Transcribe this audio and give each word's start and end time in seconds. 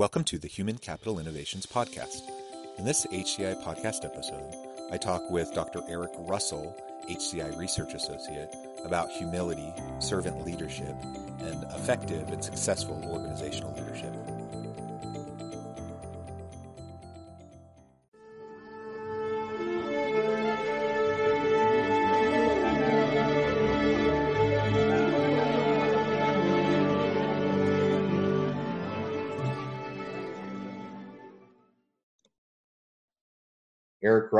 Welcome 0.00 0.24
to 0.24 0.38
the 0.38 0.48
Human 0.48 0.78
Capital 0.78 1.18
Innovations 1.18 1.66
Podcast. 1.66 2.22
In 2.78 2.86
this 2.86 3.04
HCI 3.12 3.62
podcast 3.62 4.06
episode, 4.06 4.54
I 4.90 4.96
talk 4.96 5.30
with 5.30 5.52
Dr. 5.52 5.82
Eric 5.90 6.12
Russell, 6.20 6.74
HCI 7.10 7.58
Research 7.58 7.92
Associate, 7.92 8.48
about 8.82 9.10
humility, 9.10 9.74
servant 9.98 10.46
leadership, 10.46 10.96
and 11.40 11.64
effective 11.74 12.26
and 12.30 12.42
successful 12.42 12.98
organizational 13.12 13.74
leadership. 13.74 14.14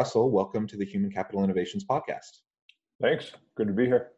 Russell, 0.01 0.31
welcome 0.31 0.67
to 0.67 0.79
the 0.79 0.85
Human 0.87 1.11
Capital 1.11 1.45
Innovations 1.45 1.85
Podcast. 1.85 2.39
Thanks. 3.03 3.33
Good 3.55 3.67
to 3.67 3.75
be 3.75 3.85
here. 3.85 4.13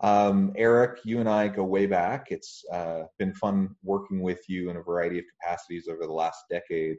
Um, 0.00 0.52
Eric, 0.54 1.00
you 1.02 1.18
and 1.18 1.28
I 1.28 1.48
go 1.48 1.64
way 1.64 1.86
back. 1.86 2.28
It's 2.30 2.62
uh, 2.72 3.02
been 3.18 3.34
fun 3.34 3.74
working 3.82 4.22
with 4.22 4.48
you 4.48 4.70
in 4.70 4.76
a 4.76 4.82
variety 4.82 5.18
of 5.18 5.24
capacities 5.40 5.88
over 5.88 6.06
the 6.06 6.12
last 6.12 6.38
decade. 6.48 6.98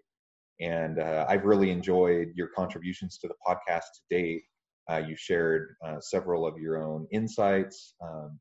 And 0.59 0.99
uh, 0.99 1.27
I've 1.30 1.45
really 1.45 1.71
enjoyed 1.71 2.33
your 2.35 2.49
contributions 2.49 3.19
to 3.19 3.30
the 3.30 3.35
podcast 3.47 3.85
to 3.95 4.02
date. 4.09 4.41
Uh, 4.91 5.03
you 5.08 5.15
shared 5.15 5.69
uh, 5.81 6.02
several 6.02 6.45
of 6.45 6.58
your 6.58 6.83
own 6.83 7.08
insights 7.13 7.93
um, 8.03 8.38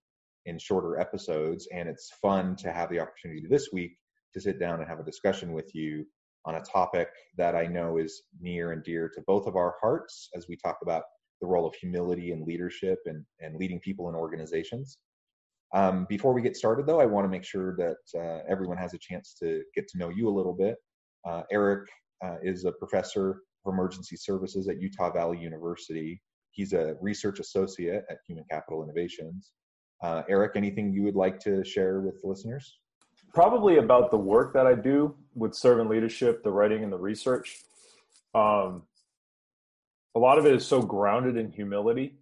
in 0.47 0.59
shorter 0.59 0.99
episodes, 0.99 1.69
and 1.73 1.89
it's 1.89 2.11
fun 2.21 2.57
to 2.57 2.73
have 2.73 2.91
the 2.91 2.99
opportunity 2.99 3.47
this 3.49 3.69
week 3.73 3.97
to 4.35 4.41
sit 4.41 4.59
down 4.59 4.81
and 4.81 4.89
have 4.89 4.99
a 4.99 5.05
discussion 5.05 5.53
with 5.53 5.73
you 5.73 6.05
on 6.47 6.55
a 6.55 6.61
topic 6.61 7.09
that 7.37 7.55
I 7.55 7.67
know 7.67 7.99
is 7.99 8.23
near 8.41 8.73
and 8.73 8.83
dear 8.83 9.11
to 9.15 9.21
both 9.27 9.47
of 9.47 9.57
our 9.57 9.75
hearts 9.81 10.31
as 10.35 10.47
we 10.49 10.57
talk 10.57 10.79
about 10.83 11.03
the 11.41 11.47
role 11.47 11.67
of 11.67 11.75
humility 11.75 12.33
and 12.33 12.47
leadership 12.47 12.99
and, 13.07 13.25
and 13.41 13.57
leading 13.57 13.81
people 13.81 14.09
in 14.09 14.15
organizations. 14.15 14.99
Um, 15.75 16.07
before 16.09 16.33
we 16.33 16.43
get 16.43 16.57
started, 16.57 16.87
though, 16.87 17.01
I 17.01 17.07
want 17.07 17.25
to 17.25 17.29
make 17.29 17.45
sure 17.45 17.77
that 17.77 18.19
uh, 18.19 18.43
everyone 18.49 18.79
has 18.79 18.95
a 18.95 18.99
chance 18.99 19.35
to 19.41 19.63
get 19.75 19.89
to 19.89 19.99
know 19.99 20.09
you 20.09 20.29
a 20.29 20.31
little 20.31 20.55
bit. 20.55 20.77
Uh, 21.29 21.43
Eric 21.51 21.89
uh, 22.25 22.37
is 22.43 22.65
a 22.65 22.73
professor 22.73 23.31
of 23.31 23.73
emergency 23.73 24.17
services 24.17 24.69
at 24.69 24.81
Utah 24.81 25.13
Valley 25.13 25.39
University. 25.39 26.23
He's 26.53 26.73
a 26.73 26.95
research 27.01 27.41
associate 27.41 28.05
at 28.09 28.19
Human 28.27 28.45
Capital 28.51 28.83
Innovations. 28.83 29.53
Uh, 30.03 30.23
Eric, 30.29 30.53
anything 30.55 30.93
you 30.93 31.03
would 31.03 31.17
like 31.17 31.41
to 31.41 31.65
share 31.65 32.01
with 32.01 32.21
the 32.23 32.29
listeners? 32.29 32.79
Probably 33.37 33.77
about 33.77 34.11
the 34.11 34.17
work 34.17 34.55
that 34.55 34.67
I 34.67 34.75
do 34.75 35.15
with 35.35 35.55
servant 35.55 35.91
leadership, 35.91 36.43
the 36.43 36.51
writing 36.51 36.83
and 36.83 36.91
the 36.91 36.97
research. 36.97 37.59
Um, 38.35 38.85
a 40.15 40.19
lot 40.19 40.39
of 40.39 40.47
it 40.47 40.55
is 40.55 40.67
so 40.67 40.81
grounded 40.81 41.37
in 41.37 41.53
humility, 41.53 42.15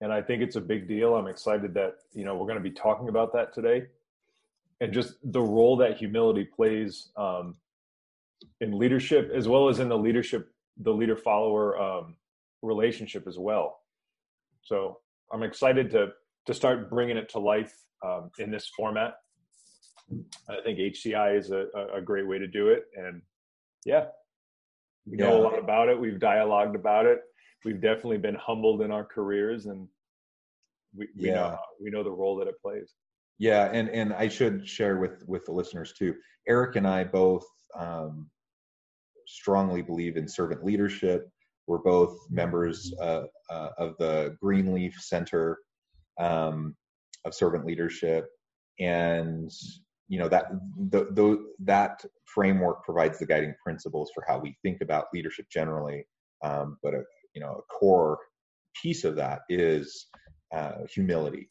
and 0.00 0.10
I 0.10 0.22
think 0.22 0.40
it's 0.40 0.56
a 0.56 0.60
big 0.62 0.88
deal. 0.88 1.16
I'm 1.16 1.26
excited 1.26 1.74
that 1.74 1.96
you 2.14 2.24
know 2.24 2.34
we're 2.34 2.46
going 2.46 2.56
to 2.56 2.62
be 2.62 2.70
talking 2.70 3.10
about 3.10 3.34
that 3.34 3.52
today, 3.52 3.88
and 4.80 4.90
just 4.90 5.16
the 5.22 5.42
role 5.42 5.76
that 5.76 5.98
humility 5.98 6.44
plays 6.44 7.10
um, 7.18 7.54
in 8.62 8.78
leadership, 8.78 9.30
as 9.34 9.46
well 9.46 9.68
as 9.68 9.80
in 9.80 9.90
the 9.90 9.98
leadership, 9.98 10.50
the 10.78 10.94
leader 10.94 11.16
follower 11.16 11.78
um, 11.78 12.16
relationship 12.62 13.26
as 13.26 13.38
well. 13.38 13.80
So 14.62 15.00
I'm 15.30 15.42
excited 15.42 15.90
to 15.90 16.12
to 16.46 16.54
start 16.54 16.88
bringing 16.88 17.18
it 17.18 17.28
to 17.32 17.38
life 17.38 17.74
um, 18.02 18.30
in 18.38 18.50
this 18.50 18.66
format 18.74 19.16
I 20.48 20.60
think 20.64 20.78
HCI 20.78 21.38
is 21.38 21.50
a, 21.50 21.66
a 21.94 22.00
great 22.00 22.26
way 22.26 22.38
to 22.38 22.46
do 22.46 22.68
it. 22.68 22.84
And 22.96 23.22
yeah, 23.84 24.06
we 25.06 25.16
know 25.16 25.32
yeah. 25.32 25.38
a 25.38 25.44
lot 25.44 25.58
about 25.58 25.88
it. 25.88 25.98
We've 25.98 26.18
dialogued 26.18 26.74
about 26.74 27.06
it. 27.06 27.20
We've 27.64 27.80
definitely 27.80 28.18
been 28.18 28.36
humbled 28.36 28.82
in 28.82 28.90
our 28.90 29.04
careers 29.04 29.66
and 29.66 29.88
we, 30.96 31.08
we 31.16 31.28
yeah. 31.28 31.34
know 31.34 31.58
we 31.80 31.90
know 31.90 32.02
the 32.02 32.10
role 32.10 32.36
that 32.36 32.48
it 32.48 32.60
plays. 32.60 32.94
Yeah, 33.38 33.70
and 33.72 33.88
and 33.90 34.12
I 34.12 34.28
should 34.28 34.66
share 34.66 34.98
with 34.98 35.22
with 35.26 35.44
the 35.44 35.52
listeners 35.52 35.92
too. 35.92 36.14
Eric 36.48 36.76
and 36.76 36.86
I 36.86 37.04
both 37.04 37.46
um, 37.78 38.28
strongly 39.26 39.82
believe 39.82 40.16
in 40.16 40.26
servant 40.26 40.64
leadership. 40.64 41.28
We're 41.66 41.78
both 41.78 42.16
members 42.30 42.92
uh, 43.00 43.24
uh, 43.50 43.68
of 43.76 43.96
the 43.98 44.36
Greenleaf 44.40 44.94
Center 44.98 45.58
um, 46.18 46.74
of 47.24 47.34
Servant 47.34 47.66
Leadership, 47.66 48.28
and 48.80 49.50
you 50.08 50.18
know 50.18 50.28
that 50.28 50.46
the, 50.90 51.04
the, 51.12 51.44
that 51.60 52.04
framework 52.24 52.84
provides 52.84 53.18
the 53.18 53.26
guiding 53.26 53.54
principles 53.62 54.10
for 54.14 54.24
how 54.26 54.38
we 54.38 54.56
think 54.62 54.80
about 54.80 55.06
leadership 55.12 55.46
generally. 55.50 56.06
Um, 56.42 56.78
but 56.82 56.94
a 56.94 57.02
you 57.34 57.40
know 57.40 57.62
a 57.62 57.72
core 57.72 58.18
piece 58.82 59.04
of 59.04 59.16
that 59.16 59.40
is 59.48 60.06
uh, 60.54 60.84
humility 60.92 61.50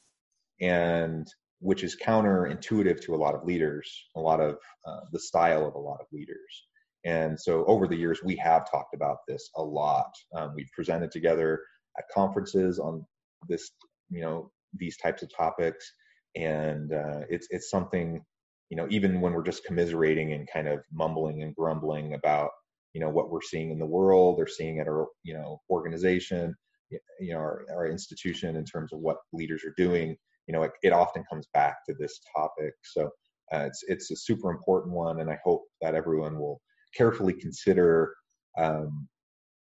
and 0.62 1.28
which 1.60 1.84
is 1.84 1.98
counterintuitive 2.04 3.02
to 3.02 3.16
a 3.16 3.18
lot 3.18 3.36
of 3.36 3.44
leaders 3.44 4.06
a 4.16 4.20
lot 4.20 4.40
of 4.40 4.58
uh, 4.88 5.02
the 5.12 5.20
style 5.20 5.66
of 5.68 5.76
a 5.76 5.80
lot 5.80 6.00
of 6.00 6.08
leaders. 6.12 6.68
And 7.06 7.40
so 7.40 7.64
over 7.66 7.88
the 7.88 7.96
years 7.96 8.20
we 8.24 8.36
have 8.38 8.70
talked 8.70 8.96
about 8.96 9.18
this 9.28 9.50
a 9.56 9.64
lot. 9.64 10.12
Um, 10.36 10.54
we've 10.56 10.72
presented 10.74 11.12
together 11.12 11.62
at 11.98 12.06
conferences 12.14 12.80
on 12.80 13.06
this 13.48 13.72
you 14.10 14.22
know 14.22 14.52
these 14.74 14.98
types 14.98 15.22
of 15.24 15.36
topics. 15.36 15.92
And 16.36 16.94
uh, 16.94 17.22
it's 17.30 17.48
it's 17.50 17.70
something 17.70 18.24
you 18.70 18.78
know, 18.78 18.88
even 18.90 19.22
when 19.22 19.34
we're 19.34 19.44
just 19.44 19.66
commiserating 19.66 20.34
and 20.34 20.48
kind 20.52 20.68
of 20.68 20.80
mumbling 20.92 21.44
and 21.44 21.56
grumbling 21.56 22.14
about, 22.14 22.50
you 22.94 23.02
know, 23.02 23.10
what 23.10 23.30
we're 23.30 23.42
seeing 23.42 23.72
in 23.72 23.80
the 23.80 23.86
world 23.86 24.40
or 24.40 24.48
seeing 24.48 24.80
at 24.80 24.88
our, 24.88 25.08
you 25.24 25.34
know, 25.34 25.62
organization, 25.70 26.54
you 26.90 27.34
know, 27.34 27.38
our, 27.40 27.66
our 27.72 27.88
institution 27.88 28.56
in 28.56 28.66
terms 28.66 28.92
of 28.94 29.00
what 29.00 29.18
leaders 29.34 29.64
are 29.64 29.74
doing, 29.78 30.16
you 30.48 30.54
know, 30.54 30.64
it, 30.64 30.72
it 30.82 30.94
often 30.94 31.24
comes 31.30 31.48
back 31.54 31.78
to 31.88 31.96
this 32.00 32.20
topic. 32.36 32.74
So 32.84 33.10
uh, 33.54 33.66
it's 33.68 33.84
it's 33.88 34.12
a 34.12 34.16
super 34.16 34.52
important 34.52 34.94
one, 34.94 35.22
and 35.22 35.30
I 35.30 35.38
hope 35.44 35.64
that 35.82 35.96
everyone 35.96 36.38
will 36.38 36.62
carefully 36.96 37.34
consider 37.34 38.14
um, 38.58 39.08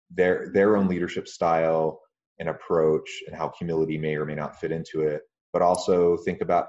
their 0.09 0.51
their 0.53 0.77
own 0.77 0.87
leadership 0.87 1.27
style 1.27 1.99
and 2.39 2.49
approach, 2.49 3.09
and 3.27 3.35
how 3.35 3.51
humility 3.57 3.97
may 3.97 4.15
or 4.15 4.25
may 4.25 4.35
not 4.35 4.59
fit 4.59 4.71
into 4.71 5.01
it. 5.01 5.21
But 5.51 5.61
also 5.61 6.17
think 6.17 6.41
about 6.41 6.67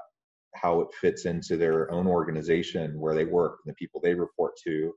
how 0.60 0.80
it 0.80 0.88
fits 1.00 1.26
into 1.26 1.56
their 1.56 1.90
own 1.90 2.06
organization 2.06 2.98
where 2.98 3.14
they 3.14 3.24
work 3.24 3.58
and 3.64 3.72
the 3.72 3.76
people 3.76 4.00
they 4.00 4.14
report 4.14 4.52
to 4.64 4.92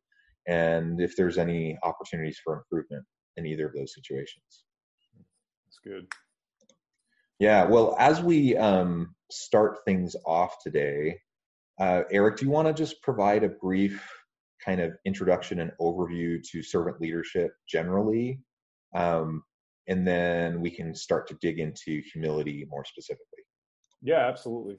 and 0.47 0.99
if 1.01 1.15
there's 1.15 1.37
any 1.37 1.77
opportunities 1.83 2.39
for 2.43 2.57
improvement 2.57 3.05
in 3.37 3.45
either 3.45 3.67
of 3.67 3.73
those 3.73 3.93
situations. 3.93 4.63
That's 5.65 5.79
good. 5.83 6.07
Yeah 7.39 7.65
well 7.65 7.95
as 7.99 8.21
we 8.21 8.55
um, 8.57 9.15
start 9.31 9.79
things 9.85 10.15
off 10.25 10.55
today 10.63 11.17
uh, 11.79 12.01
eric 12.11 12.37
do 12.37 12.45
you 12.45 12.51
want 12.51 12.67
to 12.67 12.73
just 12.73 13.01
provide 13.01 13.43
a 13.43 13.49
brief 13.49 14.03
kind 14.63 14.81
of 14.81 14.93
introduction 15.05 15.59
and 15.59 15.71
overview 15.79 16.41
to 16.51 16.61
servant 16.61 16.99
leadership 16.99 17.51
generally? 17.67 18.39
Um, 18.93 19.43
and 19.87 20.05
then 20.05 20.61
we 20.61 20.69
can 20.69 20.93
start 20.93 21.27
to 21.29 21.37
dig 21.41 21.59
into 21.59 22.01
humility 22.11 22.67
more 22.69 22.85
specifically. 22.85 23.43
Yeah 24.01 24.27
absolutely 24.27 24.77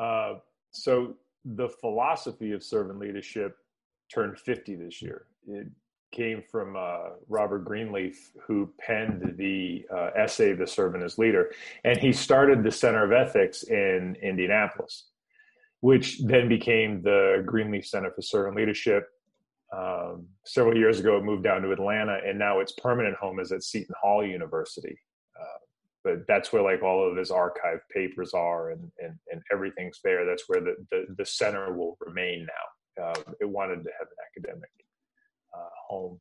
uh, 0.00 0.34
so 0.70 1.14
the 1.44 1.68
philosophy 1.68 2.52
of 2.52 2.62
servant 2.62 2.98
leadership 2.98 3.56
turned 4.12 4.38
50 4.38 4.76
this 4.76 5.02
year. 5.02 5.26
It 5.46 5.68
came 6.10 6.42
from 6.50 6.74
uh, 6.76 7.10
Robert 7.28 7.64
Greenleaf, 7.64 8.32
who 8.46 8.72
penned 8.80 9.36
the 9.36 9.84
uh, 9.94 10.10
essay 10.16 10.54
"The 10.54 10.66
Servant 10.66 11.04
as 11.04 11.18
Leader," 11.18 11.52
and 11.84 11.98
he 11.98 12.12
started 12.12 12.62
the 12.62 12.70
Center 12.70 13.04
of 13.04 13.12
Ethics 13.12 13.62
in 13.64 14.16
Indianapolis, 14.22 15.08
which 15.80 16.20
then 16.20 16.48
became 16.48 17.02
the 17.02 17.42
Greenleaf 17.46 17.86
Center 17.86 18.10
for 18.10 18.22
Servant 18.22 18.56
Leadership. 18.56 19.06
Um, 19.72 20.26
several 20.44 20.76
years 20.76 20.98
ago, 20.98 21.18
it 21.18 21.24
moved 21.24 21.44
down 21.44 21.62
to 21.62 21.70
Atlanta, 21.70 22.18
and 22.26 22.38
now 22.38 22.58
its 22.58 22.72
permanent 22.72 23.16
home 23.16 23.38
is 23.38 23.52
at 23.52 23.62
Seton 23.62 23.94
Hall 24.02 24.26
University 24.26 24.98
but 26.02 26.26
that's 26.26 26.52
where 26.52 26.62
like 26.62 26.82
all 26.82 27.08
of 27.08 27.16
his 27.16 27.30
archive 27.30 27.80
papers 27.94 28.32
are 28.32 28.70
and, 28.70 28.90
and, 28.98 29.14
and 29.30 29.42
everything's 29.52 30.00
there. 30.02 30.24
That's 30.24 30.44
where 30.46 30.60
the, 30.60 30.74
the, 30.90 31.06
the 31.18 31.26
center 31.26 31.72
will 31.76 31.96
remain 32.00 32.46
now 32.46 32.68
uh, 33.00 33.14
it 33.40 33.48
wanted 33.48 33.84
to 33.84 33.90
have 33.98 34.08
an 34.08 34.44
academic 34.44 34.70
uh, 35.54 35.68
home. 35.88 36.20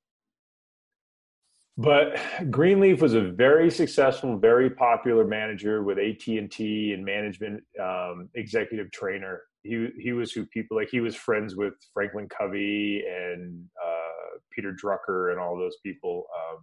But 1.77 2.19
Greenleaf 2.51 3.01
was 3.01 3.13
a 3.13 3.21
very 3.21 3.71
successful, 3.71 4.37
very 4.37 4.69
popular 4.69 5.25
manager 5.25 5.81
with 5.81 5.97
AT 5.97 6.27
and 6.27 6.51
T 6.51 6.91
and 6.91 7.05
management 7.05 7.63
um, 7.81 8.29
executive 8.35 8.91
trainer. 8.91 9.41
He 9.63 9.87
he 9.97 10.11
was 10.11 10.31
who 10.33 10.45
people 10.47 10.75
like. 10.75 10.89
He 10.91 10.99
was 10.99 11.15
friends 11.15 11.55
with 11.55 11.73
Franklin 11.93 12.27
Covey 12.27 13.05
and 13.07 13.63
uh, 13.81 14.39
Peter 14.51 14.73
Drucker 14.73 15.31
and 15.31 15.39
all 15.39 15.57
those 15.57 15.77
people. 15.81 16.25
Um, 16.37 16.59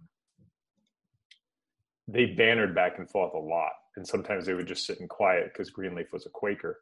they 2.07 2.27
bannered 2.27 2.73
back 2.73 2.97
and 2.97 3.09
forth 3.09 3.33
a 3.33 3.37
lot, 3.37 3.71
and 3.95 4.07
sometimes 4.07 4.45
they 4.45 4.53
would 4.53 4.67
just 4.67 4.85
sit 4.85 4.99
in 4.99 5.07
quiet 5.07 5.51
because 5.53 5.69
Greenleaf 5.69 6.11
was 6.13 6.25
a 6.25 6.29
Quaker. 6.29 6.79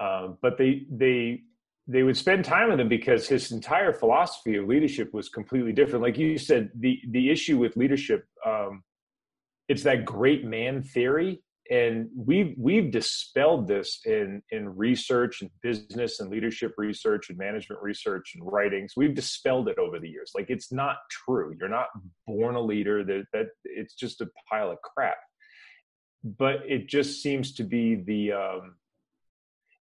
Um, 0.00 0.38
but 0.42 0.58
they 0.58 0.86
they 0.90 1.42
they 1.86 2.02
would 2.02 2.16
spend 2.16 2.44
time 2.44 2.70
with 2.70 2.80
him 2.80 2.88
because 2.88 3.28
his 3.28 3.52
entire 3.52 3.92
philosophy 3.92 4.56
of 4.56 4.66
leadership 4.66 5.12
was 5.12 5.28
completely 5.28 5.72
different. 5.72 6.02
Like 6.02 6.18
you 6.18 6.38
said, 6.38 6.70
the 6.74 7.00
the 7.10 7.30
issue 7.30 7.58
with 7.58 7.76
leadership, 7.76 8.26
um, 8.46 8.82
it's 9.68 9.82
that 9.82 10.04
great 10.04 10.44
man 10.44 10.82
theory, 10.82 11.42
and 11.70 12.08
we've 12.16 12.54
we've 12.58 12.90
dispelled 12.90 13.68
this 13.68 14.00
in 14.04 14.42
in 14.50 14.76
research 14.76 15.40
and 15.40 15.50
business 15.62 16.18
and 16.18 16.28
leadership 16.28 16.74
research 16.76 17.30
and 17.30 17.38
management 17.38 17.80
research 17.80 18.32
and 18.34 18.44
writings. 18.44 18.94
We've 18.96 19.14
dispelled 19.14 19.68
it 19.68 19.78
over 19.78 20.00
the 20.00 20.08
years. 20.08 20.32
Like 20.34 20.50
it's 20.50 20.72
not 20.72 20.96
true. 21.10 21.54
You're 21.58 21.68
not 21.68 21.86
born 22.26 22.56
a 22.56 22.60
leader. 22.60 23.04
That 23.04 23.24
that 23.32 23.46
it's 23.64 23.94
just 23.94 24.20
a 24.20 24.28
pile 24.50 24.72
of 24.72 24.78
crap. 24.82 25.18
But 26.24 26.62
it 26.66 26.88
just 26.88 27.22
seems 27.22 27.54
to 27.54 27.64
be 27.64 27.94
the 27.94 28.32
um, 28.32 28.74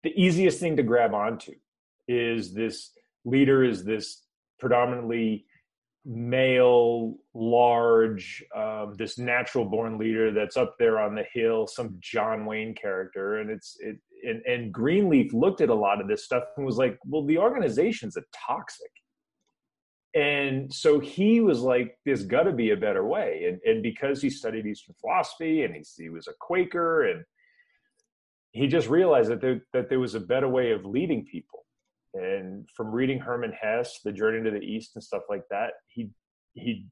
the 0.02 0.12
easiest 0.14 0.60
thing 0.60 0.76
to 0.76 0.82
grab 0.82 1.14
onto 1.14 1.54
is 2.06 2.52
this 2.52 2.90
leader 3.24 3.64
is 3.64 3.84
this 3.84 4.22
predominantly 4.60 5.46
male, 6.04 7.16
large, 7.34 8.42
um, 8.54 8.94
this 8.96 9.18
natural 9.18 9.64
born 9.64 9.98
leader 9.98 10.32
that's 10.32 10.56
up 10.56 10.76
there 10.78 10.98
on 10.98 11.14
the 11.14 11.24
hill, 11.32 11.66
some 11.66 11.96
John 12.00 12.46
Wayne 12.46 12.74
character. 12.74 13.38
And 13.38 13.50
it's, 13.50 13.76
it, 13.80 13.98
and, 14.24 14.42
and 14.46 14.72
Greenleaf 14.72 15.32
looked 15.32 15.60
at 15.60 15.68
a 15.68 15.74
lot 15.74 16.00
of 16.00 16.08
this 16.08 16.24
stuff 16.24 16.44
and 16.56 16.64
was 16.64 16.76
like, 16.76 16.98
well, 17.04 17.24
the 17.24 17.38
organization's 17.38 18.16
a 18.16 18.22
toxic. 18.46 18.90
And 20.14 20.72
so 20.72 20.98
he 20.98 21.40
was 21.40 21.60
like, 21.60 21.96
there's 22.04 22.24
got 22.24 22.44
to 22.44 22.52
be 22.52 22.70
a 22.70 22.76
better 22.76 23.06
way. 23.06 23.44
And, 23.46 23.60
and 23.64 23.82
because 23.82 24.22
he 24.22 24.30
studied 24.30 24.66
Eastern 24.66 24.94
philosophy 25.00 25.62
and 25.62 25.74
he, 25.74 25.84
he 25.96 26.08
was 26.08 26.26
a 26.26 26.32
Quaker 26.40 27.02
and 27.04 27.24
he 28.52 28.66
just 28.66 28.88
realized 28.88 29.30
that 29.30 29.40
there, 29.40 29.62
that 29.74 29.90
there 29.90 30.00
was 30.00 30.14
a 30.14 30.20
better 30.20 30.48
way 30.48 30.72
of 30.72 30.86
leading 30.86 31.26
people 31.26 31.66
and 32.18 32.68
from 32.74 32.90
reading 32.90 33.18
Herman 33.18 33.52
Hesse, 33.52 34.00
The 34.04 34.12
Journey 34.12 34.42
to 34.44 34.50
the 34.50 34.64
East, 34.64 34.92
and 34.94 35.02
stuff 35.02 35.22
like 35.28 35.44
that, 35.50 35.74
he 35.86 36.10
he 36.54 36.86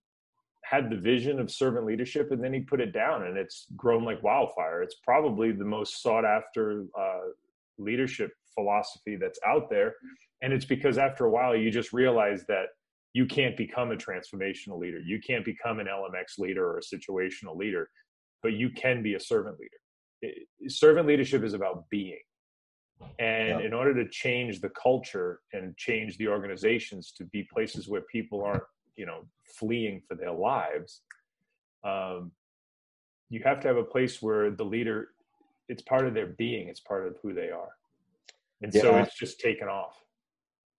had 0.64 0.90
the 0.90 0.96
vision 0.96 1.38
of 1.38 1.50
servant 1.50 1.87
leadership, 1.87 2.32
and 2.32 2.43
then 2.43 2.52
he 2.52 2.61
put 2.61 2.81
it 2.81 2.93
down, 2.93 3.26
and 3.26 3.37
it's 3.37 3.67
grown 3.76 4.05
like 4.05 4.23
wildfire. 4.23 4.82
It's 4.82 4.96
probably 5.05 5.52
the 5.52 5.64
most 5.64 6.02
sought 6.02 6.25
after 6.25 6.87
uh, 6.99 7.28
leadership 7.78 8.32
philosophy 8.55 9.17
that's 9.17 9.38
out 9.46 9.70
there, 9.70 9.94
and 10.43 10.52
it's 10.52 10.64
because 10.64 10.99
after 10.99 11.25
a 11.26 11.31
while 11.31 11.56
you 11.56 11.70
just 11.70 11.93
realize 11.93 12.44
that 12.49 12.67
you 13.12 13.26
can't 13.26 13.56
become 13.56 13.93
a 13.93 13.96
transformational 13.96 14.79
leader, 14.79 14.99
you 14.99 15.20
can't 15.20 15.44
become 15.44 15.79
an 15.79 15.87
LMX 15.87 16.38
leader 16.38 16.67
or 16.67 16.79
a 16.79 16.82
situational 16.82 17.56
leader, 17.56 17.88
but 18.43 18.52
you 18.52 18.70
can 18.70 19.02
be 19.02 19.14
a 19.14 19.20
servant 19.20 19.58
leader. 19.58 19.79
It, 20.22 20.70
servant 20.70 21.06
leadership 21.06 21.43
is 21.43 21.55
about 21.55 21.88
being 21.90 22.19
and 23.19 23.60
yeah. 23.60 23.66
in 23.66 23.72
order 23.72 23.94
to 23.94 24.08
change 24.08 24.60
the 24.60 24.70
culture 24.70 25.40
and 25.52 25.76
change 25.76 26.19
the 26.19 26.28
organizations 26.28 27.12
to 27.12 27.25
be 27.25 27.43
places 27.43 27.88
where 27.88 28.02
people 28.02 28.43
aren't, 28.43 28.62
you 28.96 29.06
know, 29.06 29.25
fleeing 29.58 30.02
for 30.06 30.14
their 30.14 30.32
lives, 30.32 31.02
um, 31.84 32.32
you 33.28 33.40
have 33.44 33.60
to 33.60 33.69
have 33.69 33.76
a 33.76 33.84
place 33.84 34.22
where 34.22 34.50
the 34.50 34.64
leader, 34.64 35.08
it's 35.69 35.82
part 35.82 36.06
of 36.06 36.14
their 36.14 36.26
being, 36.26 36.69
it's 36.69 36.81
part 36.81 37.06
of 37.06 37.16
who 37.22 37.34
they 37.34 37.50
are. 37.50 37.70
And 38.62 38.72
yeah. 38.72 38.82
so 38.82 38.96
it's 38.96 39.19
just 39.19 39.40
taken 39.40 39.69
off. 39.69 40.02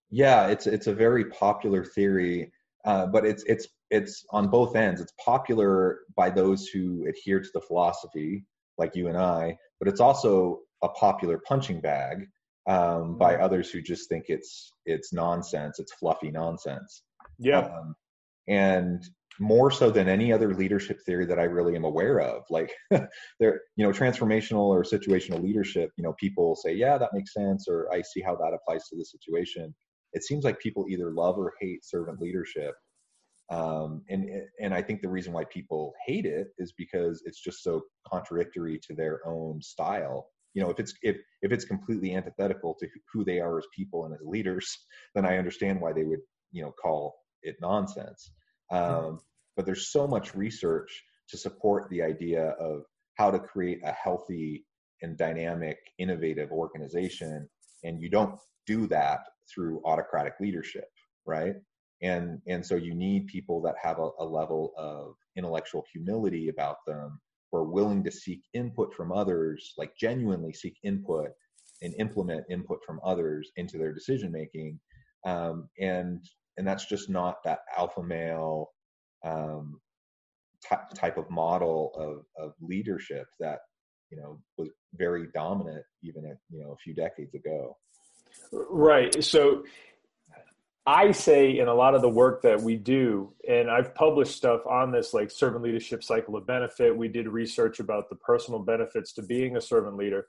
Yeah, 0.09 0.47
it's 0.47 0.67
it's 0.67 0.87
a 0.87 0.93
very 0.93 1.25
popular 1.25 1.83
theory, 1.83 2.51
uh, 2.85 3.07
but 3.07 3.25
it's 3.25 3.43
it's 3.43 3.67
it's 3.91 4.25
on 4.31 4.47
both 4.47 4.75
ends. 4.75 5.01
It's 5.01 5.13
popular 5.23 5.99
by 6.15 6.29
those 6.29 6.67
who 6.67 7.05
adhere 7.07 7.41
to 7.41 7.49
the 7.53 7.61
philosophy, 7.61 8.45
like 8.77 8.95
you 8.95 9.07
and 9.07 9.17
I, 9.17 9.57
but 9.79 9.89
it's 9.89 9.99
also 9.99 10.61
a 10.83 10.89
popular 10.89 11.39
punching 11.47 11.81
bag 11.81 12.27
um, 12.67 13.17
by 13.17 13.33
mm-hmm. 13.33 13.43
others 13.43 13.69
who 13.69 13.81
just 13.81 14.09
think 14.09 14.25
it's 14.27 14.73
it's 14.85 15.13
nonsense, 15.13 15.79
it's 15.79 15.93
fluffy 15.93 16.31
nonsense. 16.31 17.03
Yeah. 17.39 17.59
Um, 17.59 17.95
and 18.47 19.03
more 19.39 19.69
so 19.71 19.91
than 19.91 20.07
any 20.07 20.33
other 20.33 20.53
leadership 20.53 20.99
theory 21.05 21.25
that 21.25 21.39
I 21.39 21.43
really 21.43 21.75
am 21.75 21.83
aware 21.83 22.19
of. 22.19 22.43
Like 22.49 22.73
there, 23.39 23.61
you 23.75 23.85
know, 23.85 23.91
transformational 23.91 24.65
or 24.65 24.83
situational 24.83 25.41
leadership, 25.41 25.91
you 25.95 26.03
know, 26.03 26.13
people 26.19 26.55
say, 26.55 26.73
yeah, 26.73 26.97
that 26.97 27.13
makes 27.13 27.33
sense, 27.33 27.67
or 27.67 27.91
I 27.93 28.01
see 28.01 28.21
how 28.21 28.35
that 28.35 28.53
applies 28.53 28.87
to 28.87 28.97
the 28.97 29.05
situation. 29.05 29.73
It 30.13 30.23
seems 30.23 30.43
like 30.43 30.59
people 30.59 30.85
either 30.89 31.11
love 31.11 31.37
or 31.37 31.53
hate 31.59 31.85
servant 31.85 32.19
leadership. 32.19 32.73
Um, 33.49 34.01
and 34.09 34.29
and 34.59 34.73
I 34.73 34.81
think 34.81 35.01
the 35.01 35.09
reason 35.09 35.31
why 35.31 35.45
people 35.45 35.93
hate 36.05 36.25
it 36.25 36.47
is 36.57 36.73
because 36.77 37.21
it's 37.25 37.41
just 37.41 37.63
so 37.63 37.81
contradictory 38.11 38.79
to 38.87 38.93
their 38.95 39.25
own 39.25 39.61
style 39.61 40.27
you 40.57 40.63
know 40.63 40.71
if 40.71 40.79
it's 40.79 40.93
if 41.03 41.17
if 41.43 41.51
it's 41.51 41.65
completely 41.65 42.15
antithetical 42.15 42.75
to 42.79 42.87
who 43.13 43.23
they 43.23 43.39
are 43.39 43.59
as 43.59 43.67
people 43.75 44.05
and 44.05 44.13
as 44.15 44.19
leaders 44.25 44.67
then 45.15 45.23
i 45.23 45.37
understand 45.37 45.79
why 45.79 45.93
they 45.93 46.03
would 46.03 46.19
you 46.51 46.63
know 46.63 46.73
call 46.81 47.15
it 47.43 47.55
nonsense. 47.61 48.31
Um, 48.71 49.19
but 49.55 49.65
there's 49.65 49.91
so 49.91 50.07
much 50.07 50.35
research 50.35 51.03
to 51.29 51.37
support 51.37 51.89
the 51.89 52.01
idea 52.01 52.49
of 52.59 52.81
how 53.15 53.29
to 53.31 53.39
create 53.39 53.81
a 53.83 53.91
healthy 53.91 54.65
and 55.03 55.17
dynamic 55.17 55.77
innovative 55.99 56.51
organization 56.51 57.47
and 57.83 58.01
you 58.01 58.09
don't 58.09 58.39
do 58.65 58.87
that 58.87 59.19
through 59.53 59.81
autocratic 59.85 60.33
leadership 60.39 60.89
right? 61.27 61.55
And 62.01 62.41
and 62.47 62.65
so 62.65 62.75
you 62.75 62.95
need 62.95 63.27
people 63.27 63.61
that 63.61 63.75
have 63.81 63.99
a, 63.99 64.09
a 64.19 64.25
level 64.25 64.73
of 64.77 65.15
intellectual 65.35 65.83
humility 65.91 66.49
about 66.49 66.77
them 66.87 67.19
who 67.51 67.57
are 67.59 67.63
willing 67.63 68.03
to 68.03 68.11
seek 68.11 68.41
input 68.53 68.93
from 68.93 69.11
others, 69.11 69.73
like 69.77 69.95
genuinely 69.99 70.53
seek 70.53 70.77
input 70.83 71.29
and 71.81 71.93
implement 71.99 72.45
input 72.49 72.79
from 72.85 72.99
others 73.03 73.51
into 73.55 73.77
their 73.77 73.93
decision 73.93 74.31
making. 74.31 74.79
Um, 75.25 75.69
and 75.79 76.23
and 76.57 76.67
that's 76.67 76.85
just 76.85 77.09
not 77.09 77.43
that 77.43 77.59
alpha 77.77 78.01
male 78.01 78.71
um, 79.23 79.79
t- 80.63 80.95
type 80.95 81.17
of 81.17 81.29
model 81.29 81.91
of, 81.95 82.45
of 82.45 82.53
leadership 82.61 83.27
that 83.39 83.59
you 84.09 84.17
know 84.17 84.39
was 84.57 84.69
very 84.95 85.27
dominant 85.33 85.83
even 86.03 86.25
at 86.25 86.37
you 86.49 86.61
know 86.61 86.71
a 86.71 86.77
few 86.77 86.93
decades 86.93 87.33
ago. 87.33 87.77
Right. 88.51 89.23
So 89.23 89.63
I 90.87 91.11
say 91.11 91.59
in 91.59 91.67
a 91.67 91.73
lot 91.73 91.95
of 91.95 92.01
the 92.01 92.07
work 92.07 92.41
that 92.43 92.61
we 92.61 92.77
do, 92.77 93.33
and 93.47 93.69
I've 93.69 93.93
published 93.93 94.37
stuff 94.37 94.65
on 94.65 94.89
this, 94.89 95.13
like 95.13 95.29
servant 95.29 95.65
leadership 95.65 96.01
cycle 96.01 96.37
of 96.37 96.47
benefit. 96.47 96.95
We 96.95 97.09
did 97.09 97.27
research 97.27 97.81
about 97.81 98.09
the 98.09 98.15
personal 98.15 98.61
benefits 98.61 99.11
to 99.13 99.21
being 99.21 99.57
a 99.57 99.61
servant 99.61 99.97
leader. 99.97 100.27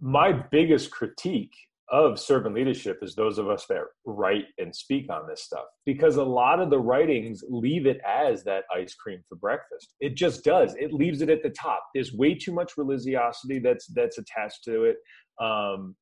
My 0.00 0.32
biggest 0.32 0.90
critique 0.90 1.54
of 1.90 2.18
servant 2.18 2.54
leadership 2.54 3.00
is 3.02 3.14
those 3.14 3.36
of 3.36 3.50
us 3.50 3.66
that 3.66 3.82
write 4.06 4.46
and 4.56 4.74
speak 4.74 5.12
on 5.12 5.26
this 5.28 5.42
stuff 5.42 5.66
because 5.84 6.16
a 6.16 6.24
lot 6.24 6.60
of 6.60 6.70
the 6.70 6.78
writings 6.78 7.42
leave 7.50 7.84
it 7.84 8.00
as 8.08 8.44
that 8.44 8.62
ice 8.74 8.94
cream 8.94 9.20
for 9.28 9.34
breakfast 9.34 9.94
it 9.98 10.14
just 10.14 10.44
does 10.44 10.72
it 10.76 10.92
leaves 10.92 11.20
it 11.20 11.28
at 11.28 11.42
the 11.42 11.50
top 11.50 11.82
there's 11.92 12.12
way 12.12 12.32
too 12.32 12.52
much 12.52 12.74
religiosity 12.76 13.58
that's 13.58 13.86
that's 13.88 14.18
attached 14.18 14.62
to 14.62 14.84
it 14.84 14.98
um, 15.44 15.96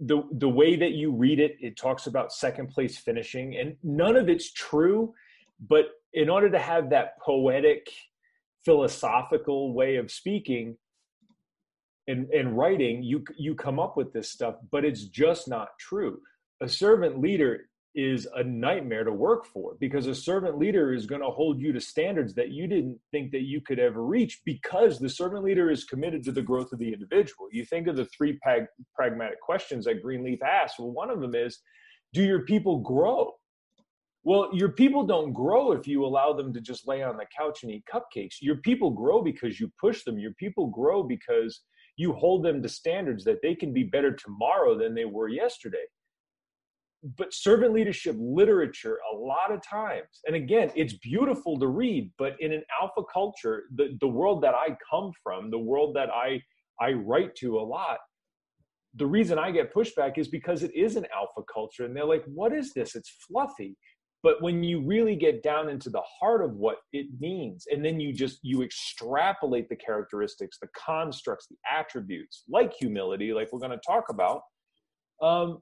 the 0.00 0.22
the 0.32 0.48
way 0.48 0.76
that 0.76 0.92
you 0.92 1.12
read 1.12 1.38
it 1.38 1.56
it 1.60 1.76
talks 1.76 2.06
about 2.06 2.32
second 2.32 2.68
place 2.68 2.98
finishing 2.98 3.56
and 3.56 3.76
none 3.82 4.16
of 4.16 4.28
it's 4.28 4.52
true 4.52 5.14
but 5.68 5.86
in 6.12 6.28
order 6.28 6.50
to 6.50 6.58
have 6.58 6.90
that 6.90 7.18
poetic 7.20 7.88
philosophical 8.64 9.72
way 9.72 9.96
of 9.96 10.10
speaking 10.10 10.76
and 12.08 12.28
and 12.30 12.56
writing 12.56 13.02
you 13.02 13.22
you 13.36 13.54
come 13.54 13.78
up 13.78 13.96
with 13.96 14.12
this 14.12 14.30
stuff 14.30 14.56
but 14.70 14.84
it's 14.84 15.04
just 15.04 15.48
not 15.48 15.68
true. 15.78 16.20
A 16.60 16.68
servant 16.68 17.20
leader 17.20 17.68
is 17.94 18.26
a 18.34 18.42
nightmare 18.42 19.04
to 19.04 19.12
work 19.12 19.46
for 19.46 19.76
because 19.78 20.06
a 20.06 20.14
servant 20.14 20.58
leader 20.58 20.92
is 20.92 21.06
going 21.06 21.20
to 21.20 21.28
hold 21.28 21.60
you 21.60 21.72
to 21.72 21.80
standards 21.80 22.34
that 22.34 22.50
you 22.50 22.66
didn't 22.66 22.98
think 23.12 23.30
that 23.30 23.42
you 23.42 23.60
could 23.60 23.78
ever 23.78 24.04
reach 24.04 24.40
because 24.44 24.98
the 24.98 25.08
servant 25.08 25.44
leader 25.44 25.70
is 25.70 25.84
committed 25.84 26.24
to 26.24 26.32
the 26.32 26.42
growth 26.42 26.72
of 26.72 26.80
the 26.80 26.92
individual. 26.92 27.48
You 27.52 27.64
think 27.64 27.86
of 27.86 27.96
the 27.96 28.06
three 28.06 28.38
pag- 28.38 28.66
pragmatic 28.94 29.40
questions 29.40 29.84
that 29.84 30.02
Greenleaf 30.02 30.42
asked. 30.42 30.78
Well, 30.78 30.90
one 30.90 31.10
of 31.10 31.20
them 31.20 31.36
is, 31.36 31.60
do 32.12 32.22
your 32.22 32.44
people 32.44 32.80
grow? 32.80 33.32
Well, 34.24 34.50
your 34.52 34.70
people 34.70 35.06
don't 35.06 35.32
grow 35.32 35.72
if 35.72 35.86
you 35.86 36.04
allow 36.04 36.32
them 36.32 36.52
to 36.54 36.60
just 36.60 36.88
lay 36.88 37.02
on 37.02 37.16
the 37.16 37.26
couch 37.36 37.62
and 37.62 37.70
eat 37.70 37.84
cupcakes. 37.92 38.36
Your 38.40 38.56
people 38.56 38.90
grow 38.90 39.22
because 39.22 39.60
you 39.60 39.70
push 39.80 40.02
them. 40.02 40.18
Your 40.18 40.32
people 40.32 40.66
grow 40.66 41.02
because 41.02 41.60
you 41.96 42.12
hold 42.12 42.44
them 42.44 42.60
to 42.62 42.68
standards 42.68 43.22
that 43.24 43.42
they 43.42 43.54
can 43.54 43.72
be 43.72 43.84
better 43.84 44.12
tomorrow 44.12 44.76
than 44.76 44.94
they 44.94 45.04
were 45.04 45.28
yesterday 45.28 45.84
but 47.16 47.32
servant 47.32 47.72
leadership 47.72 48.16
literature 48.18 48.98
a 49.12 49.16
lot 49.16 49.52
of 49.52 49.60
times 49.62 50.20
and 50.26 50.34
again 50.34 50.70
it's 50.74 50.94
beautiful 50.94 51.58
to 51.58 51.66
read 51.66 52.10
but 52.18 52.34
in 52.40 52.52
an 52.52 52.62
alpha 52.80 53.02
culture 53.12 53.64
the, 53.74 53.96
the 54.00 54.08
world 54.08 54.42
that 54.42 54.54
i 54.54 54.74
come 54.90 55.12
from 55.22 55.50
the 55.50 55.58
world 55.58 55.94
that 55.94 56.08
i 56.10 56.40
i 56.80 56.92
write 56.92 57.34
to 57.34 57.58
a 57.58 57.60
lot 57.60 57.98
the 58.96 59.06
reason 59.06 59.38
i 59.38 59.50
get 59.50 59.74
pushback 59.74 60.16
is 60.16 60.28
because 60.28 60.62
it 60.62 60.74
is 60.74 60.96
an 60.96 61.06
alpha 61.14 61.42
culture 61.52 61.84
and 61.84 61.94
they're 61.96 62.04
like 62.04 62.24
what 62.34 62.52
is 62.52 62.72
this? 62.72 62.94
It's 62.94 63.10
fluffy. 63.26 63.76
But 64.22 64.40
when 64.40 64.62
you 64.62 64.80
really 64.80 65.16
get 65.16 65.42
down 65.42 65.68
into 65.68 65.90
the 65.90 66.02
heart 66.18 66.42
of 66.42 66.54
what 66.56 66.78
it 66.94 67.06
means 67.20 67.66
and 67.70 67.84
then 67.84 68.00
you 68.00 68.12
just 68.12 68.38
you 68.42 68.62
extrapolate 68.62 69.68
the 69.68 69.76
characteristics 69.76 70.58
the 70.60 70.68
constructs 70.74 71.46
the 71.48 71.56
attributes 71.70 72.44
like 72.48 72.72
humility 72.72 73.34
like 73.34 73.52
we're 73.52 73.58
going 73.58 73.70
to 73.70 73.80
talk 73.86 74.04
about 74.08 74.40
um, 75.22 75.58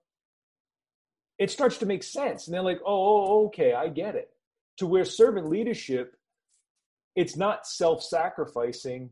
it 1.42 1.50
starts 1.50 1.78
to 1.78 1.86
make 1.86 2.04
sense. 2.04 2.46
And 2.46 2.54
they're 2.54 2.62
like, 2.62 2.80
oh, 2.86 2.86
oh, 2.86 3.26
oh, 3.28 3.46
okay, 3.46 3.72
I 3.72 3.88
get 3.88 4.14
it. 4.14 4.30
To 4.78 4.86
where 4.86 5.04
servant 5.04 5.48
leadership, 5.48 6.16
it's 7.16 7.36
not 7.36 7.66
self 7.66 8.02
sacrificing 8.02 9.10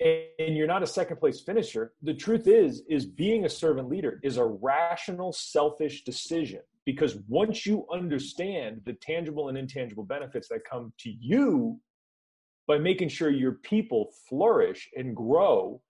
and 0.00 0.56
you're 0.56 0.66
not 0.66 0.82
a 0.82 0.86
second 0.86 1.16
place 1.16 1.40
finisher. 1.40 1.92
The 2.02 2.14
truth 2.14 2.46
is, 2.46 2.82
is 2.88 3.04
being 3.04 3.44
a 3.44 3.50
servant 3.50 3.88
leader 3.88 4.20
is 4.22 4.36
a 4.36 4.44
rational, 4.44 5.32
selfish 5.32 6.04
decision 6.04 6.60
because 6.86 7.16
once 7.28 7.66
you 7.66 7.86
understand 7.92 8.82
the 8.84 8.94
tangible 8.94 9.48
and 9.48 9.56
intangible 9.56 10.04
benefits 10.04 10.48
that 10.48 10.64
come 10.64 10.92
to 10.98 11.10
you 11.10 11.78
by 12.66 12.78
making 12.78 13.08
sure 13.08 13.30
your 13.30 13.52
people 13.52 14.10
flourish 14.28 14.88
and 14.96 15.16
grow 15.16 15.80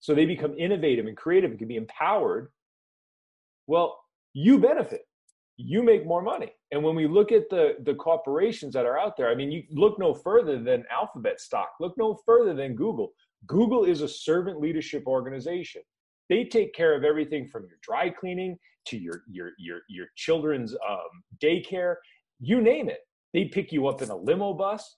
so 0.00 0.14
they 0.14 0.24
become 0.24 0.54
innovative 0.58 1.06
and 1.06 1.16
creative 1.16 1.50
and 1.50 1.58
can 1.58 1.68
be 1.68 1.76
empowered 1.76 2.50
well 3.66 4.00
you 4.32 4.58
benefit. 4.58 5.02
You 5.56 5.82
make 5.82 6.06
more 6.06 6.22
money. 6.22 6.52
And 6.72 6.82
when 6.82 6.94
we 6.94 7.06
look 7.06 7.32
at 7.32 7.50
the 7.50 7.76
the 7.84 7.94
corporations 7.94 8.72
that 8.74 8.86
are 8.86 8.98
out 8.98 9.16
there 9.16 9.28
i 9.28 9.34
mean 9.34 9.50
you 9.50 9.62
look 9.70 9.98
no 9.98 10.14
further 10.14 10.62
than 10.62 10.84
alphabet 10.90 11.40
stock. 11.40 11.70
Look 11.80 11.94
no 11.98 12.18
further 12.24 12.54
than 12.54 12.74
google. 12.74 13.12
Google 13.46 13.84
is 13.84 14.02
a 14.02 14.08
servant 14.08 14.60
leadership 14.60 15.04
organization. 15.06 15.82
They 16.28 16.44
take 16.44 16.74
care 16.74 16.94
of 16.94 17.04
everything 17.04 17.48
from 17.48 17.64
your 17.64 17.78
dry 17.82 18.10
cleaning 18.10 18.58
to 18.86 18.98
your 18.98 19.22
your 19.30 19.50
your 19.58 19.80
your 19.88 20.06
children's 20.16 20.74
um, 20.88 21.22
daycare. 21.42 21.96
You 22.40 22.60
name 22.60 22.88
it. 22.88 23.00
They 23.34 23.44
pick 23.46 23.72
you 23.72 23.86
up 23.86 24.02
in 24.02 24.10
a 24.10 24.16
limo 24.16 24.54
bus 24.54 24.96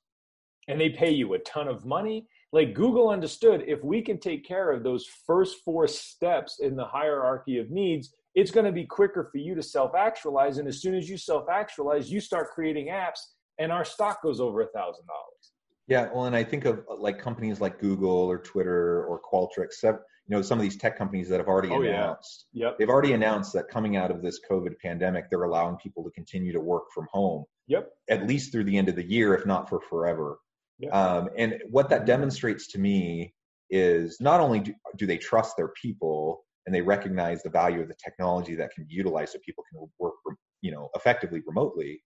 and 0.69 0.81
they 0.81 0.91
pay 0.91 1.11
you 1.11 1.35
a 1.35 1.39
ton 1.41 1.69
of 1.69 1.85
money. 1.85 2.27
Like 2.53 2.75
google 2.75 3.09
understood 3.09 3.65
if 3.67 3.83
we 3.83 4.03
can 4.03 4.19
take 4.21 4.47
care 4.47 4.71
of 4.71 4.85
those 4.85 5.07
first 5.27 5.65
four 5.65 5.89
steps 5.89 6.61
in 6.61 6.77
the 6.77 6.85
hierarchy 6.85 7.59
of 7.59 7.71
needs 7.71 8.15
it's 8.35 8.51
going 8.51 8.67
to 8.67 8.73
be 8.73 8.85
quicker 8.85 9.29
for 9.31 9.39
you 9.39 9.55
to 9.55 9.63
self 9.63 9.95
actualize. 9.95 10.59
And 10.59 10.69
as 10.69 10.81
soon 10.81 10.95
as 10.95 11.09
you 11.09 11.19
self 11.19 11.49
actualize, 11.51 12.11
you 12.11 12.21
start 12.21 12.51
creating 12.51 12.89
apps, 12.89 13.21
and 13.59 13.71
our 13.73 13.85
stock 13.85 14.23
goes 14.23 14.41
over 14.41 14.63
a 14.63 14.67
thousand 14.69 15.07
dollars. 15.07 15.53
Yeah, 15.89 16.09
well, 16.15 16.25
and 16.25 16.37
I 16.37 16.45
think 16.45 16.65
of 16.65 16.85
like 16.89 17.19
companies 17.19 17.61
like 17.61 17.81
Google 17.81 18.11
or 18.11 18.39
Twitter 18.39 19.05
or 19.05 19.21
Qualtrics. 19.21 19.83
You 19.83 20.37
know, 20.37 20.41
some 20.41 20.59
of 20.59 20.63
these 20.63 20.77
tech 20.77 20.97
companies 20.97 21.29
that 21.29 21.39
have 21.39 21.49
already 21.49 21.69
oh, 21.71 21.83
announced. 21.83 22.47
Yeah. 22.53 22.67
Yep. 22.67 22.79
They've 22.79 22.89
already 22.89 23.13
announced 23.13 23.53
that 23.55 23.69
coming 23.69 23.97
out 23.97 24.11
of 24.11 24.23
this 24.23 24.39
COVID 24.49 24.79
pandemic, 24.79 25.29
they're 25.29 25.43
allowing 25.43 25.77
people 25.77 26.05
to 26.05 26.11
continue 26.11 26.53
to 26.53 26.61
work 26.61 26.85
from 26.95 27.09
home. 27.11 27.45
Yep. 27.67 27.91
At 28.09 28.27
least 28.29 28.53
through 28.53 28.65
the 28.65 28.79
end 28.79 28.89
of 28.89 28.95
the 28.95 29.05
year, 29.05 29.35
if 29.35 29.45
not 29.45 29.69
for 29.69 29.81
forever. 29.91 30.39
Yep. 30.79 30.95
Um, 30.95 31.29
and 31.37 31.61
what 31.69 31.91
that 31.91 32.07
demonstrates 32.07 32.69
to 32.69 32.79
me 32.79 33.35
is 33.69 34.19
not 34.21 34.41
only 34.41 34.61
do, 34.61 34.75
do 34.97 35.07
they 35.07 35.19
trust 35.19 35.57
their 35.57 35.73
people, 35.81 36.45
and 36.67 36.75
they 36.75 36.81
recognize 36.81 37.43
the 37.43 37.51
value 37.51 37.81
of 37.81 37.89
the 37.89 37.97
technology 38.03 38.55
that 38.55 38.71
can 38.73 38.85
be 38.85 38.95
utilized 38.95 39.33
so 39.33 39.39
people 39.45 39.65
can 39.71 39.87
work 39.99 40.15
you 40.61 40.71
know 40.71 40.89
effectively 40.95 41.43
remotely 41.47 42.01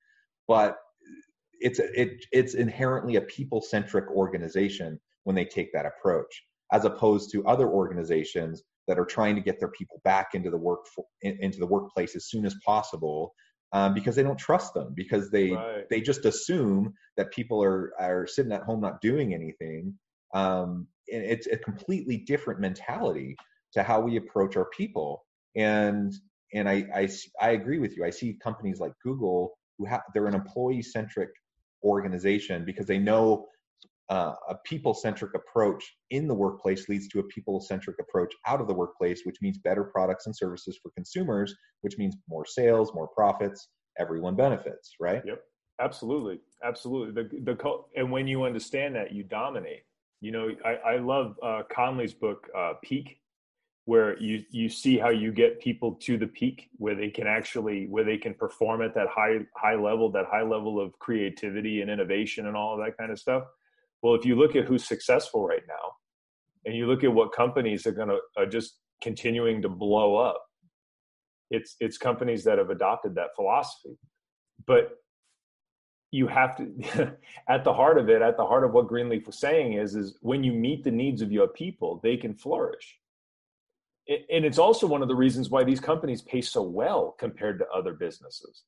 but 0.48 0.76
it's 1.60 1.78
it, 1.78 2.24
it's 2.32 2.54
inherently 2.54 3.16
a 3.16 3.20
people 3.22 3.60
centric 3.60 4.08
organization 4.10 4.98
when 5.24 5.36
they 5.36 5.44
take 5.44 5.72
that 5.72 5.86
approach 5.86 6.44
as 6.72 6.84
opposed 6.84 7.30
to 7.32 7.46
other 7.46 7.68
organizations 7.68 8.62
that 8.88 8.98
are 8.98 9.04
trying 9.04 9.34
to 9.34 9.40
get 9.40 9.58
their 9.58 9.70
people 9.70 10.00
back 10.04 10.28
into 10.34 10.50
the 10.50 10.56
work 10.56 10.86
into 11.22 11.58
the 11.58 11.66
workplace 11.66 12.14
as 12.16 12.28
soon 12.28 12.44
as 12.44 12.54
possible 12.64 13.32
um, 13.72 13.94
because 13.94 14.14
they 14.14 14.22
don't 14.22 14.38
trust 14.38 14.74
them 14.74 14.92
because 14.94 15.30
they 15.30 15.52
right. 15.52 15.88
they 15.90 16.00
just 16.00 16.24
assume 16.24 16.92
that 17.16 17.32
people 17.32 17.62
are 17.62 17.92
are 17.98 18.26
sitting 18.26 18.52
at 18.52 18.62
home 18.62 18.80
not 18.80 19.00
doing 19.00 19.34
anything 19.34 19.94
um, 20.34 20.86
it's 21.06 21.46
a 21.46 21.56
completely 21.56 22.18
different 22.18 22.60
mentality 22.60 23.36
to 23.76 23.82
how 23.82 24.00
we 24.00 24.16
approach 24.16 24.56
our 24.56 24.68
people. 24.76 25.24
And 25.54 26.12
and 26.54 26.68
I 26.68 26.84
I, 26.94 27.08
I 27.40 27.50
agree 27.50 27.78
with 27.78 27.96
you. 27.96 28.04
I 28.04 28.10
see 28.10 28.38
companies 28.42 28.80
like 28.80 28.92
Google 29.04 29.56
who 29.78 29.84
have 29.84 30.00
they're 30.12 30.26
an 30.26 30.34
employee 30.34 30.82
centric 30.82 31.28
organization 31.84 32.64
because 32.64 32.86
they 32.86 32.98
know 32.98 33.46
uh, 34.08 34.34
a 34.48 34.54
people 34.64 34.94
centric 34.94 35.32
approach 35.34 35.84
in 36.10 36.26
the 36.26 36.34
workplace 36.34 36.88
leads 36.88 37.08
to 37.08 37.18
a 37.18 37.24
people 37.24 37.60
centric 37.60 37.96
approach 38.00 38.32
out 38.46 38.60
of 38.60 38.68
the 38.68 38.74
workplace, 38.74 39.22
which 39.24 39.36
means 39.42 39.58
better 39.58 39.84
products 39.84 40.26
and 40.26 40.34
services 40.34 40.78
for 40.82 40.90
consumers, 40.92 41.54
which 41.82 41.98
means 41.98 42.16
more 42.28 42.46
sales, 42.46 42.92
more 42.94 43.08
profits. 43.08 43.68
Everyone 43.98 44.36
benefits, 44.36 44.94
right? 45.00 45.22
Yep, 45.26 45.40
absolutely, 45.80 46.38
absolutely. 46.64 47.22
The 47.22 47.28
the 47.52 47.80
and 47.96 48.10
when 48.10 48.26
you 48.26 48.44
understand 48.44 48.94
that, 48.94 49.12
you 49.12 49.22
dominate. 49.24 49.82
You 50.20 50.32
know, 50.32 50.48
I 50.64 50.94
I 50.94 50.96
love 50.98 51.36
uh, 51.42 51.62
Conley's 51.70 52.14
book 52.14 52.48
uh, 52.56 52.74
Peak 52.82 53.18
where 53.86 54.20
you 54.20 54.44
you 54.50 54.68
see 54.68 54.98
how 54.98 55.08
you 55.08 55.32
get 55.32 55.60
people 55.60 55.92
to 55.94 56.18
the 56.18 56.26
peak 56.26 56.68
where 56.76 56.94
they 56.94 57.08
can 57.08 57.26
actually 57.26 57.86
where 57.86 58.04
they 58.04 58.18
can 58.18 58.34
perform 58.34 58.82
at 58.82 58.94
that 58.94 59.08
high 59.08 59.38
high 59.56 59.76
level 59.76 60.10
that 60.10 60.26
high 60.26 60.42
level 60.42 60.80
of 60.80 60.96
creativity 60.98 61.80
and 61.80 61.90
innovation 61.90 62.46
and 62.46 62.56
all 62.56 62.74
of 62.74 62.84
that 62.84 62.96
kind 62.96 63.10
of 63.10 63.18
stuff. 63.18 63.44
Well 64.02 64.14
if 64.14 64.24
you 64.24 64.36
look 64.36 64.56
at 64.56 64.64
who's 64.64 64.86
successful 64.86 65.46
right 65.46 65.62
now 65.66 65.94
and 66.64 66.76
you 66.76 66.86
look 66.86 67.04
at 67.04 67.12
what 67.12 67.32
companies 67.32 67.86
are 67.86 67.92
going 67.92 68.08
to 68.08 68.18
are 68.36 68.46
just 68.46 68.78
continuing 69.00 69.62
to 69.62 69.68
blow 69.68 70.16
up 70.16 70.46
it's 71.50 71.76
it's 71.80 71.98
companies 71.98 72.44
that 72.44 72.58
have 72.58 72.70
adopted 72.70 73.14
that 73.14 73.34
philosophy. 73.36 73.96
But 74.66 74.98
you 76.10 76.26
have 76.26 76.56
to 76.56 77.16
at 77.48 77.64
the 77.64 77.72
heart 77.72 77.98
of 77.98 78.08
it 78.08 78.22
at 78.22 78.36
the 78.36 78.46
heart 78.46 78.64
of 78.64 78.72
what 78.72 78.88
greenleaf 78.88 79.26
was 79.26 79.38
saying 79.38 79.74
is 79.74 79.94
is 79.94 80.18
when 80.22 80.42
you 80.42 80.52
meet 80.52 80.84
the 80.84 80.90
needs 80.90 81.20
of 81.20 81.32
your 81.32 81.48
people 81.48 82.00
they 82.02 82.16
can 82.16 82.32
flourish 82.32 82.96
and 84.08 84.44
it's 84.44 84.58
also 84.58 84.86
one 84.86 85.02
of 85.02 85.08
the 85.08 85.14
reasons 85.14 85.50
why 85.50 85.64
these 85.64 85.80
companies 85.80 86.22
pay 86.22 86.40
so 86.40 86.62
well 86.62 87.14
compared 87.18 87.58
to 87.58 87.66
other 87.74 87.94
businesses. 87.94 88.64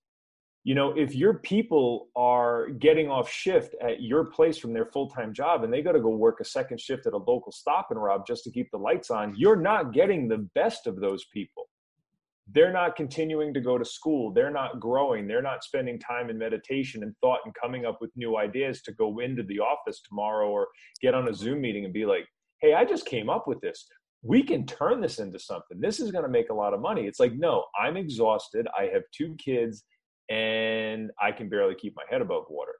You 0.65 0.75
know 0.75 0.93
if 0.97 1.15
your 1.15 1.35
people 1.35 2.09
are 2.17 2.69
getting 2.71 3.09
off 3.09 3.31
shift 3.31 3.75
at 3.81 4.03
your 4.03 4.25
place 4.25 4.59
from 4.59 4.73
their 4.73 4.87
full-time 4.87 5.33
job 5.33 5.65
and 5.65 5.73
they 5.73 5.81
got 5.83 5.93
to 5.93 6.01
go 6.01 6.11
work 6.11 6.41
a 6.41 6.45
second 6.45 6.81
shift 6.81 7.07
at 7.07 7.13
a 7.13 7.17
local 7.17 7.53
stop 7.53 7.89
and 7.91 8.03
rob 8.03 8.27
just 8.27 8.45
to 8.45 8.51
keep 8.51 8.71
the 8.71 8.79
lights 8.79 9.11
on 9.11 9.35
you're 9.37 9.57
not 9.57 9.93
getting 9.93 10.29
the 10.29 10.49
best 10.55 10.87
of 10.87 11.01
those 11.01 11.25
people. 11.33 11.69
They're 12.51 12.73
not 12.73 12.97
continuing 12.97 13.53
to 13.55 13.61
go 13.61 13.77
to 13.79 13.85
school. 13.85 14.33
They're 14.33 14.51
not 14.51 14.81
growing. 14.81 15.27
They're 15.27 15.43
not 15.43 15.63
spending 15.63 15.99
time 15.99 16.31
in 16.31 16.39
meditation 16.39 17.03
and 17.03 17.15
thought 17.21 17.41
and 17.45 17.55
coming 17.55 17.85
up 17.85 17.99
with 18.01 18.11
new 18.17 18.39
ideas 18.39 18.83
to 18.83 18.93
go 18.93 19.19
into 19.21 19.43
the 19.43 19.61
office 19.61 20.01
tomorrow 20.01 20.49
or 20.49 20.69
get 21.01 21.15
on 21.15 21.29
a 21.29 21.35
zoom 21.35 21.61
meeting 21.61 21.85
and 21.85 21.93
be 21.95 22.05
like 22.05 22.27
hey 22.61 22.75
i 22.75 22.85
just 22.85 23.07
came 23.07 23.31
up 23.31 23.47
with 23.47 23.61
this 23.61 23.87
we 24.23 24.43
can 24.43 24.67
turn 24.67 25.01
this 25.01 25.19
into 25.19 25.39
something. 25.39 25.81
This 25.81 26.01
is 26.01 26.11
going 26.11 26.25
to 26.25 26.31
make 26.31 26.51
a 26.51 26.55
lot 26.55 26.75
of 26.75 26.81
money. 26.81 27.07
It's 27.07 27.21
like, 27.21 27.35
no, 27.35 27.65
I'm 27.81 27.97
exhausted. 27.97 28.67
I 28.77 28.85
have 28.93 29.03
two 29.13 29.37
kids 29.37 29.85
and 30.29 31.11
I 31.21 31.33
can 31.33 31.49
barely 31.49 31.75
keep 31.75 31.95
my 31.97 32.03
head 32.11 32.21
above 32.21 32.45
water. 32.51 32.75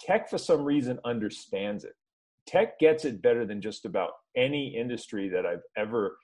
Tech, 0.00 0.28
for 0.28 0.38
some 0.38 0.62
reason, 0.62 0.98
understands 1.04 1.84
it. 1.84 1.94
Tech 2.46 2.78
gets 2.78 3.04
it 3.04 3.22
better 3.22 3.46
than 3.46 3.60
just 3.60 3.84
about 3.84 4.10
any 4.36 4.74
industry 4.76 5.28
that 5.28 5.46
I've 5.46 5.62
ever 5.76 6.16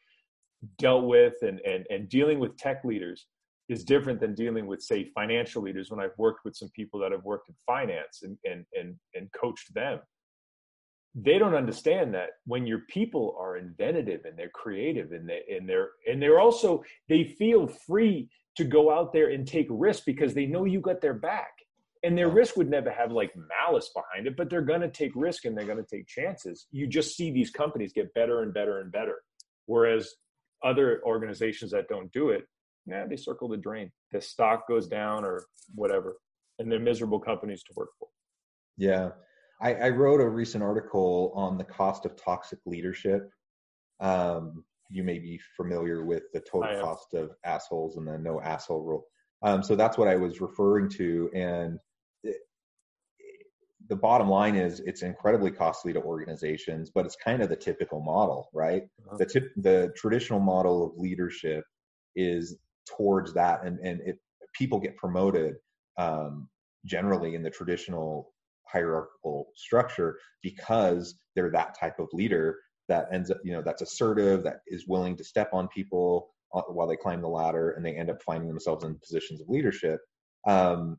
dealt 0.78 1.04
with, 1.04 1.34
and, 1.42 1.60
and, 1.60 1.86
and 1.90 2.08
dealing 2.08 2.38
with 2.38 2.56
tech 2.56 2.84
leaders 2.84 3.26
is 3.68 3.84
different 3.84 4.20
than 4.20 4.34
dealing 4.34 4.66
with, 4.66 4.80
say, 4.80 5.10
financial 5.14 5.62
leaders 5.62 5.90
when 5.90 6.00
I've 6.00 6.16
worked 6.18 6.44
with 6.44 6.56
some 6.56 6.70
people 6.74 6.98
that 7.00 7.12
have 7.12 7.24
worked 7.24 7.48
in 7.48 7.54
finance 7.66 8.22
and, 8.22 8.36
and, 8.44 8.64
and, 8.78 8.96
and 9.14 9.30
coached 9.32 9.72
them 9.74 10.00
they 11.18 11.38
don't 11.38 11.54
understand 11.54 12.12
that 12.12 12.28
when 12.44 12.66
your 12.66 12.80
people 12.90 13.34
are 13.40 13.56
inventive 13.56 14.26
and 14.26 14.38
they're 14.38 14.50
creative 14.50 15.12
and 15.12 15.26
they 15.26 15.40
and 15.48 15.66
they're 15.66 15.88
and 16.06 16.20
they're 16.20 16.38
also 16.38 16.84
they 17.08 17.24
feel 17.24 17.66
free 17.66 18.28
to 18.56 18.64
go 18.64 18.94
out 18.94 19.14
there 19.14 19.30
and 19.30 19.48
take 19.48 19.66
risks 19.70 20.04
because 20.04 20.34
they 20.34 20.46
know 20.46 20.64
you 20.64 20.80
got 20.80 21.00
their 21.00 21.14
back. 21.14 21.52
And 22.02 22.16
their 22.16 22.28
risk 22.28 22.56
would 22.56 22.70
never 22.70 22.90
have 22.90 23.10
like 23.10 23.32
malice 23.34 23.90
behind 23.94 24.26
it 24.26 24.36
but 24.36 24.50
they're 24.50 24.60
going 24.60 24.82
to 24.82 24.90
take 24.90 25.12
risk 25.14 25.46
and 25.46 25.56
they're 25.56 25.64
going 25.64 25.82
to 25.82 25.96
take 25.96 26.06
chances. 26.06 26.66
You 26.70 26.86
just 26.86 27.16
see 27.16 27.32
these 27.32 27.50
companies 27.50 27.92
get 27.94 28.12
better 28.12 28.42
and 28.42 28.52
better 28.52 28.80
and 28.80 28.92
better. 28.92 29.22
Whereas 29.64 30.10
other 30.62 31.00
organizations 31.04 31.70
that 31.70 31.88
don't 31.88 32.12
do 32.12 32.30
it 32.30 32.44
yeah 32.86 33.06
they 33.08 33.16
circle 33.16 33.48
the 33.48 33.56
drain. 33.56 33.90
The 34.12 34.20
stock 34.20 34.68
goes 34.68 34.86
down 34.86 35.24
or 35.24 35.46
whatever 35.74 36.18
and 36.58 36.70
they're 36.70 36.78
miserable 36.78 37.20
companies 37.20 37.62
to 37.64 37.72
work 37.74 37.90
for. 37.98 38.08
Yeah 38.76 39.10
I, 39.60 39.74
I, 39.74 39.88
wrote 39.90 40.20
a 40.20 40.28
recent 40.28 40.62
article 40.62 41.32
on 41.34 41.56
the 41.56 41.64
cost 41.64 42.04
of 42.04 42.16
toxic 42.16 42.58
leadership. 42.66 43.30
Um, 44.00 44.64
you 44.90 45.02
may 45.02 45.18
be 45.18 45.40
familiar 45.56 46.04
with 46.04 46.24
the 46.32 46.40
total 46.40 46.80
cost 46.80 47.14
of 47.14 47.30
assholes 47.44 47.96
and 47.96 48.06
the 48.06 48.18
no 48.18 48.40
asshole 48.40 48.82
rule. 48.82 49.06
Um, 49.42 49.62
so 49.62 49.74
that's 49.76 49.98
what 49.98 50.08
I 50.08 50.16
was 50.16 50.40
referring 50.40 50.88
to. 50.90 51.30
And 51.34 51.78
it, 52.22 52.36
the 53.88 53.96
bottom 53.96 54.28
line 54.28 54.56
is 54.56 54.80
it's 54.80 55.02
incredibly 55.02 55.50
costly 55.50 55.92
to 55.92 56.02
organizations, 56.02 56.90
but 56.94 57.06
it's 57.06 57.16
kind 57.16 57.42
of 57.42 57.48
the 57.48 57.56
typical 57.56 58.00
model, 58.00 58.48
right? 58.52 58.82
Uh-huh. 59.06 59.16
The 59.18 59.26
tip, 59.26 59.52
the 59.56 59.92
traditional 59.96 60.40
model 60.40 60.84
of 60.84 60.98
leadership 60.98 61.64
is 62.14 62.58
towards 62.86 63.34
that, 63.34 63.64
and 63.64 63.78
and 63.80 64.00
it, 64.02 64.18
people 64.54 64.80
get 64.80 64.96
promoted 64.96 65.56
um, 65.98 66.48
generally 66.84 67.34
in 67.34 67.42
the 67.42 67.50
traditional 67.50 68.32
hierarchical 68.70 69.48
structure 69.54 70.18
because 70.42 71.14
they're 71.34 71.50
that 71.50 71.78
type 71.78 71.98
of 71.98 72.08
leader 72.12 72.58
that 72.88 73.08
ends 73.12 73.30
up, 73.30 73.38
you 73.44 73.52
know, 73.52 73.62
that's 73.62 73.82
assertive, 73.82 74.44
that 74.44 74.60
is 74.66 74.86
willing 74.86 75.16
to 75.16 75.24
step 75.24 75.50
on 75.52 75.68
people 75.68 76.28
uh, 76.54 76.62
while 76.62 76.86
they 76.86 76.96
climb 76.96 77.20
the 77.20 77.28
ladder, 77.28 77.72
and 77.72 77.84
they 77.84 77.96
end 77.96 78.10
up 78.10 78.22
finding 78.22 78.48
themselves 78.48 78.84
in 78.84 78.98
positions 78.98 79.40
of 79.40 79.48
leadership. 79.48 80.00
Um, 80.46 80.98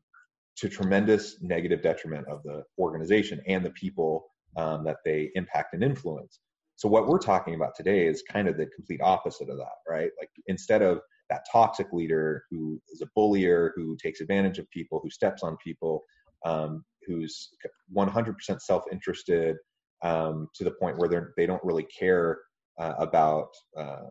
to 0.58 0.68
tremendous 0.68 1.40
negative 1.40 1.82
detriment 1.82 2.26
of 2.26 2.42
the 2.42 2.64
organization 2.78 3.40
and 3.46 3.64
the 3.64 3.70
people 3.70 4.26
um, 4.56 4.84
that 4.84 4.96
they 5.04 5.30
impact 5.36 5.72
and 5.74 5.84
influence. 5.84 6.40
So 6.76 6.88
what 6.88 7.06
we're 7.06 7.18
talking 7.18 7.54
about 7.54 7.74
today 7.76 8.06
is 8.06 8.22
kind 8.30 8.48
of 8.48 8.56
the 8.56 8.66
complete 8.66 9.00
opposite 9.02 9.48
of 9.48 9.56
that, 9.58 9.78
right? 9.88 10.10
Like 10.20 10.30
instead 10.46 10.82
of 10.82 11.00
that 11.30 11.44
toxic 11.50 11.92
leader 11.92 12.44
who 12.50 12.80
is 12.92 13.02
a 13.02 13.08
bullier, 13.14 13.72
who 13.76 13.96
takes 14.02 14.20
advantage 14.20 14.58
of 14.58 14.70
people, 14.70 15.00
who 15.02 15.10
steps 15.10 15.42
on 15.42 15.56
people, 15.62 16.02
um, 16.44 16.84
who's 17.08 17.48
100% 17.96 18.34
self-interested 18.60 19.56
um, 20.04 20.48
to 20.54 20.62
the 20.62 20.72
point 20.72 20.98
where 20.98 21.08
they're, 21.08 21.32
they 21.36 21.46
don't 21.46 21.64
really 21.64 21.86
care 21.98 22.38
uh, 22.78 22.94
about 22.98 23.48
uh, 23.76 24.10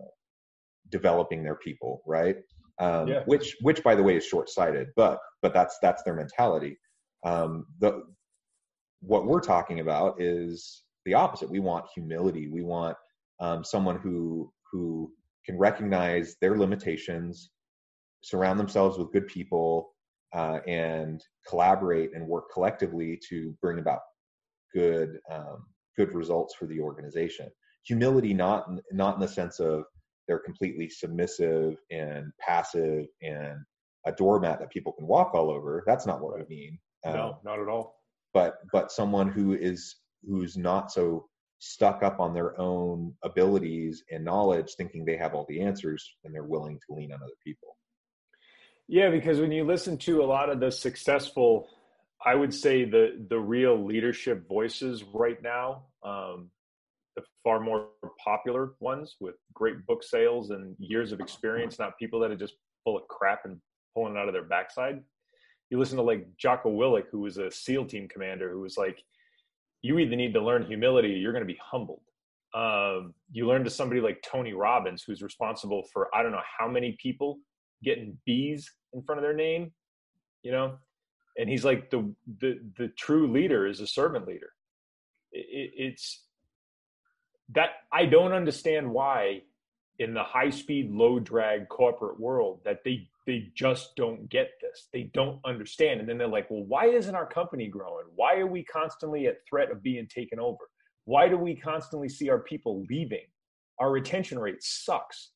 developing 0.89 1.43
their 1.43 1.55
people, 1.55 2.01
right? 2.05 2.35
um, 2.79 3.07
yeah. 3.07 3.23
which 3.25 3.55
which 3.61 3.83
by 3.83 3.95
the 3.95 4.03
way 4.03 4.15
is 4.15 4.25
short-sighted 4.25 4.89
but 4.95 5.19
but 5.41 5.53
that's 5.53 5.77
that's 5.81 6.03
their 6.03 6.15
mentality 6.15 6.77
um, 7.25 7.65
the 7.79 8.03
what 9.01 9.25
we're 9.25 9.39
talking 9.39 9.79
about 9.79 10.19
is 10.21 10.83
the 11.05 11.13
opposite 11.13 11.49
we 11.49 11.59
want 11.59 11.85
humility 11.93 12.47
we 12.47 12.61
want 12.61 12.95
um, 13.39 13.63
someone 13.63 13.97
who 13.97 14.51
who 14.71 15.11
can 15.45 15.57
recognize 15.57 16.35
their 16.41 16.57
limitations 16.57 17.51
surround 18.21 18.59
themselves 18.59 18.97
with 18.97 19.11
good 19.11 19.27
people 19.27 19.93
uh, 20.33 20.59
and 20.67 21.23
collaborate 21.47 22.13
and 22.13 22.27
work 22.27 22.51
collectively 22.51 23.19
to 23.29 23.55
bring 23.61 23.79
about 23.79 24.01
good 24.73 25.19
um, 25.31 25.65
good 25.95 26.13
results 26.13 26.53
for 26.55 26.65
the 26.65 26.79
organization 26.79 27.49
humility 27.83 28.33
not 28.33 28.69
not 28.91 29.15
in 29.15 29.21
the 29.21 29.27
sense 29.27 29.59
of 29.59 29.85
they're 30.27 30.39
completely 30.39 30.89
submissive 30.89 31.77
and 31.89 32.31
passive 32.39 33.05
and 33.21 33.59
a 34.05 34.11
doormat 34.11 34.59
that 34.59 34.69
people 34.69 34.93
can 34.93 35.07
walk 35.07 35.33
all 35.33 35.49
over. 35.49 35.83
That's 35.85 36.05
not 36.05 36.21
what 36.21 36.39
I 36.39 36.45
mean. 36.49 36.77
No, 37.05 37.11
um, 37.11 37.33
not 37.43 37.59
at 37.59 37.67
all. 37.67 37.95
But 38.33 38.59
but 38.71 38.91
someone 38.91 39.29
who 39.29 39.53
is 39.53 39.95
who's 40.27 40.57
not 40.57 40.91
so 40.91 41.27
stuck 41.59 42.03
up 42.03 42.19
on 42.19 42.33
their 42.33 42.59
own 42.59 43.13
abilities 43.23 44.03
and 44.11 44.23
knowledge, 44.23 44.73
thinking 44.75 45.05
they 45.05 45.17
have 45.17 45.33
all 45.33 45.45
the 45.49 45.61
answers, 45.61 46.07
and 46.23 46.33
they're 46.33 46.43
willing 46.43 46.77
to 46.87 46.95
lean 46.95 47.11
on 47.11 47.21
other 47.23 47.31
people. 47.43 47.76
Yeah, 48.87 49.09
because 49.09 49.39
when 49.39 49.51
you 49.51 49.65
listen 49.65 49.97
to 49.99 50.21
a 50.21 50.25
lot 50.25 50.49
of 50.49 50.59
the 50.59 50.71
successful, 50.71 51.67
I 52.25 52.35
would 52.35 52.53
say 52.53 52.85
the 52.85 53.25
the 53.29 53.39
real 53.39 53.85
leadership 53.85 54.47
voices 54.47 55.03
right 55.13 55.41
now, 55.43 55.83
um, 56.03 56.49
the 57.17 57.23
far 57.43 57.59
more 57.59 57.89
popular 58.23 58.73
ones 58.79 59.15
with 59.19 59.35
great 59.53 59.85
book 59.85 60.03
sales 60.03 60.51
and 60.51 60.75
years 60.79 61.11
of 61.11 61.19
experience, 61.19 61.79
not 61.79 61.97
people 61.99 62.19
that 62.21 62.31
are 62.31 62.37
just 62.37 62.55
full 62.83 62.97
of 62.97 63.07
crap 63.09 63.43
and 63.43 63.59
pulling 63.93 64.15
it 64.15 64.19
out 64.19 64.29
of 64.29 64.33
their 64.33 64.43
backside. 64.43 65.01
You 65.69 65.79
listen 65.79 65.97
to 65.97 66.03
like 66.03 66.25
Jocko 66.37 66.69
Willink, 66.69 67.07
who 67.11 67.19
was 67.19 67.37
a 67.37 67.51
SEAL 67.51 67.87
team 67.87 68.07
commander, 68.07 68.49
who 68.51 68.61
was 68.61 68.77
like, 68.77 69.03
you 69.81 69.99
either 69.99 70.15
need 70.15 70.33
to 70.33 70.41
learn 70.41 70.65
humility 70.65 71.13
or 71.13 71.17
you're 71.17 71.33
going 71.33 71.45
to 71.45 71.53
be 71.53 71.59
humbled. 71.61 72.01
Um, 72.53 73.13
you 73.31 73.45
learn 73.45 73.65
to 73.65 73.69
somebody 73.69 73.99
like 73.99 74.23
Tony 74.25 74.53
Robbins, 74.53 75.03
who's 75.03 75.21
responsible 75.21 75.83
for 75.91 76.07
I 76.15 76.23
don't 76.23 76.31
know 76.31 76.41
how 76.57 76.69
many 76.69 76.97
people 77.01 77.39
getting 77.83 78.17
B's 78.25 78.71
in 78.93 79.03
front 79.03 79.19
of 79.19 79.23
their 79.23 79.35
name, 79.35 79.71
you 80.43 80.51
know, 80.51 80.77
and 81.37 81.49
he's 81.49 81.63
like 81.63 81.89
the 81.91 82.13
the 82.39 82.59
the 82.77 82.87
true 82.89 83.31
leader 83.31 83.67
is 83.67 83.79
a 83.79 83.87
servant 83.87 84.27
leader. 84.27 84.51
It, 85.31 85.71
it's 85.77 86.23
that 87.53 87.69
I 87.91 88.05
don't 88.05 88.33
understand 88.33 88.89
why 88.89 89.43
in 89.99 90.13
the 90.13 90.23
high 90.23 90.49
speed 90.49 90.91
low 90.91 91.19
drag 91.19 91.69
corporate 91.69 92.19
world 92.19 92.61
that 92.65 92.83
they 92.83 93.07
they 93.25 93.51
just 93.55 93.95
don't 93.95 94.29
get 94.29 94.51
this. 94.61 94.87
They 94.93 95.11
don't 95.13 95.39
understand. 95.45 95.99
And 95.99 96.09
then 96.09 96.17
they're 96.17 96.27
like 96.27 96.49
well 96.49 96.63
why 96.63 96.87
isn't 96.87 97.15
our 97.15 97.27
company 97.27 97.67
growing? 97.67 98.05
Why 98.15 98.37
are 98.37 98.47
we 98.47 98.63
constantly 98.63 99.27
at 99.27 99.37
threat 99.47 99.71
of 99.71 99.83
being 99.83 100.07
taken 100.07 100.39
over? 100.39 100.69
Why 101.05 101.29
do 101.29 101.37
we 101.37 101.55
constantly 101.55 102.09
see 102.09 102.29
our 102.29 102.39
people 102.39 102.85
leaving? 102.89 103.25
Our 103.79 103.91
retention 103.91 104.39
rate 104.39 104.61
sucks 104.63 105.31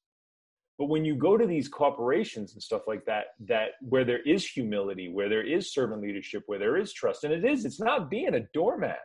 but 0.82 0.90
when 0.90 1.06
you 1.06 1.14
go 1.14 1.38
to 1.38 1.46
these 1.46 1.68
corporations 1.68 2.54
and 2.54 2.64
stuff 2.64 2.82
like 2.88 3.06
that 3.06 3.26
that 3.40 3.74
where 3.82 4.04
there 4.04 4.24
is 4.24 4.44
humility 4.48 5.10
where 5.10 5.30
there 5.30 5.46
is 5.46 5.72
servant 5.72 6.02
leadership 6.02 6.42
where 6.48 6.58
there 6.58 6.76
is 6.76 6.92
trust 6.92 7.24
and 7.24 7.32
it 7.32 7.46
is 7.46 7.66
it's 7.66 7.80
not 7.80 8.10
being 8.10 8.34
a 8.34 8.42
doormat 8.52 8.98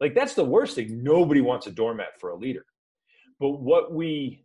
like 0.00 0.14
that's 0.14 0.34
the 0.34 0.44
worst 0.44 0.74
thing. 0.74 1.02
Nobody 1.02 1.42
wants 1.42 1.66
a 1.66 1.70
doormat 1.70 2.18
for 2.18 2.30
a 2.30 2.36
leader. 2.36 2.64
But 3.38 3.50
what 3.60 3.92
we 3.92 4.44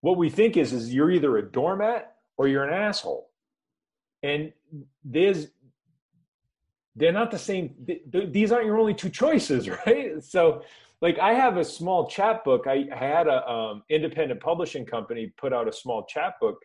what 0.00 0.16
we 0.16 0.30
think 0.30 0.56
is 0.56 0.72
is 0.72 0.94
you're 0.94 1.10
either 1.10 1.36
a 1.36 1.50
doormat 1.50 2.12
or 2.38 2.46
you're 2.46 2.64
an 2.64 2.72
asshole. 2.72 3.28
And 4.22 4.52
there's 5.04 5.48
they're 6.94 7.12
not 7.12 7.30
the 7.30 7.38
same 7.38 7.74
these 8.08 8.52
aren't 8.52 8.66
your 8.66 8.78
only 8.78 8.94
two 8.94 9.10
choices 9.10 9.68
right 9.86 10.24
so 10.24 10.62
like 11.02 11.18
i 11.18 11.32
have 11.32 11.56
a 11.56 11.64
small 11.64 12.08
chapbook 12.08 12.66
i, 12.66 12.84
I 12.92 12.96
had 12.96 13.26
a 13.26 13.48
um, 13.48 13.82
independent 13.90 14.40
publishing 14.40 14.86
company 14.86 15.32
put 15.36 15.52
out 15.52 15.68
a 15.68 15.72
small 15.72 16.06
chapbook 16.06 16.56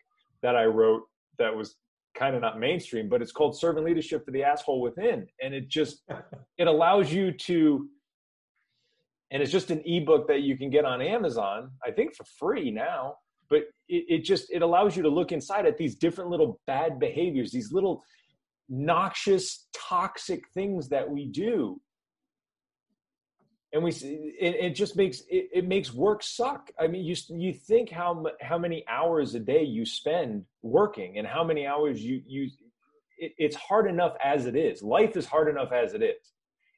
that 0.42 0.56
i 0.56 0.64
wrote 0.64 1.02
that 1.38 1.54
was 1.54 1.76
kind 2.14 2.34
of 2.34 2.42
not 2.42 2.58
mainstream, 2.58 3.08
but 3.08 3.22
it's 3.22 3.32
called 3.32 3.58
Servant 3.58 3.86
Leadership 3.86 4.24
for 4.24 4.30
the 4.32 4.42
Asshole 4.42 4.80
Within. 4.80 5.26
And 5.42 5.54
it 5.54 5.68
just 5.68 6.02
it 6.58 6.66
allows 6.66 7.12
you 7.12 7.32
to 7.32 7.88
and 9.30 9.42
it's 9.42 9.52
just 9.52 9.70
an 9.70 9.82
ebook 9.86 10.28
that 10.28 10.42
you 10.42 10.58
can 10.58 10.68
get 10.68 10.84
on 10.84 11.00
Amazon, 11.00 11.70
I 11.82 11.90
think 11.90 12.14
for 12.14 12.24
free 12.38 12.70
now. 12.70 13.14
But 13.48 13.62
it, 13.88 14.04
it 14.08 14.24
just 14.24 14.50
it 14.52 14.62
allows 14.62 14.96
you 14.96 15.02
to 15.02 15.08
look 15.08 15.32
inside 15.32 15.66
at 15.66 15.78
these 15.78 15.94
different 15.94 16.30
little 16.30 16.60
bad 16.66 16.98
behaviors, 16.98 17.50
these 17.50 17.72
little 17.72 18.02
noxious, 18.68 19.68
toxic 19.74 20.42
things 20.54 20.88
that 20.88 21.08
we 21.08 21.26
do 21.26 21.80
and 23.72 23.82
we 23.82 23.90
it, 23.90 24.54
it 24.56 24.70
just 24.70 24.96
makes 24.96 25.20
it, 25.28 25.48
it, 25.52 25.68
makes 25.68 25.92
work 25.92 26.22
suck. 26.22 26.70
I 26.78 26.86
mean 26.86 27.04
you 27.04 27.16
you 27.30 27.52
think 27.54 27.90
how 27.90 28.24
how 28.40 28.58
many 28.58 28.84
hours 28.88 29.34
a 29.34 29.40
day 29.40 29.62
you 29.62 29.86
spend 29.86 30.44
working 30.62 31.18
and 31.18 31.26
how 31.26 31.42
many 31.42 31.66
hours 31.66 32.02
you 32.02 32.22
you 32.26 32.50
it, 33.18 33.32
it's 33.38 33.56
hard 33.56 33.88
enough 33.88 34.14
as 34.22 34.46
it 34.46 34.56
is. 34.56 34.82
Life 34.82 35.16
is 35.16 35.26
hard 35.26 35.48
enough 35.48 35.72
as 35.72 35.94
it 35.94 36.02
is. 36.02 36.32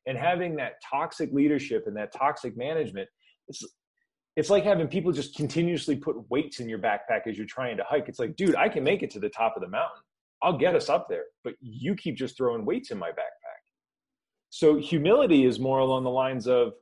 And 0.06 0.18
having 0.18 0.56
that 0.56 0.74
toxic 0.88 1.32
leadership 1.32 1.84
and 1.86 1.96
that 1.96 2.12
toxic 2.12 2.56
management 2.56 3.08
it's 3.48 3.64
it's 4.36 4.50
like 4.50 4.64
having 4.64 4.88
people 4.88 5.12
just 5.12 5.36
continuously 5.36 5.96
put 5.96 6.16
weights 6.30 6.58
in 6.58 6.68
your 6.68 6.78
backpack 6.78 7.26
as 7.26 7.36
you're 7.36 7.46
trying 7.46 7.76
to 7.76 7.84
hike. 7.84 8.08
It's 8.08 8.20
like 8.20 8.36
dude 8.36 8.54
i 8.54 8.68
can 8.68 8.84
make 8.84 9.02
it 9.02 9.10
to 9.10 9.18
the 9.18 9.28
top 9.28 9.56
of 9.56 9.62
the 9.62 9.68
mountain. 9.68 10.02
I'll 10.42 10.58
get 10.58 10.76
us 10.76 10.88
up 10.88 11.08
there. 11.08 11.24
But 11.42 11.54
you 11.60 11.96
keep 11.96 12.16
just 12.16 12.36
throwing 12.36 12.64
weights 12.64 12.92
in 12.92 12.98
my 12.98 13.08
backpack. 13.10 13.62
So 14.50 14.76
humility 14.76 15.44
is 15.46 15.58
more 15.58 15.80
along 15.80 16.04
the 16.04 16.10
lines 16.10 16.46
of 16.46 16.74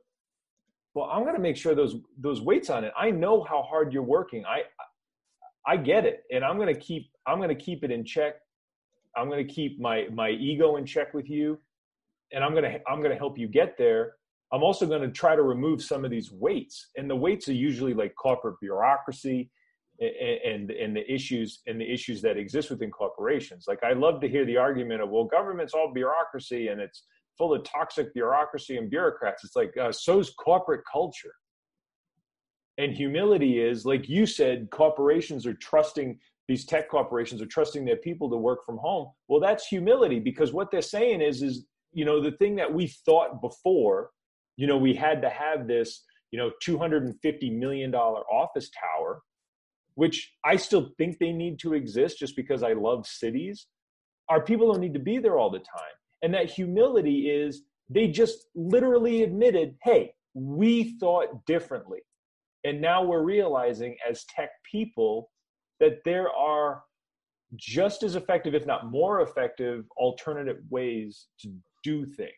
well 0.93 1.09
i'm 1.11 1.23
going 1.23 1.35
to 1.35 1.41
make 1.41 1.57
sure 1.57 1.75
those 1.75 1.95
those 2.19 2.41
weights 2.41 2.69
on 2.69 2.83
it. 2.83 2.93
I 2.97 3.11
know 3.11 3.43
how 3.43 3.61
hard 3.63 3.93
you're 3.93 4.03
working. 4.03 4.45
I 4.45 4.63
i 5.65 5.77
get 5.77 6.05
it 6.05 6.23
and 6.31 6.43
i'm 6.43 6.57
going 6.57 6.73
to 6.73 6.79
keep 6.79 7.09
i'm 7.27 7.37
going 7.37 7.49
to 7.49 7.55
keep 7.55 7.83
it 7.83 7.91
in 7.91 8.03
check. 8.05 8.35
I'm 9.15 9.29
going 9.29 9.45
to 9.45 9.53
keep 9.53 9.79
my 9.79 10.07
my 10.11 10.29
ego 10.29 10.77
in 10.77 10.85
check 10.85 11.13
with 11.13 11.29
you 11.29 11.59
and 12.31 12.43
i'm 12.43 12.51
going 12.51 12.63
to 12.63 12.79
i'm 12.89 12.99
going 12.99 13.11
to 13.11 13.17
help 13.17 13.37
you 13.37 13.47
get 13.47 13.77
there. 13.77 14.13
I'm 14.51 14.61
also 14.61 14.85
going 14.85 15.01
to 15.01 15.09
try 15.09 15.35
to 15.35 15.41
remove 15.41 15.81
some 15.81 16.05
of 16.05 16.11
these 16.11 16.31
weights 16.31 16.89
and 16.97 17.09
the 17.09 17.15
weights 17.15 17.47
are 17.49 17.53
usually 17.53 17.93
like 17.95 18.13
corporate 18.15 18.59
bureaucracy 18.59 19.49
and, 19.99 20.69
and 20.69 20.71
and 20.71 20.95
the 20.95 21.11
issues 21.11 21.61
and 21.65 21.79
the 21.79 21.91
issues 21.91 22.21
that 22.21 22.37
exist 22.37 22.69
within 22.69 22.91
corporations. 22.91 23.65
Like 23.67 23.83
i 23.83 23.93
love 23.93 24.21
to 24.21 24.27
hear 24.27 24.45
the 24.45 24.57
argument 24.57 25.01
of 25.01 25.09
well 25.09 25.25
government's 25.25 25.73
all 25.73 25.91
bureaucracy 25.93 26.67
and 26.67 26.81
it's 26.81 27.03
full 27.37 27.53
of 27.53 27.63
toxic 27.63 28.13
bureaucracy 28.13 28.77
and 28.77 28.89
bureaucrats. 28.89 29.43
It's 29.43 29.55
like 29.55 29.75
uh, 29.77 29.91
so's 29.91 30.31
corporate 30.31 30.83
culture. 30.91 31.33
And 32.77 32.91
humility 32.91 33.59
is, 33.59 33.85
like 33.85 34.09
you 34.09 34.25
said, 34.25 34.69
corporations 34.71 35.45
are 35.45 35.53
trusting 35.53 36.19
these 36.49 36.65
tech 36.65 36.89
corporations 36.89 37.41
are 37.41 37.45
trusting 37.45 37.85
their 37.85 37.95
people 37.95 38.29
to 38.29 38.35
work 38.35 38.65
from 38.65 38.77
home. 38.77 39.07
Well, 39.29 39.39
that's 39.39 39.65
humility 39.65 40.19
because 40.19 40.51
what 40.51 40.71
they're 40.71 40.81
saying 40.81 41.21
is, 41.21 41.41
is 41.41 41.65
you 41.93 42.03
know, 42.03 42.21
the 42.21 42.33
thing 42.33 42.57
that 42.57 42.73
we 42.73 42.87
thought 42.87 43.41
before, 43.41 44.09
you 44.57 44.67
know, 44.67 44.77
we 44.77 44.93
had 44.93 45.21
to 45.21 45.29
have 45.29 45.67
this, 45.67 46.03
you 46.31 46.37
know, 46.37 46.51
two 46.61 46.77
hundred 46.77 47.03
and 47.05 47.15
fifty 47.21 47.49
million 47.49 47.91
dollar 47.91 48.21
office 48.29 48.69
tower 48.71 49.21
which 49.95 50.33
I 50.43 50.55
still 50.55 50.91
think 50.97 51.19
they 51.19 51.31
need 51.31 51.59
to 51.59 51.73
exist 51.73 52.19
just 52.19 52.35
because 52.35 52.63
I 52.63 52.73
love 52.73 53.05
cities, 53.05 53.67
our 54.29 54.41
people 54.41 54.71
don't 54.71 54.81
need 54.81 54.93
to 54.93 54.99
be 54.99 55.19
there 55.19 55.37
all 55.37 55.49
the 55.49 55.59
time. 55.59 55.95
And 56.23 56.33
that 56.33 56.49
humility 56.49 57.29
is 57.29 57.63
they 57.89 58.07
just 58.07 58.47
literally 58.55 59.23
admitted, 59.23 59.75
hey, 59.83 60.13
we 60.33 60.97
thought 60.97 61.45
differently. 61.45 61.99
And 62.63 62.81
now 62.81 63.03
we're 63.03 63.23
realizing 63.23 63.97
as 64.09 64.23
tech 64.25 64.49
people 64.69 65.29
that 65.79 65.97
there 66.05 66.29
are 66.31 66.81
just 67.55 68.01
as 68.03 68.15
effective, 68.15 68.55
if 68.55 68.65
not 68.65 68.89
more 68.89 69.21
effective, 69.21 69.85
alternative 69.97 70.57
ways 70.69 71.27
to 71.41 71.53
do 71.83 72.05
things. 72.05 72.31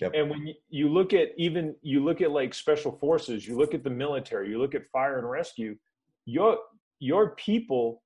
Yep. 0.00 0.12
And 0.14 0.30
when 0.30 0.48
you 0.68 0.88
look 0.88 1.12
at 1.12 1.28
even 1.38 1.74
you 1.82 2.04
look 2.04 2.20
at 2.20 2.30
like 2.30 2.52
special 2.52 2.92
forces, 2.92 3.46
you 3.46 3.56
look 3.56 3.74
at 3.74 3.84
the 3.84 3.90
military, 3.90 4.50
you 4.50 4.58
look 4.58 4.74
at 4.74 4.82
fire 4.92 5.18
and 5.18 5.28
rescue, 5.30 5.76
your 6.26 6.58
your 6.98 7.34
people 7.36 8.02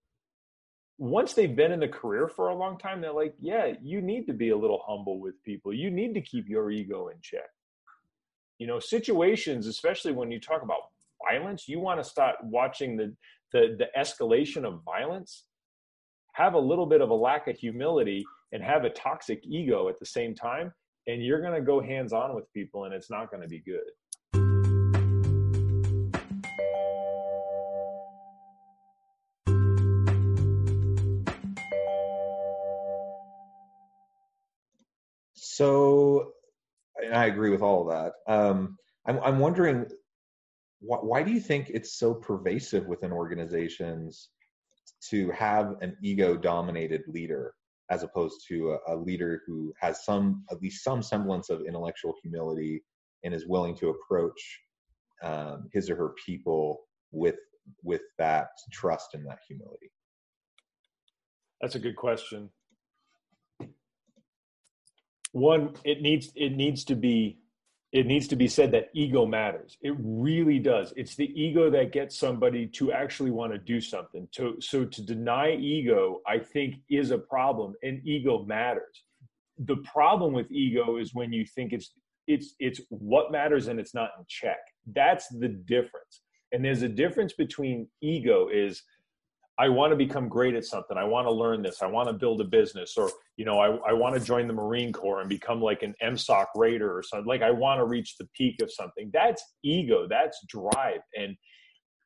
once 0.98 1.32
they've 1.32 1.54
been 1.54 1.72
in 1.72 1.80
the 1.80 1.88
career 1.88 2.28
for 2.28 2.48
a 2.48 2.54
long 2.54 2.76
time, 2.76 3.00
they're 3.00 3.12
like, 3.12 3.34
yeah, 3.40 3.72
you 3.80 4.00
need 4.00 4.26
to 4.26 4.32
be 4.32 4.50
a 4.50 4.56
little 4.56 4.82
humble 4.86 5.20
with 5.20 5.42
people. 5.44 5.72
You 5.72 5.90
need 5.90 6.12
to 6.14 6.20
keep 6.20 6.48
your 6.48 6.70
ego 6.70 7.08
in 7.08 7.16
check. 7.22 7.48
You 8.58 8.66
know, 8.66 8.80
situations, 8.80 9.68
especially 9.68 10.12
when 10.12 10.32
you 10.32 10.40
talk 10.40 10.62
about 10.62 10.80
violence, 11.30 11.68
you 11.68 11.78
want 11.78 12.02
to 12.02 12.08
start 12.08 12.36
watching 12.42 12.96
the 12.96 13.14
the 13.52 13.76
the 13.78 13.86
escalation 13.98 14.64
of 14.64 14.82
violence 14.84 15.44
have 16.32 16.54
a 16.54 16.58
little 16.58 16.86
bit 16.86 17.00
of 17.00 17.10
a 17.10 17.14
lack 17.14 17.48
of 17.48 17.56
humility 17.56 18.24
and 18.52 18.62
have 18.62 18.84
a 18.84 18.90
toxic 18.90 19.40
ego 19.44 19.88
at 19.88 19.98
the 19.98 20.06
same 20.06 20.34
time 20.34 20.72
and 21.06 21.24
you're 21.24 21.40
going 21.40 21.54
to 21.54 21.60
go 21.60 21.80
hands 21.80 22.12
on 22.12 22.34
with 22.34 22.52
people 22.52 22.84
and 22.84 22.94
it's 22.94 23.10
not 23.10 23.30
going 23.30 23.42
to 23.42 23.48
be 23.48 23.60
good 23.60 23.90
so 35.58 36.32
and 37.02 37.14
i 37.14 37.26
agree 37.26 37.50
with 37.50 37.62
all 37.62 37.82
of 37.82 37.88
that. 37.92 38.12
Um, 38.32 38.78
I'm, 39.06 39.18
I'm 39.20 39.38
wondering 39.38 39.86
why, 40.80 40.98
why 40.98 41.22
do 41.24 41.32
you 41.32 41.40
think 41.40 41.70
it's 41.70 41.98
so 41.98 42.14
pervasive 42.14 42.86
within 42.86 43.12
organizations 43.12 44.28
to 45.10 45.30
have 45.32 45.74
an 45.80 45.96
ego 46.02 46.36
dominated 46.36 47.02
leader 47.08 47.52
as 47.90 48.02
opposed 48.02 48.46
to 48.48 48.78
a, 48.86 48.94
a, 48.94 48.96
leader 48.96 49.42
who 49.46 49.72
has 49.80 50.04
some 50.04 50.44
at 50.50 50.60
least 50.60 50.84
some 50.84 51.02
semblance 51.02 51.50
of 51.50 51.62
intellectual 51.66 52.14
humility 52.22 52.84
and 53.24 53.34
is 53.34 53.46
willing 53.46 53.74
to 53.76 53.88
approach 53.90 54.60
um, 55.24 55.68
his 55.72 55.90
or 55.90 55.96
her 55.96 56.12
people 56.24 56.80
with 57.10 57.36
with 57.82 58.02
that 58.18 58.48
trust 58.72 59.14
and 59.14 59.26
that 59.26 59.40
humility? 59.48 59.90
That's 61.60 61.74
a 61.74 61.80
good 61.80 61.96
question 61.96 62.50
one 65.32 65.74
it 65.84 66.00
needs 66.02 66.32
it 66.34 66.52
needs 66.52 66.84
to 66.84 66.94
be 66.94 67.38
it 67.90 68.06
needs 68.06 68.28
to 68.28 68.36
be 68.36 68.48
said 68.48 68.72
that 68.72 68.90
ego 68.92 69.24
matters. 69.24 69.78
It 69.80 69.94
really 69.98 70.58
does. 70.58 70.92
It's 70.94 71.16
the 71.16 71.30
ego 71.40 71.70
that 71.70 71.92
gets 71.92 72.18
somebody 72.18 72.66
to 72.68 72.92
actually 72.92 73.30
want 73.30 73.52
to 73.52 73.58
do 73.58 73.80
something. 73.80 74.28
To, 74.32 74.56
so 74.60 74.84
to 74.84 75.02
deny 75.02 75.52
ego, 75.52 76.20
I 76.26 76.38
think, 76.38 76.76
is 76.90 77.12
a 77.12 77.18
problem, 77.18 77.74
and 77.82 78.06
ego 78.06 78.44
matters. 78.44 79.04
The 79.58 79.76
problem 79.76 80.34
with 80.34 80.52
ego 80.52 80.98
is 80.98 81.14
when 81.14 81.32
you 81.32 81.46
think 81.46 81.72
it's 81.72 81.92
it's 82.26 82.54
it's 82.58 82.80
what 82.90 83.32
matters 83.32 83.68
and 83.68 83.80
it's 83.80 83.94
not 83.94 84.10
in 84.18 84.24
check. 84.28 84.58
That's 84.94 85.26
the 85.28 85.48
difference. 85.48 86.20
And 86.52 86.64
there's 86.64 86.82
a 86.82 86.88
difference 86.88 87.32
between 87.32 87.88
ego 88.02 88.48
is 88.52 88.82
I 89.58 89.68
want 89.68 89.90
to 89.90 89.96
become 89.96 90.28
great 90.28 90.54
at 90.54 90.64
something. 90.64 90.96
I 90.96 91.04
want 91.04 91.26
to 91.26 91.32
learn 91.32 91.62
this. 91.62 91.82
I 91.82 91.86
want 91.86 92.08
to 92.08 92.12
build 92.12 92.40
a 92.40 92.44
business, 92.44 92.94
or 92.96 93.10
you 93.36 93.44
know, 93.44 93.58
I, 93.58 93.90
I 93.90 93.92
want 93.92 94.14
to 94.14 94.20
join 94.20 94.46
the 94.46 94.52
Marine 94.52 94.92
Corps 94.92 95.20
and 95.20 95.28
become 95.28 95.60
like 95.60 95.82
an 95.82 95.94
MARSOC 96.02 96.46
raider 96.54 96.96
or 96.96 97.02
something. 97.02 97.26
Like 97.26 97.42
I 97.42 97.50
want 97.50 97.80
to 97.80 97.84
reach 97.84 98.16
the 98.18 98.28
peak 98.36 98.62
of 98.62 98.72
something. 98.72 99.10
That's 99.12 99.42
ego. 99.64 100.06
That's 100.08 100.38
drive, 100.48 101.00
and 101.18 101.36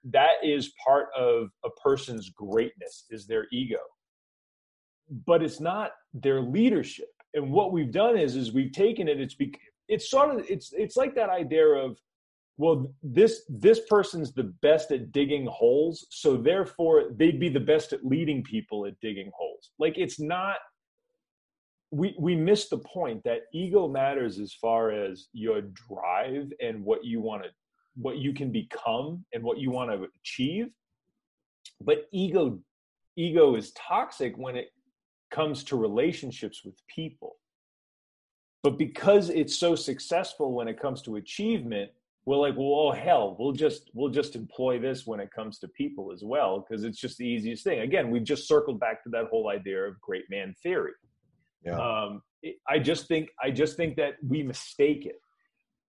that 0.05 0.33
is 0.43 0.73
part 0.85 1.09
of 1.17 1.49
a 1.65 1.71
person's 1.83 2.31
greatness 2.31 3.05
is 3.11 3.27
their 3.27 3.47
ego. 3.53 3.79
But 5.27 5.43
it's 5.43 5.61
not 5.61 5.91
their 6.15 6.41
leadership. 6.41 7.09
And 7.35 7.53
what 7.53 7.73
we've 7.73 7.93
done 7.93 8.17
is, 8.17 8.35
is 8.35 8.53
we've 8.53 8.73
taken 8.73 9.09
it. 9.09 9.21
It's 9.21 9.35
be, 9.35 9.55
it's 9.89 10.11
sort 10.11 10.35
of 10.35 10.47
it's 10.49 10.73
it's 10.73 10.97
like 10.97 11.15
that 11.17 11.29
idea 11.29 11.67
of 11.67 11.99
well 12.57 12.93
this 13.03 13.43
this 13.49 13.81
person's 13.89 14.33
the 14.33 14.53
best 14.63 14.91
at 14.91 15.13
digging 15.13 15.47
holes 15.47 16.07
so 16.11 16.37
therefore 16.37 17.05
they'd 17.17 17.41
be 17.41 17.49
the 17.49 17.61
best 17.61 17.93
at 17.93 18.05
leading 18.05 18.43
people 18.43 18.87
at 18.87 18.99
digging 19.01 19.31
holes. 19.35 19.71
Like 19.79 19.99
it's 19.99 20.21
not 20.21 20.57
we 21.91 22.15
we 22.19 22.35
miss 22.35 22.69
the 22.69 22.79
point 22.79 23.23
that 23.25 23.43
ego 23.53 23.87
matters 23.87 24.39
as 24.39 24.55
far 24.55 24.91
as 24.91 25.29
your 25.33 25.61
drive 25.61 26.51
and 26.61 26.83
what 26.85 27.05
you 27.05 27.21
want 27.21 27.45
to 27.45 27.51
what 27.95 28.17
you 28.17 28.33
can 28.33 28.51
become 28.51 29.25
and 29.35 29.43
what 29.43 29.59
you 29.59 29.71
want 29.71 29.91
to 29.91 30.09
achieve. 30.21 30.69
But 31.81 32.07
ego 32.13 32.59
ego 33.17 33.55
is 33.57 33.73
toxic 33.73 34.37
when 34.37 34.57
it 34.57 34.73
comes 35.31 35.65
to 35.65 35.77
relationships 35.77 36.63
with 36.65 36.75
people. 36.89 37.37
But 38.63 38.79
because 38.79 39.29
it's 39.29 39.57
so 39.57 39.75
successful 39.75 40.53
when 40.53 40.69
it 40.69 40.81
comes 40.81 41.03
to 41.03 41.17
achievement 41.17 41.91
we're 42.25 42.37
like, 42.37 42.57
well, 42.57 42.69
oh 42.69 42.93
hell, 42.93 43.37
we'll 43.39 43.53
just 43.53 43.91
we'll 43.95 44.11
just 44.11 44.37
employ 44.37 44.79
this 44.79 45.07
when 45.07 45.19
it 45.19 45.31
comes 45.35 45.59
to 45.59 45.69
people 45.69 46.13
as 46.13 46.23
well 46.23 46.65
because 46.65 46.85
it's 46.85 46.99
just 47.01 47.19
the 47.19 47.27
easiest 47.27 47.65
thing. 47.65 47.81
Again, 47.81 48.11
we've 48.11 48.25
just 48.25 48.47
circled 48.47 48.79
back 48.79 49.03
to 49.05 49.11
that 49.11 49.27
whole 49.27 49.51
idea 49.51 49.83
of 49.83 50.01
great 50.01 50.25
man 50.31 50.55
theory. 50.63 50.93
Yeah. 51.65 51.79
Um, 51.79 52.23
I 52.69 52.79
just 52.79 53.09
think 53.09 53.29
I 53.43 53.51
just 53.51 53.77
think 53.77 53.97
that 53.97 54.15
we 54.27 54.43
mistake 54.43 55.05
it. 55.07 55.21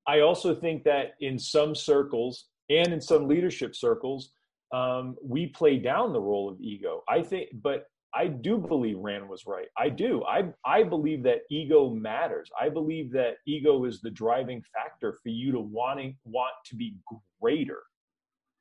I 0.07 0.19
also 0.19 0.55
think 0.55 0.83
that 0.83 1.13
in 1.21 1.37
some 1.37 1.75
circles 1.75 2.45
and 2.69 2.91
in 2.91 2.99
some 2.99 3.27
leadership 3.27 3.75
circles, 3.75 4.31
um, 4.73 5.15
we 5.23 5.47
play 5.47 5.77
down 5.77 6.13
the 6.13 6.21
role 6.21 6.49
of 6.49 6.59
ego. 6.59 7.03
I 7.07 7.21
think, 7.21 7.49
but 7.61 7.85
I 8.15 8.27
do 8.27 8.57
believe 8.57 8.99
Rand 8.99 9.27
was 9.27 9.47
right. 9.47 9.67
I 9.77 9.89
do. 9.89 10.23
I 10.25 10.53
I 10.65 10.83
believe 10.83 11.23
that 11.23 11.41
ego 11.49 11.89
matters. 11.89 12.49
I 12.59 12.69
believe 12.69 13.11
that 13.13 13.37
ego 13.47 13.85
is 13.85 14.01
the 14.01 14.11
driving 14.11 14.63
factor 14.73 15.13
for 15.23 15.29
you 15.29 15.51
to 15.51 15.59
wanting 15.59 16.15
want 16.23 16.53
to 16.65 16.75
be 16.75 16.95
greater 17.41 17.81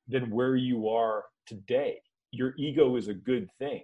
than 0.09 0.31
where 0.31 0.57
you 0.57 0.89
are 0.89 1.25
today. 1.47 2.01
Your 2.31 2.55
ego 2.57 2.97
is 2.97 3.09
a 3.09 3.15
good 3.15 3.49
thing. 3.59 3.83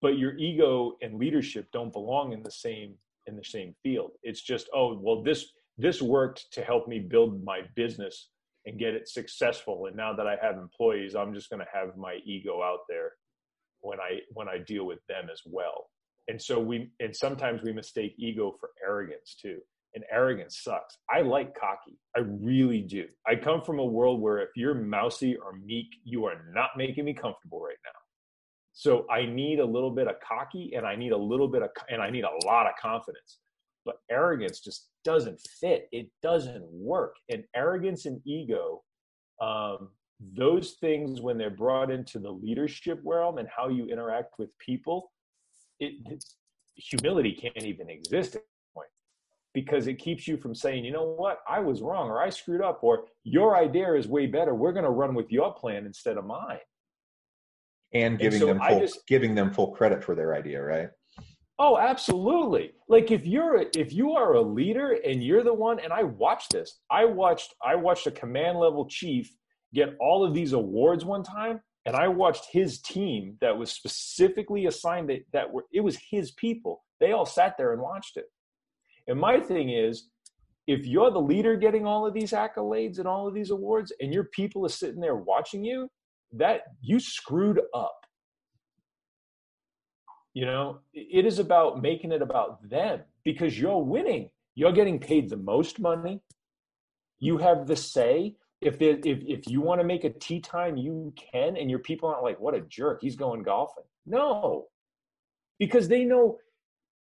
But 0.00 0.18
your 0.18 0.36
ego 0.38 0.96
and 1.02 1.18
leadership 1.18 1.68
don't 1.72 1.92
belong 1.92 2.32
in 2.32 2.42
the 2.42 2.50
same 2.50 2.94
in 3.26 3.36
the 3.36 3.44
same 3.44 3.74
field. 3.82 4.12
It's 4.22 4.40
just, 4.40 4.68
oh, 4.74 4.98
well 4.98 5.22
this 5.22 5.52
this 5.76 6.00
worked 6.00 6.52
to 6.52 6.62
help 6.62 6.88
me 6.88 6.98
build 6.98 7.44
my 7.44 7.62
business 7.74 8.30
and 8.66 8.78
get 8.78 8.94
it 8.94 9.08
successful 9.08 9.86
and 9.86 9.96
now 9.96 10.12
that 10.14 10.26
I 10.26 10.36
have 10.42 10.56
employees, 10.56 11.14
I'm 11.14 11.32
just 11.32 11.48
going 11.48 11.60
to 11.60 11.66
have 11.72 11.96
my 11.96 12.18
ego 12.26 12.62
out 12.62 12.80
there 12.88 13.12
when 13.80 14.00
I 14.00 14.20
when 14.32 14.48
I 14.48 14.58
deal 14.58 14.84
with 14.86 15.00
them 15.08 15.28
as 15.32 15.40
well. 15.44 15.90
And 16.28 16.40
so 16.40 16.60
we 16.60 16.90
and 17.00 17.14
sometimes 17.14 17.62
we 17.62 17.72
mistake 17.72 18.14
ego 18.18 18.54
for 18.58 18.70
arrogance 18.86 19.36
too. 19.40 19.58
And 19.94 20.04
arrogance 20.12 20.60
sucks. 20.62 20.98
I 21.10 21.22
like 21.22 21.58
cocky. 21.58 21.98
I 22.16 22.20
really 22.20 22.80
do. 22.80 23.06
I 23.26 23.34
come 23.34 23.60
from 23.60 23.80
a 23.80 23.84
world 23.84 24.20
where 24.20 24.38
if 24.38 24.50
you're 24.54 24.74
mousy 24.74 25.36
or 25.36 25.54
meek, 25.64 25.88
you 26.04 26.26
are 26.26 26.44
not 26.54 26.70
making 26.76 27.04
me 27.04 27.12
comfortable 27.12 27.60
right 27.60 27.76
now. 27.84 27.90
So 28.72 29.04
I 29.10 29.26
need 29.26 29.58
a 29.58 29.64
little 29.64 29.90
bit 29.90 30.06
of 30.06 30.14
cocky 30.20 30.74
and 30.76 30.86
I 30.86 30.94
need 30.94 31.10
a 31.10 31.16
little 31.16 31.48
bit 31.48 31.62
of 31.62 31.70
and 31.88 32.00
I 32.00 32.10
need 32.10 32.24
a 32.24 32.46
lot 32.46 32.66
of 32.66 32.72
confidence. 32.80 33.38
But 33.84 33.96
arrogance 34.10 34.60
just 34.60 34.88
doesn't 35.04 35.40
fit. 35.60 35.88
It 35.90 36.08
doesn't 36.22 36.64
work. 36.70 37.16
And 37.28 37.44
arrogance 37.56 38.06
and 38.06 38.20
ego 38.24 38.82
um, 39.40 39.88
those 40.36 40.72
things 40.80 41.20
when 41.20 41.38
they're 41.38 41.50
brought 41.50 41.90
into 41.90 42.18
the 42.18 42.30
leadership 42.30 43.00
realm 43.04 43.38
and 43.38 43.48
how 43.54 43.68
you 43.68 43.86
interact 43.86 44.34
with 44.38 44.50
people 44.58 45.10
it, 45.80 45.94
it 46.06 46.24
humility 46.76 47.32
can't 47.32 47.64
even 47.64 47.90
exist 47.90 48.36
at 48.36 48.42
that 48.42 48.74
point. 48.74 48.88
Because 49.54 49.86
it 49.86 49.94
keeps 49.94 50.28
you 50.28 50.36
from 50.36 50.54
saying 50.54 50.84
you 50.84 50.92
know 50.92 51.14
what? 51.16 51.38
I 51.48 51.58
was 51.58 51.82
wrong 51.82 52.08
or 52.08 52.20
i 52.20 52.30
screwed 52.30 52.62
up 52.62 52.80
or 52.82 53.04
your 53.24 53.56
idea 53.56 53.94
is 53.94 54.06
way 54.06 54.26
better. 54.26 54.54
We're 54.54 54.72
going 54.72 54.84
to 54.84 54.90
run 54.90 55.14
with 55.14 55.32
your 55.32 55.52
plan 55.54 55.86
instead 55.86 56.16
of 56.16 56.24
mine. 56.24 56.58
And 57.92 58.18
giving 58.18 58.40
and 58.40 58.40
so 58.40 58.46
them 58.46 58.68
full, 58.68 58.80
just, 58.80 59.06
giving 59.08 59.34
them 59.34 59.52
full 59.52 59.72
credit 59.72 60.04
for 60.04 60.14
their 60.14 60.34
idea 60.34 60.62
right? 60.62 60.90
Oh 61.58 61.76
absolutely. 61.76 62.72
Like 62.88 63.10
if 63.10 63.26
you're 63.26 63.64
if 63.74 63.92
you 63.92 64.12
are 64.12 64.34
a 64.34 64.40
leader 64.40 64.98
and 65.04 65.22
you're 65.24 65.42
the 65.42 65.52
one 65.52 65.80
and 65.80 65.92
i 65.92 66.02
watched 66.02 66.52
this 66.52 66.80
i 66.90 67.04
watched 67.04 67.54
i 67.64 67.74
watched 67.74 68.06
a 68.06 68.12
command 68.12 68.58
level 68.58 68.86
chief 68.86 69.36
get 69.74 69.96
all 70.00 70.24
of 70.24 70.34
these 70.34 70.52
awards 70.52 71.04
one 71.04 71.22
time 71.22 71.60
and 71.86 71.96
I 71.96 72.08
watched 72.08 72.46
his 72.52 72.80
team 72.80 73.36
that 73.40 73.56
was 73.56 73.72
specifically 73.72 74.66
assigned 74.66 75.08
that, 75.10 75.20
that 75.32 75.50
were 75.50 75.64
it 75.72 75.80
was 75.80 75.98
his 76.10 76.30
people. 76.32 76.84
They 77.00 77.12
all 77.12 77.26
sat 77.26 77.56
there 77.56 77.72
and 77.72 77.80
watched 77.80 78.16
it. 78.16 78.26
And 79.06 79.18
my 79.18 79.40
thing 79.40 79.70
is, 79.70 80.08
if 80.66 80.86
you're 80.86 81.10
the 81.10 81.20
leader 81.20 81.56
getting 81.56 81.86
all 81.86 82.06
of 82.06 82.12
these 82.12 82.32
accolades 82.32 82.98
and 82.98 83.08
all 83.08 83.26
of 83.26 83.34
these 83.34 83.50
awards, 83.50 83.92
and 83.98 84.12
your 84.12 84.24
people 84.24 84.64
are 84.66 84.70
sitting 84.70 85.00
there 85.00 85.16
watching 85.16 85.64
you, 85.64 85.90
that 86.32 86.60
you 86.80 87.00
screwed 87.00 87.60
up 87.74 88.00
you 90.32 90.44
know 90.44 90.78
it 90.94 91.26
is 91.26 91.38
about 91.38 91.82
making 91.82 92.12
it 92.12 92.22
about 92.22 92.68
them 92.68 93.00
because 93.24 93.58
you're 93.58 93.82
winning 93.82 94.30
you're 94.54 94.72
getting 94.72 94.98
paid 94.98 95.28
the 95.28 95.36
most 95.36 95.80
money 95.80 96.20
you 97.18 97.38
have 97.38 97.66
the 97.66 97.76
say 97.76 98.36
if 98.60 98.80
if 98.80 98.98
if 99.04 99.48
you 99.48 99.60
want 99.60 99.80
to 99.80 99.86
make 99.86 100.04
a 100.04 100.10
tea 100.10 100.40
time 100.40 100.76
you 100.76 101.12
can 101.16 101.56
and 101.56 101.70
your 101.70 101.78
people 101.78 102.08
aren't 102.08 102.22
like 102.22 102.38
what 102.38 102.54
a 102.54 102.60
jerk 102.62 103.00
he's 103.00 103.16
going 103.16 103.42
golfing. 103.42 103.84
No. 104.06 104.66
Because 105.58 105.88
they 105.88 106.04
know 106.04 106.38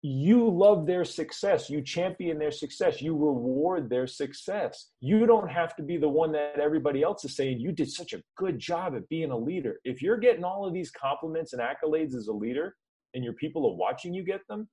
you 0.01 0.49
love 0.49 0.85
their 0.85 1.03
success 1.03 1.67
you 1.67 1.81
champion 1.81 2.37
their 2.37 2.51
success 2.51 3.01
you 3.01 3.13
reward 3.13 3.89
their 3.89 4.05
success. 4.05 4.89
You 4.99 5.25
don't 5.25 5.49
have 5.49 5.75
to 5.77 5.83
be 5.83 5.97
the 5.97 6.09
one 6.09 6.31
that 6.33 6.59
everybody 6.59 7.01
else 7.01 7.25
is 7.25 7.35
saying 7.35 7.59
you 7.59 7.71
did 7.71 7.89
such 7.89 8.13
a 8.13 8.21
good 8.37 8.59
job 8.59 8.95
at 8.95 9.07
being 9.09 9.31
a 9.31 9.37
leader. 9.37 9.79
If 9.83 10.01
you're 10.01 10.17
getting 10.17 10.43
all 10.43 10.65
of 10.65 10.73
these 10.73 10.91
compliments 10.91 11.53
and 11.53 11.61
accolades 11.61 12.15
as 12.15 12.27
a 12.27 12.33
leader 12.33 12.75
and 13.13 13.23
your 13.23 13.33
people 13.33 13.65
are 13.65 13.75
watching 13.75 14.13
you 14.13 14.23
get 14.23 14.41
them 14.49 14.67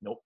nope. 0.00 0.22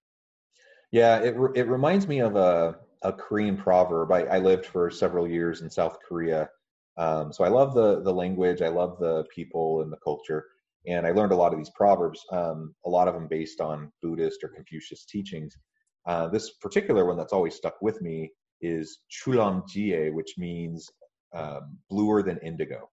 Yeah 0.92 1.18
it, 1.18 1.34
it 1.56 1.66
reminds 1.66 2.06
me 2.06 2.20
of 2.20 2.36
a, 2.36 2.76
a 3.04 3.12
korean 3.12 3.56
proverb 3.56 4.10
I, 4.12 4.22
I 4.22 4.38
lived 4.38 4.66
for 4.66 4.90
several 4.90 5.28
years 5.28 5.62
in 5.62 5.70
south 5.70 5.98
korea 6.06 6.48
um, 6.96 7.32
so 7.32 7.44
i 7.44 7.48
love 7.48 7.74
the 7.74 8.02
the 8.02 8.12
language 8.12 8.62
i 8.62 8.68
love 8.68 8.98
the 8.98 9.24
people 9.34 9.82
and 9.82 9.92
the 9.92 9.98
culture 10.02 10.44
and 10.86 11.06
I 11.06 11.12
learned 11.12 11.32
a 11.32 11.36
lot 11.36 11.52
of 11.52 11.58
these 11.58 11.70
proverbs, 11.70 12.24
um, 12.30 12.74
a 12.84 12.90
lot 12.90 13.08
of 13.08 13.14
them 13.14 13.26
based 13.28 13.60
on 13.60 13.90
Buddhist 14.02 14.44
or 14.44 14.48
Confucius 14.48 15.04
teachings. 15.06 15.56
Uh, 16.06 16.28
this 16.28 16.50
particular 16.60 17.06
one 17.06 17.16
that's 17.16 17.32
always 17.32 17.54
stuck 17.54 17.80
with 17.80 18.02
me 18.02 18.30
is 18.60 18.98
Chulam 19.10 19.66
Jie, 19.66 20.10
which 20.10 20.34
means 20.36 20.90
um, 21.34 21.78
bluer 21.88 22.22
than 22.22 22.38
indigo. 22.38 22.90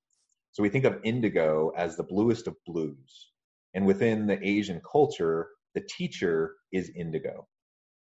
So 0.53 0.63
we 0.63 0.69
think 0.69 0.85
of 0.85 0.99
indigo 1.03 1.71
as 1.75 1.97
the 1.97 2.03
bluest 2.03 2.47
of 2.47 2.55
blues. 2.65 3.31
And 3.73 3.85
within 3.85 4.25
the 4.25 4.39
Asian 4.45 4.81
culture, 4.89 5.49
the 5.75 5.81
teacher 5.81 6.55
is 6.71 6.91
indigo. 6.95 7.47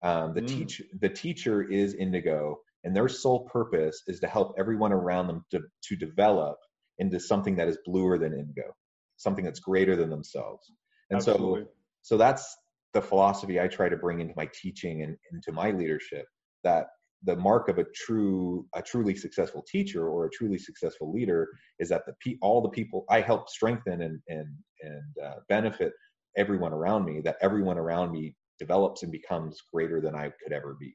Um, 0.03 0.35
the, 0.35 0.43
mm. 0.43 0.47
teach, 0.47 0.83
the 1.01 1.09
teacher 1.09 1.63
is 1.63 1.95
indigo, 1.95 2.59
and 2.85 2.97
their 2.97 3.09
sole 3.09 3.45
purpose 3.45 4.03
is 4.07 4.21
to 4.21 4.27
help 4.27 4.55
everyone 4.59 4.93
around 4.93 5.27
them 5.27 5.45
to, 5.51 5.61
to 5.85 5.97
develop 5.97 6.57
into 6.99 7.21
something 7.21 7.57
that 7.57 7.69
is 7.69 7.79
bluer 7.85 8.19
than 8.19 8.33
indigo 8.33 8.75
something 9.21 9.45
that's 9.45 9.61
greater 9.61 9.97
than 9.97 10.11
themselves. 10.11 10.73
And 11.11 11.19
Absolutely. 11.19 11.63
so 11.63 11.69
so 12.03 12.17
that's 12.17 12.57
the 12.95 13.03
philosophy 13.03 13.61
I 13.61 13.69
try 13.69 13.89
to 13.89 13.97
bring 13.97 14.21
into 14.21 14.35
my 14.37 14.49
teaching 14.61 15.03
and 15.03 15.17
into 15.33 15.53
my 15.53 15.71
leadership 15.71 16.27
that 16.65 16.87
the 17.25 17.37
mark 17.37 17.69
of 17.69 17.79
a 17.79 17.85
true 17.95 18.67
a 18.75 18.81
truly 18.83 19.15
successful 19.15 19.63
teacher 19.71 20.09
or 20.09 20.27
a 20.27 20.31
truly 20.31 20.59
successful 20.59 21.13
leader 21.13 21.49
is 21.79 21.91
that 21.91 22.07
the 22.07 22.15
pe- 22.25 22.39
all 22.41 22.63
the 22.63 22.71
people 22.71 23.05
I 23.11 23.21
help 23.21 23.51
strengthen 23.51 24.01
and 24.01 24.21
and 24.29 24.49
and 24.81 25.25
uh, 25.25 25.37
benefit 25.49 25.93
everyone 26.37 26.73
around 26.73 27.05
me 27.05 27.21
that 27.21 27.37
everyone 27.43 27.77
around 27.77 28.13
me 28.13 28.35
develops 28.61 29.03
and 29.03 29.11
becomes 29.11 29.59
greater 29.73 30.01
than 30.01 30.15
I 30.15 30.31
could 30.43 30.53
ever 30.53 30.77
be 30.79 30.95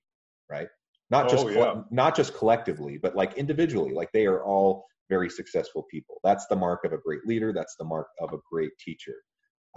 right 0.50 0.68
not 1.12 1.30
just 1.30 1.46
oh, 1.46 1.50
yeah. 1.50 1.82
not 1.92 2.16
just 2.16 2.34
collectively 2.34 2.98
but 2.98 3.16
like 3.16 3.34
individually 3.34 3.94
like 3.94 4.12
they 4.14 4.26
are 4.26 4.44
all 4.44 4.86
very 5.10 5.30
successful 5.30 5.86
people. 5.92 6.20
That's 6.24 6.48
the 6.48 6.56
mark 6.56 6.84
of 6.86 6.94
a 6.94 6.98
great 6.98 7.26
leader. 7.26 7.54
That's 7.54 7.76
the 7.78 7.86
mark 7.86 8.08
of 8.20 8.34
a 8.34 8.40
great 8.52 8.72
teacher. 8.80 9.16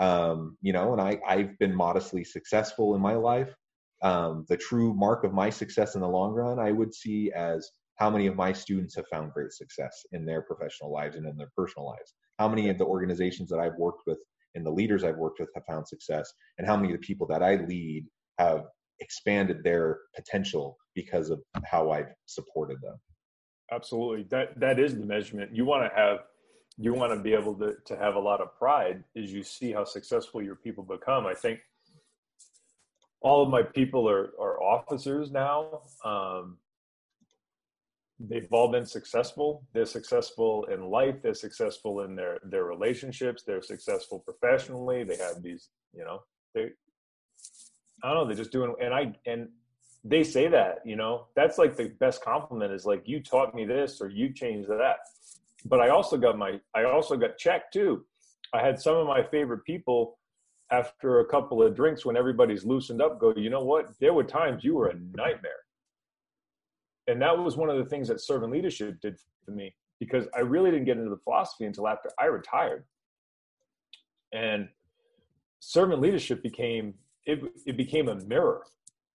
Um, 0.01 0.57
you 0.63 0.73
know, 0.73 0.93
and 0.93 1.01
I, 1.01 1.19
I've 1.27 1.59
been 1.59 1.75
modestly 1.75 2.25
successful 2.25 2.95
in 2.95 3.01
my 3.01 3.15
life. 3.15 3.53
Um, 4.03 4.47
the 4.49 4.57
true 4.57 4.95
mark 4.95 5.25
of 5.25 5.33
my 5.33 5.51
success 5.51 5.97
in 5.97 6.01
the 6.01 6.09
long 6.09 6.33
run, 6.33 6.59
I 6.59 6.71
would 6.71 6.95
see 6.95 7.33
as 7.33 7.69
how 7.97 8.09
many 8.09 8.29
of 8.29 8.37
my 8.37 8.53
students 8.53 8.95
have 8.95 9.09
found 9.09 9.33
great 9.33 9.53
success 9.53 10.07
in 10.13 10.25
their 10.25 10.43
professional 10.43 10.93
lives 10.93 11.17
and 11.17 11.27
in 11.27 11.37
their 11.37 11.51
personal 11.57 11.89
lives. 11.89 12.15
How 12.39 12.49
many 12.49 12.69
of 12.69 12.79
the 12.79 12.85
organizations 12.85 13.49
that 13.51 13.59
I've 13.59 13.75
worked 13.77 14.03
with 14.07 14.19
and 14.55 14.65
the 14.65 14.71
leaders 14.71 15.05
I've 15.05 15.17
worked 15.17 15.41
with 15.41 15.51
have 15.55 15.65
found 15.67 15.87
success, 15.87 16.33
and 16.59 16.67
how 16.67 16.77
many 16.77 16.93
of 16.93 17.01
the 17.01 17.07
people 17.07 17.27
that 17.29 17.43
I 17.43 17.57
lead 17.57 18.07
have 18.39 18.65
expanded 19.01 19.63
their 19.63 19.99
potential 20.15 20.77
because 20.95 21.31
of 21.31 21.41
how 21.65 21.91
I've 21.91 22.13
supported 22.27 22.79
them. 22.83 22.97
Absolutely. 23.71 24.25
That 24.31 24.59
that 24.61 24.79
is 24.79 24.97
the 24.97 25.05
measurement. 25.05 25.55
You 25.55 25.65
want 25.65 25.91
to 25.91 25.97
have 25.97 26.21
you 26.79 26.95
want 26.95 27.13
to 27.13 27.19
be 27.19 27.35
able 27.35 27.55
to, 27.57 27.75
to 27.87 27.97
have 27.97 28.15
a 28.15 28.19
lot 28.19 28.41
of 28.41 28.57
pride 28.57 29.03
as 29.17 29.33
you 29.33 29.43
see 29.43 29.73
how 29.73 29.85
successful 29.85 30.41
your 30.41 30.55
people 30.55 30.85
become. 30.85 31.27
I 31.27 31.35
think 31.35 31.59
all 33.21 33.43
of 33.43 33.51
my 33.51 33.63
people 33.63 34.09
are 34.09 34.33
are 34.41 34.63
officers 34.63 35.31
now 35.31 35.83
um, 36.05 36.57
they've 38.21 38.53
all 38.53 38.71
been 38.71 38.87
successful 38.87 39.63
they're 39.73 39.87
successful 39.87 40.65
in 40.73 40.91
life 40.91 41.15
they're 41.23 41.35
successful 41.35 42.01
in 42.01 42.17
their 42.17 42.39
their 42.45 42.65
relationships 42.65 43.45
they're 43.47 43.63
successful 43.63 44.19
professionally 44.21 45.05
they 45.05 45.17
have 45.17 45.41
these 45.43 45.69
you 45.95 46.05
know 46.05 46.21
they 46.55 46.71
i 48.03 48.09
don't 48.09 48.15
know 48.15 48.27
they're 48.27 48.35
just 48.35 48.53
doing 48.53 48.75
and 48.81 48.93
i 48.93 49.13
and 49.27 49.49
they 50.05 50.23
say 50.25 50.49
that, 50.49 50.79
you 50.85 50.97
know, 50.97 51.27
that's 51.35 51.59
like 51.59 51.77
the 51.77 51.89
best 52.01 52.23
compliment 52.23 52.73
is 52.73 52.87
like, 52.87 53.03
you 53.07 53.21
taught 53.23 53.55
me 53.55 53.65
this 53.65 54.01
or 54.01 54.09
you 54.09 54.33
changed 54.33 54.69
that. 54.69 54.99
But 55.65 55.81
I 55.81 55.89
also 55.89 56.17
got 56.17 56.39
my, 56.39 56.61
I 56.75 56.85
also 56.85 57.17
got 57.17 57.37
checked 57.37 57.73
too. 57.73 58.05
I 58.55 58.65
had 58.65 58.81
some 58.81 58.97
of 58.97 59.07
my 59.07 59.23
favorite 59.23 59.65
people 59.65 60.19
after 60.71 61.21
a 61.21 61.27
couple 61.27 61.63
of 61.63 61.75
drinks 61.75 62.05
when 62.05 62.17
everybody's 62.17 62.65
loosened 62.65 63.03
up 63.03 63.19
go, 63.19 63.35
you 63.37 63.51
know 63.51 63.65
what? 63.65 63.89
There 64.01 64.13
were 64.13 64.25
times 64.25 64.65
you 64.65 64.75
were 64.75 64.89
a 64.89 64.95
nightmare. 64.95 65.65
And 67.09 67.21
that 67.23 67.37
was 67.37 67.57
one 67.57 67.71
of 67.71 67.79
the 67.79 67.87
things 67.87 68.07
that 68.09 68.21
servant 68.21 68.53
leadership 68.53 69.01
did 69.01 69.19
for 69.45 69.51
me 69.51 69.75
because 69.99 70.27
I 70.37 70.41
really 70.41 70.71
didn't 70.71 70.85
get 70.85 70.99
into 70.99 71.11
the 71.11 71.17
philosophy 71.17 71.65
until 71.65 71.89
after 71.89 72.11
I 72.21 72.27
retired. 72.27 72.85
And 74.33 74.69
servant 75.59 76.03
leadership 76.03 76.43
became, 76.43 76.95
it, 77.25 77.41
it 77.67 77.77
became 77.79 78.09
a 78.09 78.17
mirror. 78.17 78.63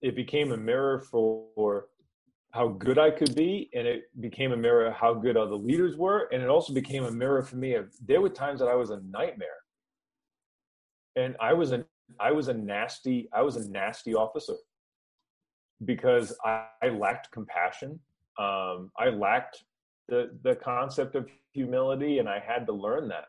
It 0.02 0.16
became 0.16 0.50
a 0.50 0.56
mirror 0.56 0.98
for 0.98 1.86
how 2.50 2.68
good 2.68 2.98
I 2.98 3.10
could 3.10 3.34
be, 3.34 3.70
and 3.74 3.86
it 3.86 4.04
became 4.20 4.52
a 4.52 4.56
mirror 4.56 4.90
how 4.90 5.14
good 5.14 5.36
other 5.36 5.54
leaders 5.54 5.96
were, 5.96 6.28
and 6.32 6.42
it 6.42 6.48
also 6.48 6.72
became 6.72 7.04
a 7.04 7.10
mirror 7.10 7.42
for 7.42 7.56
me 7.56 7.74
of 7.74 7.92
there 8.04 8.20
were 8.20 8.28
times 8.28 8.60
that 8.60 8.68
I 8.68 8.74
was 8.74 8.90
a 8.90 9.00
nightmare, 9.10 9.48
and 11.16 11.36
I 11.40 11.52
was 11.52 11.72
a 11.72 11.84
I 12.20 12.30
was 12.32 12.48
a 12.48 12.54
nasty 12.54 13.28
I 13.32 13.42
was 13.42 13.56
a 13.56 13.68
nasty 13.70 14.14
officer 14.14 14.54
because 15.84 16.36
I, 16.44 16.66
I 16.82 16.88
lacked 16.88 17.30
compassion. 17.30 17.98
Um, 18.38 18.90
I 18.98 19.08
lacked 19.10 19.64
the 20.08 20.30
the 20.42 20.56
concept 20.56 21.14
of 21.14 21.28
humility, 21.52 22.18
and 22.18 22.28
I 22.28 22.38
had 22.38 22.66
to 22.66 22.72
learn 22.72 23.08
that. 23.08 23.28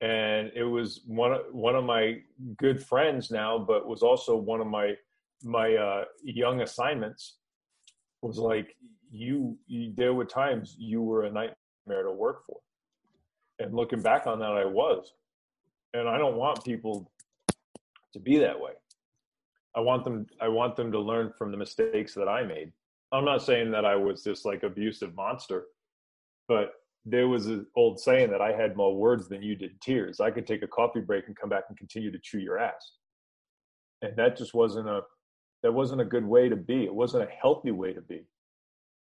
And 0.00 0.50
it 0.54 0.64
was 0.64 1.02
one 1.06 1.32
of 1.32 1.40
one 1.52 1.76
of 1.76 1.84
my 1.84 2.20
good 2.56 2.84
friends 2.84 3.30
now, 3.30 3.58
but 3.58 3.86
was 3.86 4.02
also 4.02 4.36
one 4.36 4.60
of 4.60 4.66
my 4.66 4.94
my 5.42 5.74
uh, 5.74 6.04
young 6.22 6.62
assignments 6.62 7.36
was 8.22 8.38
like 8.38 8.74
you, 9.10 9.56
you 9.66 9.92
there 9.96 10.14
were 10.14 10.24
times 10.24 10.76
you 10.78 11.02
were 11.02 11.24
a 11.24 11.30
nightmare 11.30 12.02
to 12.02 12.10
work 12.10 12.44
for 12.44 12.58
and 13.58 13.74
looking 13.74 14.00
back 14.00 14.26
on 14.26 14.38
that 14.38 14.52
i 14.52 14.64
was 14.64 15.12
and 15.94 16.08
i 16.08 16.18
don't 16.18 16.36
want 16.36 16.62
people 16.64 17.10
to 18.12 18.18
be 18.18 18.38
that 18.38 18.58
way 18.58 18.72
i 19.76 19.80
want 19.80 20.04
them 20.04 20.26
i 20.40 20.48
want 20.48 20.76
them 20.76 20.90
to 20.90 20.98
learn 20.98 21.32
from 21.38 21.50
the 21.50 21.56
mistakes 21.56 22.14
that 22.14 22.28
i 22.28 22.42
made 22.42 22.72
i'm 23.12 23.24
not 23.24 23.42
saying 23.42 23.70
that 23.70 23.84
i 23.84 23.94
was 23.94 24.22
this 24.24 24.44
like 24.44 24.62
abusive 24.62 25.14
monster 25.14 25.66
but 26.48 26.72
there 27.04 27.28
was 27.28 27.46
an 27.46 27.66
old 27.76 28.00
saying 28.00 28.30
that 28.30 28.40
i 28.40 28.52
had 28.52 28.76
more 28.76 28.96
words 28.96 29.28
than 29.28 29.42
you 29.42 29.54
did 29.54 29.80
tears 29.80 30.20
i 30.20 30.30
could 30.30 30.46
take 30.46 30.62
a 30.62 30.68
coffee 30.68 31.00
break 31.00 31.26
and 31.26 31.36
come 31.36 31.48
back 31.48 31.64
and 31.68 31.78
continue 31.78 32.10
to 32.10 32.18
chew 32.18 32.38
your 32.38 32.58
ass 32.58 32.92
and 34.02 34.16
that 34.16 34.36
just 34.36 34.54
wasn't 34.54 34.88
a 34.88 35.02
that 35.62 35.72
wasn't 35.72 36.00
a 36.00 36.04
good 36.04 36.24
way 36.24 36.48
to 36.48 36.56
be. 36.56 36.84
It 36.84 36.94
wasn't 36.94 37.24
a 37.24 37.32
healthy 37.32 37.70
way 37.70 37.92
to 37.92 38.00
be. 38.00 38.24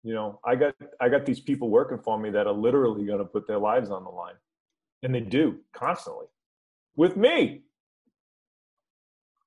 You 0.04 0.14
know, 0.14 0.40
I 0.46 0.56
got 0.56 0.76
I 1.02 1.10
got 1.10 1.26
these 1.26 1.40
people 1.40 1.70
working 1.70 2.00
for 2.00 2.18
me 2.18 2.30
that 2.32 2.48
are 2.48 2.54
literally 2.54 3.06
going 3.06 3.20
to 3.20 3.26
put 3.26 3.48
their 3.48 3.58
lives 3.58 3.90
on 3.90 4.04
the 4.04 4.10
line, 4.10 4.36
and 5.04 5.14
they 5.14 5.20
do 5.20 5.58
constantly 5.74 6.28
with 6.96 7.18
me. 7.18 7.64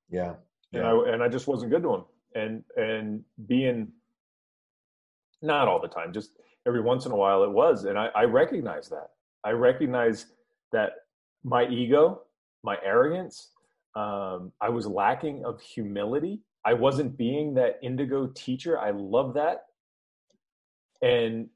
Yeah, 0.09 0.33
yeah. 0.71 0.79
and 0.79 0.87
I 0.87 1.13
and 1.13 1.23
I 1.23 1.27
just 1.27 1.47
wasn't 1.47 1.71
good 1.71 1.83
to 1.83 1.93
him. 1.95 2.03
And 2.35 2.63
and 2.75 3.23
being 3.47 3.89
not 5.41 5.67
all 5.67 5.81
the 5.81 5.87
time, 5.87 6.13
just 6.13 6.31
every 6.67 6.81
once 6.81 7.05
in 7.05 7.11
a 7.11 7.15
while, 7.15 7.43
it 7.43 7.51
was, 7.51 7.85
and 7.85 7.97
I, 7.97 8.09
I 8.15 8.23
recognize 8.23 8.89
that. 8.89 9.11
I 9.43 9.51
recognize 9.51 10.27
that 10.71 10.91
my 11.43 11.67
ego, 11.67 12.21
my 12.63 12.77
arrogance, 12.83 13.49
um, 13.95 14.51
I 14.61 14.69
was 14.69 14.85
lacking 14.85 15.43
of 15.43 15.59
humility 15.59 16.41
I 16.63 16.73
wasn't 16.73 17.17
being 17.17 17.55
that 17.55 17.79
indigo 17.81 18.27
teacher. 18.27 18.79
I 18.79 18.91
love 18.91 19.33
that. 19.33 19.65
And 21.01 21.49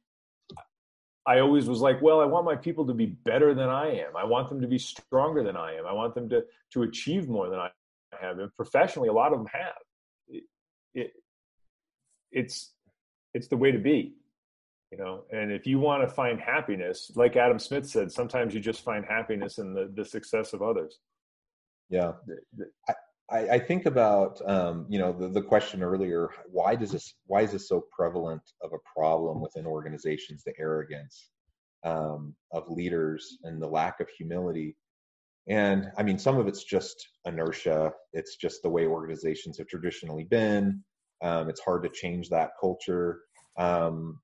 I 1.28 1.39
always 1.39 1.67
was 1.67 1.80
like, 1.80 2.01
well, 2.01 2.21
I 2.21 2.25
want 2.25 2.45
my 2.45 2.56
people 2.56 2.88
to 2.88 2.93
be 2.93 3.06
better 3.06 3.54
than 3.54 3.69
I 3.69 3.99
am. 3.99 4.15
I 4.15 4.25
want 4.25 4.49
them 4.49 4.62
to 4.62 4.67
be 4.67 4.78
stronger 4.78 5.43
than 5.43 5.56
I 5.56 5.75
am. 5.75 5.86
I 5.86 5.93
want 5.93 6.15
them 6.15 6.30
to 6.30 6.43
to 6.73 6.84
achieve 6.84 7.30
more 7.30 7.49
than 7.49 7.60
I 7.60 7.69
have. 8.21 8.39
And 8.39 8.54
professionally, 8.56 9.10
a 9.10 9.13
lot 9.13 9.32
of 9.34 9.39
them 9.39 9.47
have. 9.51 9.73
It, 10.28 10.43
it 10.93 11.12
it's 12.32 12.71
it's 13.34 13.47
the 13.47 13.58
way 13.58 13.71
to 13.71 13.80
be. 13.80 14.15
you 14.91 14.97
know 14.97 15.23
and 15.32 15.51
if 15.51 15.65
you 15.67 15.80
want 15.80 16.08
to 16.08 16.15
find 16.15 16.39
happiness 16.39 17.12
like 17.15 17.36
adam 17.36 17.60
smith 17.60 17.88
said 17.88 18.12
sometimes 18.12 18.54
you 18.54 18.60
just 18.60 18.82
find 18.84 19.06
happiness 19.06 19.58
in 19.58 19.73
the, 19.73 19.91
the 19.95 20.06
success 20.06 20.54
of 20.54 20.62
others 20.62 20.99
yeah 21.89 22.13
I, 23.30 23.49
I 23.56 23.60
think 23.60 23.86
about 23.88 24.39
um, 24.47 24.86
you 24.89 24.99
know 24.99 25.12
the, 25.12 25.28
the 25.28 25.41
question 25.41 25.82
earlier 25.82 26.30
why 26.51 26.75
does 26.75 26.91
this 26.91 27.13
why 27.25 27.41
is 27.41 27.51
this 27.51 27.67
so 27.67 27.84
prevalent 27.91 28.43
of 28.62 28.71
a 28.73 28.99
problem 28.99 29.41
within 29.41 29.65
organizations 29.65 30.43
the 30.43 30.54
arrogance 30.60 31.30
um, 31.84 32.36
of 32.51 32.69
leaders 32.69 33.38
and 33.43 33.62
the 33.62 33.67
lack 33.67 33.99
of 33.99 34.08
humility 34.10 34.75
and 35.48 35.92
i 35.98 36.04
mean 36.04 36.18
some 36.18 36.38
of 36.38 36.48
it's 36.48 36.64
just 36.64 37.08
inertia. 37.26 37.92
It's 38.14 38.36
just 38.36 38.62
the 38.62 38.70
way 38.70 38.86
organizations 38.86 39.58
have 39.58 39.68
traditionally 39.68 40.24
been. 40.24 40.84
Um, 41.22 41.50
it's 41.50 41.62
hard 41.62 41.84
to 41.84 41.90
change 41.90 42.30
that 42.30 42.52
culture. 42.60 43.22
Um, 43.58 44.20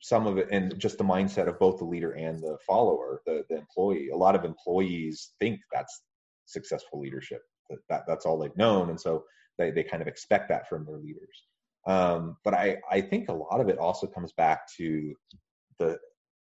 some 0.00 0.26
of 0.26 0.38
it 0.38 0.48
and 0.52 0.78
just 0.78 0.96
the 0.96 1.04
mindset 1.04 1.48
of 1.48 1.58
both 1.58 1.78
the 1.78 1.84
leader 1.84 2.12
and 2.12 2.38
the 2.38 2.56
follower 2.66 3.20
the, 3.26 3.44
the 3.50 3.56
employee. 3.56 4.10
A 4.10 4.16
lot 4.16 4.36
of 4.36 4.44
employees 4.44 5.32
think 5.40 5.60
that's 5.72 6.02
successful 6.46 7.00
leadership 7.00 7.42
that, 7.68 7.78
that 7.88 8.04
that's 8.06 8.24
all 8.24 8.38
they've 8.38 8.56
known. 8.56 8.90
And 8.90 9.00
so 9.00 9.24
they, 9.58 9.72
they 9.72 9.82
kind 9.82 10.00
of 10.00 10.08
expect 10.08 10.48
that 10.50 10.68
from 10.68 10.84
their 10.84 10.98
leaders. 10.98 11.44
Um, 11.86 12.36
but 12.44 12.54
i 12.54 12.76
i 12.90 13.00
think 13.00 13.28
a 13.28 13.32
lot 13.32 13.60
of 13.60 13.68
it 13.68 13.78
also 13.78 14.06
comes 14.06 14.32
back 14.32 14.60
to 14.76 15.14
the 15.78 15.98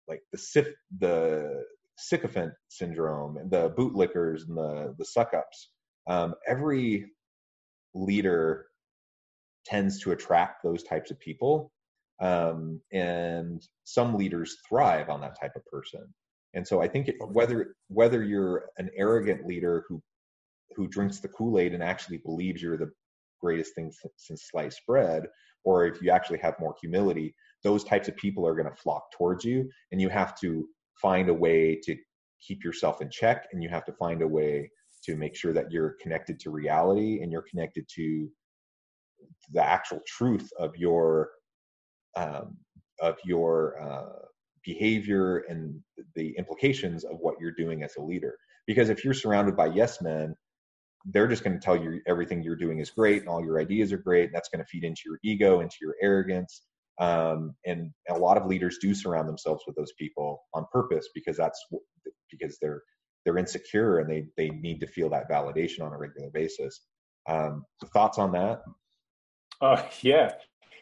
like 0.08 0.22
the 0.32 0.74
the 1.00 1.64
sycophant 1.97 2.53
syndrome 2.69 3.38
the 3.49 3.69
bootlickers 3.71 4.47
and 4.47 4.58
the 4.58 4.95
the 4.97 5.06
suck 5.06 5.34
ups 5.34 5.69
um, 6.08 6.34
every 6.47 7.06
leader 7.93 8.65
tends 9.65 10.01
to 10.01 10.12
attract 10.12 10.63
those 10.63 10.84
types 10.84 11.12
of 11.12 11.19
people 11.19 11.71
um, 12.21 12.79
and 12.91 13.65
some 13.84 14.15
leaders 14.15 14.58
thrive 14.67 15.10
on 15.10 15.21
that 15.21 15.39
type 15.39 15.56
of 15.56 15.65
person. 15.65 16.01
And 16.53 16.67
so 16.67 16.82
i 16.82 16.88
think 16.88 17.08
it, 17.08 17.15
whether 17.32 17.75
whether 17.88 18.23
you're 18.23 18.65
an 18.77 18.89
arrogant 18.95 19.45
leader 19.47 19.86
who 19.88 20.01
who 20.75 20.88
drinks 20.88 21.19
the 21.19 21.27
kool-aid 21.27 21.73
and 21.73 21.82
actually 21.82 22.17
believes 22.17 22.62
you're 22.62 22.77
the 22.77 22.91
greatest 23.41 23.73
thing 23.73 23.91
since 24.17 24.49
sliced 24.51 24.82
bread 24.88 25.27
or 25.63 25.86
if 25.86 26.01
you 26.01 26.12
actually 26.12 26.38
have 26.38 26.60
more 26.60 26.75
humility 26.79 27.34
those 27.63 27.84
types 27.84 28.08
of 28.08 28.15
people 28.17 28.47
are 28.47 28.53
going 28.53 28.69
to 28.69 28.82
flock 28.82 29.12
towards 29.12 29.43
you 29.43 29.67
and 29.91 29.99
you 29.99 30.10
have 30.10 30.39
to 30.39 30.67
find 30.95 31.29
a 31.29 31.34
way 31.34 31.79
to 31.84 31.95
keep 32.45 32.63
yourself 32.63 33.01
in 33.01 33.10
check 33.10 33.47
and 33.51 33.63
you 33.63 33.69
have 33.69 33.86
to 33.86 33.93
find 33.93 34.21
a 34.21 34.27
way 34.27 34.69
to 35.03 35.15
make 35.15 35.36
sure 35.36 35.53
that 35.53 35.71
you're 35.71 35.95
connected 36.01 36.39
to 36.39 36.49
reality 36.49 37.21
and 37.21 37.32
you're 37.32 37.45
connected 37.49 37.86
to 37.95 38.29
the 39.51 39.63
actual 39.63 39.99
truth 40.08 40.49
of 40.60 40.75
your 40.77 41.29
um, 42.15 42.58
of 43.01 43.17
your 43.25 43.82
uh, 43.82 44.25
behavior 44.63 45.39
and 45.49 45.79
the 46.15 46.36
implications 46.38 47.03
of 47.03 47.17
what 47.19 47.36
you're 47.39 47.51
doing 47.51 47.84
as 47.84 47.95
a 47.97 48.01
leader. 48.01 48.38
Because 48.67 48.89
if 48.89 49.03
you're 49.03 49.13
surrounded 49.13 49.58
by 49.58 49.65
yes 49.67 50.01
men, 50.01 50.36
they're 51.06 51.27
just 51.27 51.43
going 51.43 51.60
to 51.60 51.63
tell 51.63 51.75
you 51.75 51.99
everything 52.08 52.41
you're 52.41 52.56
doing 52.56 52.79
is 52.79 52.89
great 52.89 53.21
and 53.21 53.29
all 53.29 53.43
your 53.43 53.60
ideas 53.60 53.91
are 53.91 53.97
great. 53.97 54.25
And 54.25 54.34
that's 54.34 54.49
going 54.49 54.63
to 54.63 54.69
feed 54.69 54.86
into 54.86 55.01
your 55.06 55.19
ego, 55.23 55.60
into 55.60 55.75
your 55.82 55.95
arrogance. 56.01 56.62
Um, 56.99 57.56
and 57.65 57.91
a 58.10 58.17
lot 58.17 58.38
of 58.38 58.45
leaders 58.45 58.77
do 58.79 58.93
surround 58.93 59.27
themselves 59.27 59.63
with 59.65 59.75
those 59.75 59.93
people 59.99 60.43
on 60.53 60.65
purpose 60.71 61.10
because 61.15 61.38
that's 61.38 61.60
because 62.29 62.58
they're 62.62 62.82
they're 63.25 63.38
insecure 63.38 63.99
and 63.99 64.10
they 64.10 64.25
they 64.38 64.49
need 64.49 64.79
to 64.82 64.88
feel 64.88 65.10
that 65.10 65.29
validation 65.29 65.82
on 65.84 65.93
a 65.93 65.97
regular 65.97 66.29
basis. 66.32 66.82
Um, 67.27 67.65
thoughts 67.93 68.17
on 68.17 68.32
that? 68.34 68.63
Uh, 69.62 69.82
yeah, 70.01 70.34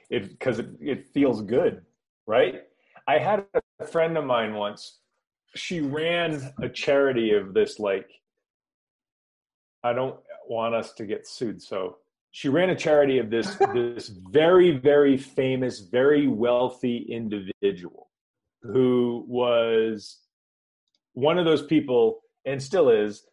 because 0.09 0.59
it, 0.59 0.69
it, 0.79 0.89
it 0.89 1.09
feels 1.09 1.41
good, 1.41 1.83
right? 2.27 2.63
I 3.07 3.19
had 3.19 3.45
a 3.79 3.85
friend 3.85 4.17
of 4.17 4.25
mine 4.25 4.55
once. 4.55 4.99
She 5.55 5.81
ran 5.81 6.53
a 6.61 6.69
charity 6.69 7.31
of 7.33 7.53
this 7.53 7.79
like. 7.79 8.09
I 9.83 9.93
don't 9.93 10.17
want 10.47 10.75
us 10.75 10.93
to 10.93 11.05
get 11.05 11.27
sued, 11.27 11.61
so 11.61 11.97
she 12.31 12.49
ran 12.49 12.69
a 12.69 12.75
charity 12.75 13.19
of 13.19 13.29
this 13.29 13.55
this 13.73 14.09
very 14.29 14.71
very 14.71 15.17
famous, 15.17 15.79
very 15.79 16.27
wealthy 16.27 17.05
individual 17.09 18.09
who 18.63 19.25
was 19.27 20.19
one 21.13 21.37
of 21.37 21.45
those 21.45 21.63
people 21.63 22.21
and 22.45 22.61
still 22.61 22.89
is 22.89 23.23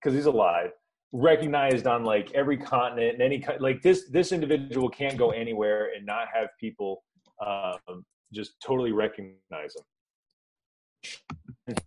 because 0.00 0.14
he's 0.14 0.26
alive 0.26 0.70
recognized 1.12 1.86
on 1.86 2.04
like 2.04 2.30
every 2.34 2.56
continent 2.56 3.14
and 3.14 3.22
any 3.22 3.38
kind 3.38 3.60
like 3.60 3.82
this 3.82 4.08
this 4.10 4.30
individual 4.32 4.88
can't 4.88 5.16
go 5.16 5.30
anywhere 5.30 5.90
and 5.96 6.04
not 6.04 6.28
have 6.32 6.48
people 6.60 7.02
um, 7.44 8.04
just 8.32 8.52
totally 8.64 8.92
recognize 8.92 9.74
him. 9.74 9.82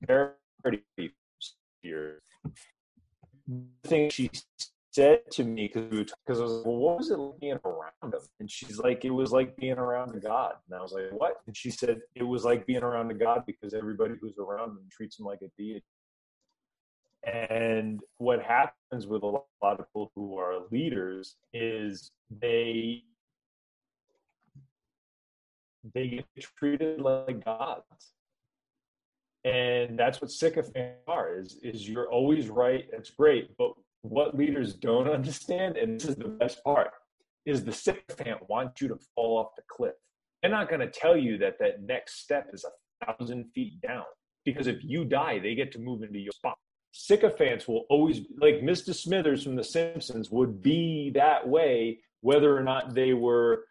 The 0.03 0.29
thing 3.83 4.09
she 4.09 4.29
said 4.91 5.19
to 5.31 5.43
me 5.43 5.71
because 5.73 6.11
because 6.25 6.39
I 6.39 6.43
was 6.43 6.51
like, 6.51 6.65
well, 6.65 6.75
what 6.75 6.97
was 6.97 7.11
it 7.11 7.17
like 7.17 7.39
being 7.39 7.59
around 7.63 8.13
him? 8.13 8.19
And 8.39 8.51
she's 8.51 8.77
like, 8.77 9.05
it 9.05 9.09
was 9.09 9.31
like 9.31 9.55
being 9.57 9.77
around 9.77 10.15
a 10.15 10.19
God. 10.19 10.53
And 10.69 10.77
I 10.77 10.81
was 10.81 10.91
like, 10.91 11.11
what? 11.11 11.41
And 11.47 11.55
she 11.55 11.71
said, 11.71 12.01
it 12.15 12.23
was 12.23 12.43
like 12.43 12.65
being 12.65 12.83
around 12.83 13.11
a 13.11 13.13
God 13.13 13.43
because 13.45 13.73
everybody 13.73 14.15
who's 14.19 14.37
around 14.37 14.71
him 14.71 14.89
treats 14.91 15.19
him 15.19 15.25
like 15.25 15.41
a 15.41 15.49
deity. 15.57 15.83
And 17.23 18.01
what 18.17 18.41
happens 18.41 19.07
with 19.07 19.23
a 19.23 19.27
lot 19.27 19.45
of 19.61 19.87
people 19.87 20.11
who 20.15 20.37
are 20.37 20.61
leaders 20.71 21.35
is 21.53 22.11
they 22.41 23.03
they 25.93 26.07
get 26.07 26.25
treated 26.57 27.01
like 27.01 27.43
gods. 27.43 28.13
And 29.43 29.97
that's 29.97 30.21
what 30.21 30.31
sycophants 30.31 30.99
are 31.07 31.35
is 31.35 31.57
is 31.63 31.87
you're 31.87 32.11
always 32.11 32.49
right, 32.49 32.85
it's 32.91 33.09
great. 33.09 33.55
But 33.57 33.73
what 34.01 34.35
leaders 34.35 34.73
don't 34.73 35.09
understand, 35.09 35.77
and 35.77 35.99
this 35.99 36.09
is 36.09 36.15
the 36.15 36.27
best 36.27 36.63
part, 36.63 36.91
is 37.45 37.63
the 37.63 37.71
sycophant 37.71 38.37
wants 38.49 38.81
you 38.81 38.87
to 38.87 38.99
fall 39.15 39.37
off 39.37 39.55
the 39.55 39.63
cliff. 39.69 39.93
They're 40.41 40.51
not 40.51 40.69
going 40.69 40.81
to 40.81 40.89
tell 40.89 41.17
you 41.17 41.37
that 41.39 41.57
that 41.59 41.83
next 41.83 42.21
step 42.21 42.49
is 42.53 42.65
a 42.65 43.05
thousand 43.05 43.45
feet 43.53 43.79
down 43.81 44.05
because 44.45 44.67
if 44.67 44.83
you 44.83 45.05
die, 45.05 45.39
they 45.39 45.55
get 45.55 45.71
to 45.73 45.79
move 45.79 46.03
into 46.03 46.19
your 46.19 46.31
spot 46.31 46.57
sycophants 46.91 47.67
will 47.67 47.85
always 47.89 48.21
like 48.37 48.55
Mr. 48.55 48.93
Smithers 48.93 49.43
from 49.43 49.55
The 49.55 49.63
Simpsons 49.63 50.29
would 50.29 50.61
be 50.61 51.11
that 51.15 51.47
way 51.47 51.99
whether 52.21 52.55
or 52.55 52.63
not 52.63 52.93
they 52.93 53.13
were 53.13 53.65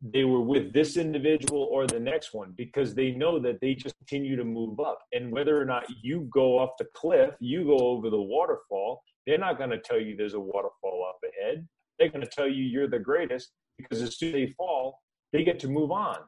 they 0.00 0.24
were 0.24 0.40
with 0.40 0.72
this 0.72 0.96
individual 0.96 1.68
or 1.70 1.86
the 1.86 1.98
next 1.98 2.32
one 2.32 2.54
because 2.56 2.94
they 2.94 3.10
know 3.10 3.40
that 3.40 3.60
they 3.60 3.74
just 3.74 3.96
continue 3.98 4.36
to 4.36 4.44
move 4.44 4.78
up 4.78 5.00
and 5.12 5.32
whether 5.32 5.60
or 5.60 5.64
not 5.64 5.84
you 6.02 6.28
go 6.32 6.58
off 6.58 6.70
the 6.78 6.86
cliff 6.94 7.34
you 7.40 7.64
go 7.64 7.78
over 7.78 8.08
the 8.08 8.20
waterfall 8.20 9.02
they're 9.26 9.38
not 9.38 9.58
going 9.58 9.70
to 9.70 9.78
tell 9.78 10.00
you 10.00 10.16
there's 10.16 10.34
a 10.34 10.40
waterfall 10.40 11.06
up 11.08 11.18
ahead 11.22 11.66
they're 11.98 12.08
going 12.08 12.20
to 12.20 12.26
tell 12.26 12.48
you 12.48 12.62
you're 12.62 12.88
the 12.88 12.98
greatest 12.98 13.52
because 13.78 14.02
as 14.02 14.16
soon 14.16 14.28
as 14.28 14.34
they 14.34 14.46
fall 14.56 15.00
they 15.32 15.44
get 15.44 15.58
to 15.58 15.68
move 15.68 15.90
on 15.90 16.18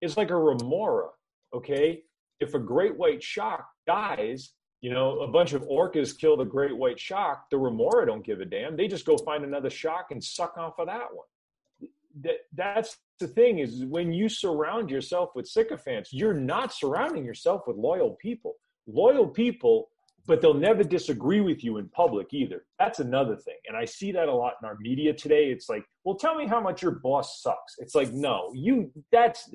it's 0.00 0.16
like 0.16 0.30
a 0.30 0.36
remora 0.36 1.08
okay 1.54 2.02
if 2.40 2.54
a 2.54 2.58
great 2.58 2.96
white 2.96 3.22
shark 3.22 3.64
dies 3.86 4.52
you 4.80 4.90
know, 4.90 5.20
a 5.20 5.26
bunch 5.26 5.52
of 5.52 5.62
orcas 5.62 6.16
kill 6.16 6.36
the 6.36 6.44
great 6.44 6.76
white 6.76 7.00
shark. 7.00 7.50
The 7.50 7.58
remora 7.58 8.06
don't 8.06 8.24
give 8.24 8.40
a 8.40 8.44
damn. 8.44 8.76
They 8.76 8.88
just 8.88 9.06
go 9.06 9.16
find 9.16 9.44
another 9.44 9.70
shark 9.70 10.10
and 10.10 10.22
suck 10.22 10.56
off 10.58 10.78
of 10.78 10.86
that 10.86 11.08
one. 11.12 11.26
That, 12.22 12.36
that's 12.54 12.96
the 13.18 13.28
thing 13.28 13.58
is 13.58 13.84
when 13.84 14.12
you 14.12 14.28
surround 14.28 14.90
yourself 14.90 15.30
with 15.34 15.48
sycophants, 15.48 16.12
you're 16.12 16.34
not 16.34 16.72
surrounding 16.72 17.24
yourself 17.24 17.62
with 17.66 17.76
loyal 17.76 18.16
people. 18.22 18.54
Loyal 18.86 19.26
people, 19.26 19.88
but 20.26 20.40
they'll 20.40 20.54
never 20.54 20.82
disagree 20.82 21.40
with 21.40 21.62
you 21.62 21.78
in 21.78 21.88
public 21.88 22.34
either. 22.34 22.64
That's 22.78 22.98
another 22.98 23.36
thing. 23.36 23.56
And 23.68 23.76
I 23.76 23.84
see 23.84 24.12
that 24.12 24.28
a 24.28 24.34
lot 24.34 24.54
in 24.60 24.68
our 24.68 24.76
media 24.80 25.12
today. 25.12 25.46
It's 25.46 25.68
like, 25.68 25.84
well, 26.04 26.16
tell 26.16 26.34
me 26.34 26.46
how 26.46 26.60
much 26.60 26.82
your 26.82 26.92
boss 26.92 27.42
sucks. 27.42 27.74
It's 27.78 27.94
like, 27.94 28.12
no, 28.12 28.50
you 28.54 28.90
that's 29.12 29.48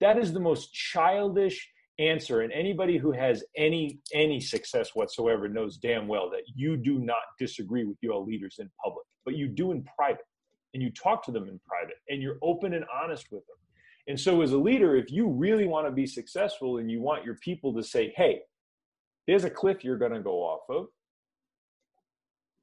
that 0.00 0.18
is 0.18 0.32
the 0.32 0.40
most 0.40 0.72
childish 0.72 1.68
answer 1.98 2.40
and 2.40 2.52
anybody 2.52 2.96
who 2.96 3.12
has 3.12 3.44
any 3.56 4.00
any 4.14 4.40
success 4.40 4.94
whatsoever 4.94 5.48
knows 5.48 5.76
damn 5.76 6.08
well 6.08 6.30
that 6.30 6.42
you 6.54 6.76
do 6.76 6.98
not 6.98 7.18
disagree 7.38 7.84
with 7.84 7.98
your 8.00 8.24
leaders 8.24 8.56
in 8.58 8.70
public 8.82 9.04
but 9.24 9.36
you 9.36 9.46
do 9.46 9.70
in 9.72 9.86
private 9.96 10.24
and 10.72 10.82
you 10.82 10.90
talk 10.90 11.22
to 11.22 11.30
them 11.30 11.46
in 11.46 11.60
private 11.68 11.96
and 12.08 12.22
you're 12.22 12.38
open 12.42 12.72
and 12.72 12.86
honest 12.90 13.26
with 13.30 13.46
them 13.46 13.56
and 14.08 14.18
so 14.18 14.40
as 14.40 14.52
a 14.52 14.56
leader 14.56 14.96
if 14.96 15.10
you 15.10 15.28
really 15.28 15.66
want 15.66 15.86
to 15.86 15.92
be 15.92 16.06
successful 16.06 16.78
and 16.78 16.90
you 16.90 17.02
want 17.02 17.22
your 17.22 17.34
people 17.36 17.74
to 17.74 17.82
say 17.82 18.14
hey 18.16 18.40
there's 19.30 19.44
a 19.44 19.50
cliff 19.50 19.84
you're 19.84 19.96
going 19.96 20.10
to 20.10 20.18
go 20.18 20.42
off 20.42 20.62
of. 20.68 20.86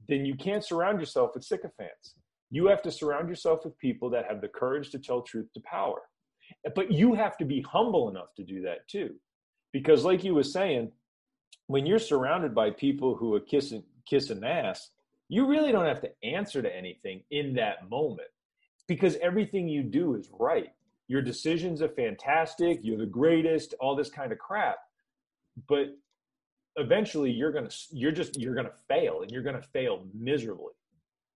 Then 0.06 0.26
you 0.26 0.34
can't 0.34 0.62
surround 0.62 1.00
yourself 1.00 1.30
with 1.32 1.42
sycophants. 1.42 2.12
You 2.50 2.66
have 2.66 2.82
to 2.82 2.90
surround 2.90 3.30
yourself 3.30 3.64
with 3.64 3.78
people 3.78 4.10
that 4.10 4.26
have 4.28 4.42
the 4.42 4.48
courage 4.48 4.90
to 4.90 4.98
tell 4.98 5.22
truth 5.22 5.48
to 5.54 5.60
power. 5.60 6.02
But 6.74 6.92
you 6.92 7.14
have 7.14 7.38
to 7.38 7.46
be 7.46 7.62
humble 7.62 8.10
enough 8.10 8.34
to 8.36 8.44
do 8.44 8.60
that 8.62 8.86
too. 8.86 9.14
Because 9.72 10.04
like 10.04 10.22
you 10.22 10.34
were 10.34 10.42
saying 10.42 10.92
when 11.68 11.86
you're 11.86 11.98
surrounded 11.98 12.54
by 12.54 12.70
people 12.70 13.16
who 13.16 13.34
are 13.34 13.40
kissing 13.40 13.84
kissing 14.06 14.44
ass 14.44 14.90
you 15.30 15.46
really 15.46 15.72
don't 15.72 15.86
have 15.86 16.02
to 16.02 16.10
answer 16.22 16.60
to 16.60 16.76
anything 16.76 17.22
in 17.30 17.54
that 17.54 17.88
moment. 17.88 18.28
Because 18.86 19.16
everything 19.16 19.68
you 19.68 19.82
do 19.82 20.16
is 20.16 20.28
right. 20.38 20.68
Your 21.06 21.22
decisions 21.22 21.80
are 21.80 21.88
fantastic. 21.88 22.80
You're 22.82 22.98
the 22.98 23.06
greatest 23.06 23.74
all 23.80 23.96
this 23.96 24.10
kind 24.10 24.32
of 24.32 24.38
crap. 24.38 24.76
But 25.66 25.88
eventually 26.78 27.30
you're 27.30 27.52
gonna 27.52 27.70
you're 27.90 28.12
just 28.12 28.38
you're 28.38 28.54
gonna 28.54 28.72
fail 28.88 29.22
and 29.22 29.30
you're 29.30 29.42
gonna 29.42 29.62
fail 29.62 30.04
miserably 30.14 30.72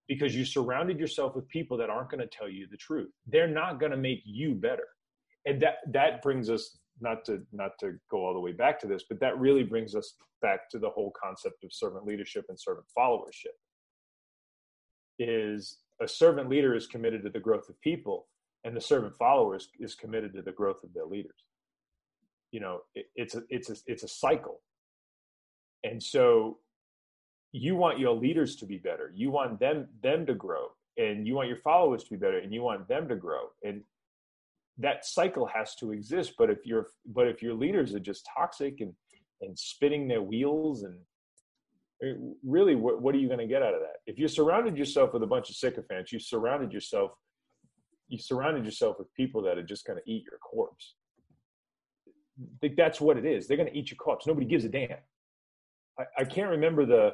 because 0.07 0.35
you 0.35 0.45
surrounded 0.45 0.99
yourself 0.99 1.35
with 1.35 1.47
people 1.47 1.77
that 1.77 1.89
aren't 1.89 2.09
going 2.09 2.19
to 2.19 2.27
tell 2.27 2.49
you 2.49 2.67
the 2.69 2.77
truth. 2.77 3.09
They're 3.25 3.47
not 3.47 3.79
going 3.79 3.91
to 3.91 3.97
make 3.97 4.21
you 4.25 4.53
better. 4.53 4.87
And 5.45 5.61
that 5.61 5.75
that 5.91 6.21
brings 6.21 6.49
us 6.49 6.77
not 7.01 7.25
to 7.25 7.41
not 7.51 7.71
to 7.79 7.93
go 8.09 8.25
all 8.25 8.33
the 8.33 8.39
way 8.39 8.51
back 8.51 8.79
to 8.79 8.87
this 8.87 9.03
but 9.09 9.19
that 9.19 9.37
really 9.39 9.63
brings 9.63 9.95
us 9.95 10.15
back 10.41 10.69
to 10.69 10.79
the 10.79 10.89
whole 10.89 11.11
concept 11.21 11.63
of 11.63 11.73
servant 11.73 12.05
leadership 12.05 12.45
and 12.49 12.59
servant 12.59 12.85
followership 12.97 13.57
is 15.19 15.79
a 16.01 16.07
servant 16.07 16.49
leader 16.49 16.75
is 16.75 16.87
committed 16.87 17.23
to 17.23 17.29
the 17.29 17.39
growth 17.39 17.67
of 17.67 17.79
people 17.81 18.27
and 18.63 18.75
the 18.75 18.81
servant 18.81 19.15
follower 19.17 19.55
is, 19.55 19.67
is 19.79 19.95
committed 19.95 20.33
to 20.33 20.41
the 20.41 20.51
growth 20.51 20.83
of 20.83 20.93
their 20.93 21.05
leaders. 21.05 21.45
You 22.51 22.59
know 22.59 22.81
it, 22.93 23.07
it's 23.15 23.35
a 23.35 23.43
it's 23.49 23.69
a 23.69 23.75
it's 23.87 24.03
a 24.03 24.07
cycle 24.07 24.61
and 25.83 26.01
so 26.01 26.59
you 27.53 27.75
want 27.75 27.99
your 27.99 28.15
leaders 28.15 28.55
to 28.57 28.65
be 28.65 28.77
better. 28.77 29.13
You 29.15 29.31
want 29.31 29.59
them 29.59 29.87
them 30.01 30.25
to 30.25 30.33
grow. 30.33 30.69
And 30.97 31.25
you 31.25 31.35
want 31.35 31.47
your 31.47 31.57
followers 31.57 32.03
to 32.03 32.11
be 32.11 32.17
better 32.17 32.37
and 32.37 32.53
you 32.53 32.61
want 32.61 32.87
them 32.87 33.07
to 33.07 33.15
grow. 33.15 33.49
And 33.63 33.81
that 34.77 35.05
cycle 35.05 35.47
has 35.47 35.75
to 35.75 35.91
exist. 35.91 36.33
But 36.37 36.49
if 36.49 36.65
you're 36.65 36.87
but 37.05 37.27
if 37.27 37.41
your 37.41 37.53
leaders 37.53 37.93
are 37.93 37.99
just 37.99 38.27
toxic 38.35 38.81
and 38.81 38.93
and 39.41 39.57
spinning 39.57 40.07
their 40.07 40.21
wheels 40.21 40.83
and 40.83 40.95
eh, 42.03 42.13
really 42.43 42.75
what, 42.75 43.01
what 43.01 43.13
are 43.13 43.19
you 43.19 43.27
going 43.27 43.39
to 43.39 43.47
get 43.47 43.61
out 43.61 43.75
of 43.75 43.81
that? 43.81 43.97
If 44.07 44.17
you 44.17 44.27
surrounded 44.27 44.77
yourself 44.77 45.13
with 45.13 45.23
a 45.23 45.27
bunch 45.27 45.49
of 45.49 45.55
sycophants 45.55 46.11
you 46.11 46.19
surrounded 46.19 46.73
yourself 46.73 47.11
you 48.07 48.17
surrounded 48.17 48.65
yourself 48.65 48.97
with 48.99 49.13
people 49.15 49.41
that 49.43 49.57
are 49.57 49.63
just 49.63 49.85
going 49.85 49.99
to 49.99 50.11
eat 50.11 50.23
your 50.23 50.39
corpse. 50.39 50.95
Think 52.61 52.75
that's 52.75 53.01
what 53.01 53.17
it 53.17 53.25
is. 53.25 53.47
They're 53.47 53.57
going 53.57 53.71
to 53.71 53.77
eat 53.77 53.89
your 53.89 53.97
corpse. 53.97 54.27
Nobody 54.27 54.45
gives 54.45 54.65
a 54.65 54.69
damn 54.69 54.97
I, 55.99 56.03
I 56.19 56.23
can't 56.25 56.49
remember 56.49 56.85
the 56.85 57.13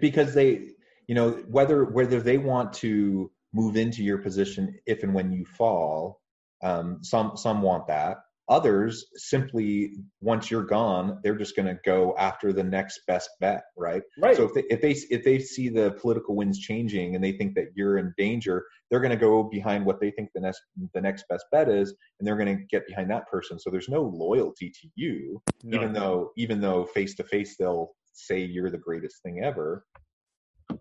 because 0.00 0.34
they 0.34 0.70
you 1.06 1.14
know 1.14 1.30
whether 1.48 1.84
whether 1.84 2.20
they 2.20 2.38
want 2.38 2.72
to 2.74 3.30
move 3.52 3.76
into 3.76 4.02
your 4.02 4.18
position 4.18 4.78
if 4.86 5.02
and 5.02 5.14
when 5.14 5.32
you 5.32 5.44
fall 5.44 6.20
um, 6.62 6.98
some 7.02 7.36
some 7.36 7.62
want 7.62 7.86
that. 7.88 8.18
Others 8.50 9.04
simply 9.14 9.92
once 10.22 10.50
you're 10.50 10.64
gone 10.64 11.20
they're 11.22 11.36
just 11.36 11.54
going 11.54 11.68
to 11.68 11.78
go 11.84 12.14
after 12.18 12.50
the 12.50 12.64
next 12.64 13.00
best 13.06 13.28
bet 13.40 13.62
right? 13.76 14.00
Right. 14.18 14.36
So 14.36 14.44
if 14.44 14.54
they 14.54 14.64
if 14.70 14.80
they 14.80 14.92
if 15.14 15.22
they 15.22 15.38
see 15.38 15.68
the 15.68 15.90
political 15.92 16.34
winds 16.34 16.58
changing 16.58 17.14
and 17.14 17.22
they 17.22 17.32
think 17.32 17.54
that 17.56 17.66
you're 17.74 17.98
in 17.98 18.14
danger 18.16 18.64
they're 18.90 19.00
going 19.00 19.10
to 19.10 19.18
go 19.18 19.42
behind 19.42 19.84
what 19.84 20.00
they 20.00 20.10
think 20.10 20.30
the 20.34 20.40
next 20.40 20.62
the 20.94 21.00
next 21.00 21.24
best 21.28 21.44
bet 21.52 21.68
is 21.68 21.94
and 22.18 22.26
they're 22.26 22.38
going 22.38 22.56
to 22.56 22.64
get 22.64 22.86
behind 22.86 23.10
that 23.10 23.28
person. 23.28 23.58
So 23.58 23.68
there's 23.68 23.90
no 23.90 24.02
loyalty 24.02 24.70
to 24.70 24.88
you 24.94 25.42
no. 25.62 25.76
even 25.76 25.92
though 25.92 26.32
even 26.38 26.62
though 26.62 26.86
face 26.86 27.14
to 27.16 27.24
face 27.24 27.56
they'll 27.58 27.90
say 28.18 28.40
you're 28.40 28.70
the 28.70 28.78
greatest 28.78 29.22
thing 29.22 29.42
ever. 29.44 29.86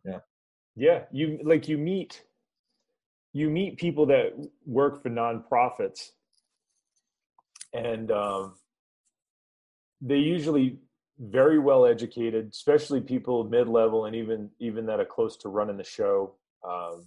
Yeah. 0.05 0.19
Yeah 0.75 1.03
you 1.11 1.39
like 1.43 1.67
you 1.67 1.77
meet 1.77 2.23
you 3.33 3.49
meet 3.49 3.77
people 3.77 4.05
that 4.07 4.33
work 4.65 5.01
for 5.03 5.09
nonprofits. 5.09 6.09
And 7.73 8.11
um, 8.11 8.55
they 10.01 10.17
usually 10.17 10.79
very 11.19 11.59
well 11.59 11.85
educated 11.85 12.49
especially 12.51 13.01
people 13.01 13.43
mid-level 13.43 14.05
and 14.05 14.15
even 14.15 14.49
even 14.59 14.85
that 14.85 14.99
are 14.99 15.05
close 15.05 15.35
to 15.37 15.49
running 15.49 15.77
the 15.77 15.83
show. 15.83 16.35
Um, 16.67 17.05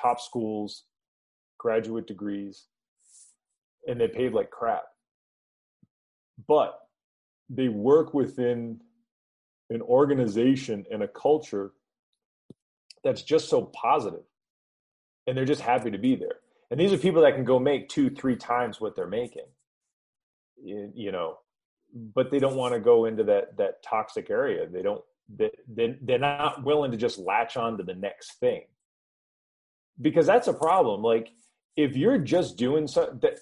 top 0.00 0.20
schools 0.20 0.84
graduate 1.58 2.06
degrees 2.06 2.66
and 3.86 4.00
they 4.00 4.08
paid 4.08 4.32
like 4.32 4.50
crap. 4.50 4.84
But 6.46 6.78
they 7.48 7.68
work 7.68 8.12
within 8.12 8.80
an 9.70 9.82
organization 9.82 10.84
and 10.90 11.02
a 11.02 11.08
culture 11.08 11.72
that's 13.02 13.22
just 13.22 13.48
so 13.48 13.62
positive 13.66 14.24
and 15.26 15.36
they're 15.36 15.44
just 15.44 15.60
happy 15.60 15.90
to 15.90 15.98
be 15.98 16.14
there. 16.14 16.36
And 16.70 16.78
these 16.78 16.92
are 16.92 16.98
people 16.98 17.22
that 17.22 17.34
can 17.34 17.44
go 17.44 17.58
make 17.58 17.88
two 17.88 18.10
three 18.10 18.36
times 18.36 18.80
what 18.80 18.96
they're 18.96 19.06
making 19.06 19.46
you, 20.62 21.12
know 21.12 21.38
but 22.14 22.30
they 22.30 22.38
don't 22.38 22.56
want 22.56 22.74
to 22.74 22.80
go 22.80 23.04
into 23.04 23.24
that 23.24 23.56
that 23.56 23.82
toxic 23.82 24.30
area. 24.30 24.66
They 24.66 24.82
don't 24.82 25.02
they, 25.28 25.96
they're 26.02 26.18
not 26.18 26.62
willing 26.64 26.90
to 26.92 26.96
just 26.96 27.18
latch 27.18 27.56
on 27.56 27.78
to 27.78 27.82
the 27.82 27.94
next 27.94 28.38
thing. 28.38 28.62
Because 30.00 30.26
that's 30.26 30.48
a 30.48 30.52
problem 30.52 31.02
like 31.02 31.30
if 31.76 31.96
you're 31.96 32.18
just 32.18 32.56
doing 32.56 32.86
so 32.86 33.16
that 33.22 33.38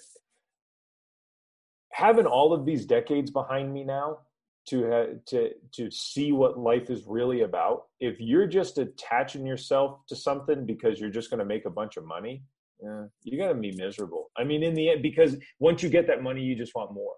having 1.90 2.26
all 2.26 2.52
of 2.52 2.64
these 2.64 2.86
decades 2.86 3.30
behind 3.30 3.72
me 3.72 3.84
now 3.84 4.18
to 4.66 4.90
ha- 4.90 5.14
to 5.26 5.50
to 5.72 5.90
see 5.90 6.32
what 6.32 6.58
life 6.58 6.90
is 6.90 7.04
really 7.06 7.42
about. 7.42 7.84
If 8.00 8.20
you're 8.20 8.46
just 8.46 8.78
attaching 8.78 9.46
yourself 9.46 10.00
to 10.08 10.16
something 10.16 10.64
because 10.64 11.00
you're 11.00 11.10
just 11.10 11.30
going 11.30 11.38
to 11.38 11.44
make 11.44 11.66
a 11.66 11.70
bunch 11.70 11.96
of 11.96 12.04
money 12.04 12.42
yeah, 12.82 13.04
you're 13.22 13.38
going 13.38 13.54
to 13.54 13.60
be 13.60 13.76
miserable. 13.76 14.30
I 14.36 14.44
mean 14.44 14.62
in 14.62 14.74
the 14.74 14.90
end 14.90 15.02
because 15.02 15.36
once 15.58 15.82
you 15.82 15.88
get 15.88 16.06
that 16.08 16.22
money 16.22 16.42
you 16.42 16.54
just 16.54 16.74
want 16.74 16.92
more. 16.92 17.14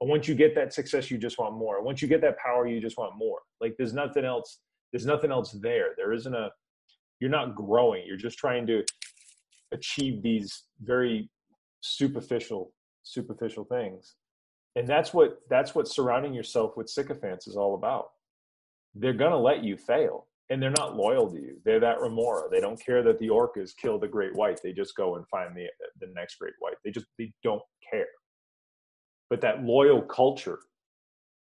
And 0.00 0.10
once 0.10 0.28
you 0.28 0.34
get 0.34 0.54
that 0.54 0.74
success 0.74 1.10
you 1.10 1.18
just 1.18 1.38
want 1.38 1.56
more. 1.56 1.82
Once 1.82 2.02
you 2.02 2.08
get 2.08 2.20
that 2.22 2.38
power 2.38 2.66
you 2.66 2.80
just 2.80 2.98
want 2.98 3.16
more. 3.16 3.38
Like 3.60 3.74
there's 3.78 3.92
nothing 3.92 4.24
else 4.24 4.58
there's 4.92 5.06
nothing 5.06 5.30
else 5.30 5.52
there. 5.62 5.88
There 5.96 6.12
isn't 6.12 6.34
a 6.34 6.50
you're 7.20 7.30
not 7.30 7.54
growing. 7.54 8.04
You're 8.06 8.16
just 8.16 8.38
trying 8.38 8.66
to 8.66 8.84
achieve 9.72 10.22
these 10.22 10.64
very 10.82 11.30
superficial 11.80 12.72
superficial 13.02 13.64
things 13.64 14.16
and 14.76 14.86
that's 14.86 15.12
what 15.12 15.40
that's 15.48 15.74
what 15.74 15.88
surrounding 15.88 16.34
yourself 16.34 16.76
with 16.76 16.88
sycophants 16.88 17.48
is 17.48 17.56
all 17.56 17.74
about. 17.74 18.10
They're 18.94 19.14
going 19.14 19.32
to 19.32 19.38
let 19.38 19.64
you 19.64 19.76
fail 19.76 20.26
and 20.48 20.62
they're 20.62 20.70
not 20.70 20.96
loyal 20.96 21.28
to 21.30 21.36
you. 21.36 21.56
They're 21.64 21.80
that 21.80 22.00
remora. 22.00 22.48
They 22.50 22.60
don't 22.60 22.80
care 22.80 23.02
that 23.02 23.18
the 23.18 23.28
orcas 23.28 23.72
kill 23.76 23.98
the 23.98 24.06
great 24.06 24.36
white. 24.36 24.60
They 24.62 24.72
just 24.72 24.94
go 24.94 25.16
and 25.16 25.26
find 25.28 25.56
the 25.56 25.66
the 26.00 26.12
next 26.14 26.38
great 26.38 26.54
white. 26.60 26.76
They 26.84 26.90
just 26.90 27.06
they 27.18 27.32
don't 27.42 27.62
care. 27.90 28.06
But 29.30 29.40
that 29.40 29.64
loyal 29.64 30.02
culture 30.02 30.60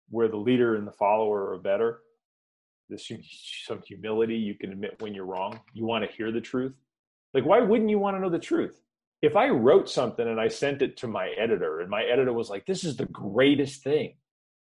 where 0.09 0.28
the 0.28 0.38
leader 0.38 0.76
and 0.76 0.86
the 0.86 0.91
follower 0.91 1.53
are 1.53 1.59
better 1.59 1.99
this 2.89 3.09
some 3.65 3.82
humility 3.88 4.36
you 4.36 4.53
can 4.53 4.74
admit 4.74 4.97
when 4.99 5.13
you're 5.13 5.26
wrong. 5.26 5.57
You 5.74 5.86
want 5.86 6.03
to 6.03 6.11
hear 6.11 6.32
the 6.32 6.41
truth. 6.41 6.74
Like 7.34 7.45
why 7.45 7.61
wouldn't 7.61 7.89
you 7.89 7.99
want 7.99 8.17
to 8.17 8.19
know 8.19 8.30
the 8.30 8.39
truth 8.39 8.82
if 9.22 9.36
I 9.36 9.49
wrote 9.49 9.89
something 9.89 10.28
and 10.28 10.39
I 10.39 10.47
sent 10.47 10.82
it 10.82 10.97
to 10.97 11.07
my 11.07 11.30
editor 11.38 11.82
and 11.82 11.89
my 11.89 12.03
editor 12.03 12.34
was 12.34 12.49
like, 12.49 12.65
this 12.65 12.84
is 12.84 12.97
the 12.97 13.05
greatest 13.05 13.84
thing, 13.84 14.15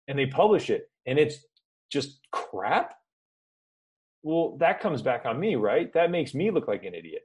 and 0.08 0.18
they 0.18 0.26
publish 0.26 0.70
it 0.70 0.90
and 1.06 1.18
it's 1.18 1.38
just 1.92 2.20
crap, 2.32 2.96
well, 4.24 4.58
that 4.58 4.82
comes 4.82 5.02
back 5.02 5.26
on 5.26 5.40
me, 5.40 5.56
right? 5.56 5.92
That 5.94 6.12
makes 6.12 6.34
me 6.34 6.52
look 6.52 6.68
like 6.68 6.84
an 6.84 6.94
idiot. 6.94 7.22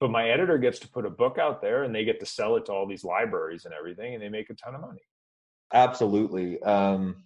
But 0.00 0.10
my 0.10 0.30
editor 0.30 0.58
gets 0.58 0.80
to 0.80 0.88
put 0.88 1.06
a 1.06 1.10
book 1.10 1.38
out 1.38 1.62
there 1.62 1.84
and 1.84 1.94
they 1.94 2.04
get 2.04 2.18
to 2.20 2.26
sell 2.26 2.56
it 2.56 2.66
to 2.66 2.72
all 2.72 2.88
these 2.88 3.04
libraries 3.04 3.66
and 3.66 3.74
everything 3.74 4.14
and 4.14 4.22
they 4.22 4.28
make 4.28 4.50
a 4.50 4.54
ton 4.54 4.74
of 4.74 4.80
money. 4.80 5.02
Absolutely. 5.72 6.60
Um, 6.62 7.22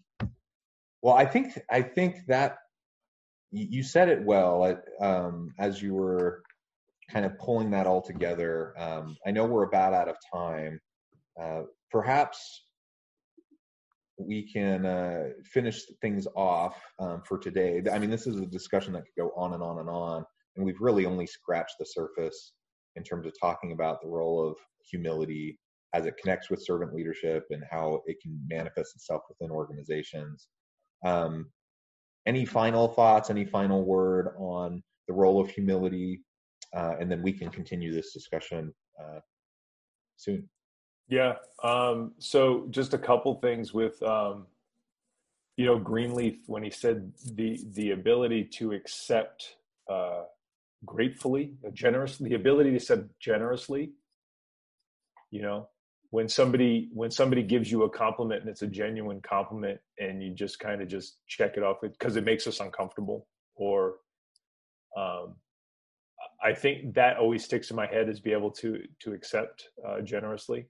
well, 1.01 1.15
I 1.15 1.25
think 1.25 1.59
I 1.71 1.81
think 1.81 2.27
that 2.27 2.59
you 3.51 3.83
said 3.83 4.09
it 4.09 4.23
well 4.23 4.79
um, 5.01 5.55
as 5.59 5.81
you 5.81 5.95
were 5.95 6.43
kind 7.11 7.25
of 7.25 7.39
pulling 7.39 7.71
that 7.71 7.87
all 7.87 8.03
together. 8.03 8.75
Um, 8.79 9.17
I 9.27 9.31
know 9.31 9.47
we're 9.47 9.65
about 9.65 9.95
out 9.95 10.09
of 10.09 10.17
time. 10.33 10.81
Uh, 11.41 11.63
perhaps 11.91 12.67
we 14.19 14.51
can 14.51 14.87
uh, 14.87 15.25
finish 15.45 15.83
things 16.01 16.27
off 16.35 16.81
um, 16.99 17.23
for 17.25 17.39
today. 17.39 17.83
I 17.93 17.99
mean, 17.99 18.11
this 18.11 18.27
is 18.27 18.41
a 18.41 18.47
discussion 18.47 18.93
that 18.95 19.05
could 19.05 19.23
go 19.23 19.33
on 19.37 19.55
and 19.55 19.63
on 19.63 19.79
and 19.79 19.89
on, 19.89 20.25
and 20.57 20.65
we've 20.65 20.81
really 20.81 21.07
only 21.07 21.27
scratched 21.27 21.77
the 21.79 21.87
surface 21.87 22.55
in 22.97 23.03
terms 23.03 23.27
of 23.27 23.33
talking 23.41 23.73
about 23.73 24.01
the 24.01 24.09
role 24.09 24.49
of 24.49 24.57
humility 24.91 25.59
as 25.93 26.07
it 26.07 26.17
connects 26.17 26.51
with 26.51 26.65
servant 26.65 26.95
leadership 26.95 27.45
and 27.51 27.63
how 27.71 28.01
it 28.07 28.17
can 28.23 28.39
manifest 28.49 28.97
itself 28.97 29.23
within 29.29 29.51
organizations. 29.51 30.49
Um, 31.05 31.51
any 32.27 32.45
final 32.45 32.89
thoughts? 32.89 33.31
Any 33.31 33.45
final 33.45 33.85
word 33.85 34.35
on 34.39 34.83
the 35.09 35.15
role 35.15 35.41
of 35.41 35.49
humility 35.51 36.23
and 36.99 37.11
then 37.11 37.23
we 37.23 37.33
can 37.33 37.49
continue 37.51 37.93
this 37.93 38.13
discussion 38.13 38.73
uh, 39.01 39.21
soon. 40.17 40.49
Yeah. 41.09 41.35
Um, 41.63 42.13
so 42.19 42.67
just 42.71 42.95
a 42.95 42.99
couple 42.99 43.35
things 43.37 43.73
with, 43.73 44.03
um, 44.03 44.47
you 45.57 45.65
know, 45.65 45.79
Greenleaf 45.79 46.39
when 46.47 46.63
he 46.63 46.71
said 46.71 47.13
the 47.35 47.61
the 47.73 47.93
ability 47.93 48.45
to 48.59 48.73
accept 48.73 49.57
uh, 49.91 50.25
gratefully, 50.85 51.55
generously, 51.73 52.29
the 52.29 52.35
ability 52.35 52.71
to 52.71 52.77
accept 52.77 53.19
generously. 53.21 53.93
You 55.31 55.43
know, 55.43 55.69
when 56.11 56.29
somebody 56.29 56.91
when 56.93 57.11
somebody 57.11 57.43
gives 57.43 57.71
you 57.71 57.85
a 57.85 57.91
compliment 57.91 58.43
and 58.43 58.51
it's 58.51 58.63
a 58.63 58.67
genuine 58.67 59.21
compliment, 59.23 59.81
and 59.99 60.23
you 60.23 60.35
just 60.35 60.59
kind 60.59 60.83
of 60.83 60.89
just 60.89 61.19
check 61.27 61.57
it 61.57 61.63
off 61.63 61.79
because 61.81 62.17
it 62.17 62.25
makes 62.25 62.47
us 62.47 62.61
uncomfortable, 62.61 63.27
or 63.55 63.95
um, 64.97 65.37
I 66.47 66.55
think 66.55 66.95
that 66.95 67.17
always 67.17 67.45
sticks 67.45 67.71
in 67.71 67.77
my 67.77 67.89
head 67.89 68.09
is 68.09 68.21
be 68.21 68.33
able 68.33 68.53
to 68.53 68.81
to 69.01 69.13
accept 69.13 69.69
uh, 69.87 70.01
generously. 70.01 70.67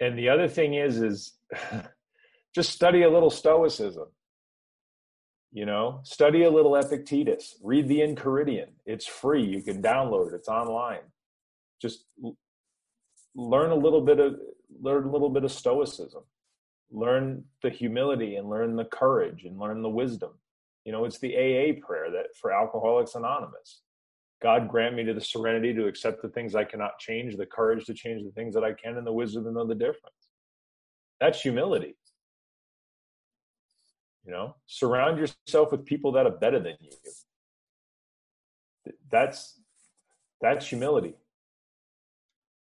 And 0.00 0.18
the 0.18 0.28
other 0.28 0.48
thing 0.48 0.74
is 0.74 1.00
is 1.00 1.38
just 2.56 2.70
study 2.70 3.02
a 3.02 3.10
little 3.10 3.30
stoicism. 3.30 4.08
You 5.52 5.64
know, 5.64 6.00
study 6.02 6.42
a 6.42 6.50
little 6.50 6.74
Epictetus. 6.74 7.56
Read 7.62 7.86
the 7.86 8.00
Enchiridion. 8.00 8.70
It's 8.84 9.06
free. 9.06 9.44
You 9.44 9.62
can 9.62 9.80
download 9.80 10.32
it. 10.32 10.34
It's 10.34 10.48
online. 10.48 11.06
Just 11.80 12.06
learn 13.36 13.70
a 13.70 13.76
little 13.76 14.00
bit 14.00 14.18
of 14.18 14.34
learn 14.82 15.04
a 15.04 15.12
little 15.12 15.30
bit 15.30 15.44
of 15.44 15.52
stoicism. 15.52 16.24
Learn 16.90 17.44
the 17.62 17.70
humility 17.70 18.34
and 18.34 18.50
learn 18.50 18.74
the 18.74 18.86
courage 18.86 19.44
and 19.44 19.56
learn 19.56 19.82
the 19.82 19.88
wisdom. 20.02 20.32
You 20.84 20.90
know, 20.90 21.04
it's 21.04 21.20
the 21.20 21.34
AA 21.36 21.78
prayer 21.86 22.10
that 22.10 22.36
for 22.40 22.52
Alcoholics 22.52 23.14
Anonymous 23.14 23.82
God 24.42 24.68
grant 24.68 24.94
me 24.94 25.04
to 25.04 25.14
the 25.14 25.20
serenity 25.20 25.72
to 25.74 25.86
accept 25.86 26.22
the 26.22 26.28
things 26.28 26.54
I 26.54 26.64
cannot 26.64 26.98
change, 26.98 27.36
the 27.36 27.46
courage 27.46 27.86
to 27.86 27.94
change 27.94 28.22
the 28.22 28.32
things 28.32 28.54
that 28.54 28.64
I 28.64 28.72
can, 28.72 28.96
and 28.96 29.06
the 29.06 29.12
wisdom 29.12 29.44
to 29.44 29.52
know 29.52 29.66
the 29.66 29.74
difference. 29.74 30.14
That's 31.20 31.40
humility. 31.40 31.96
You 34.26 34.32
know, 34.32 34.56
surround 34.66 35.18
yourself 35.18 35.72
with 35.72 35.86
people 35.86 36.12
that 36.12 36.26
are 36.26 36.32
better 36.32 36.58
than 36.58 36.74
you. 36.80 36.90
That's 39.10 39.58
that's 40.40 40.68
humility. 40.68 41.14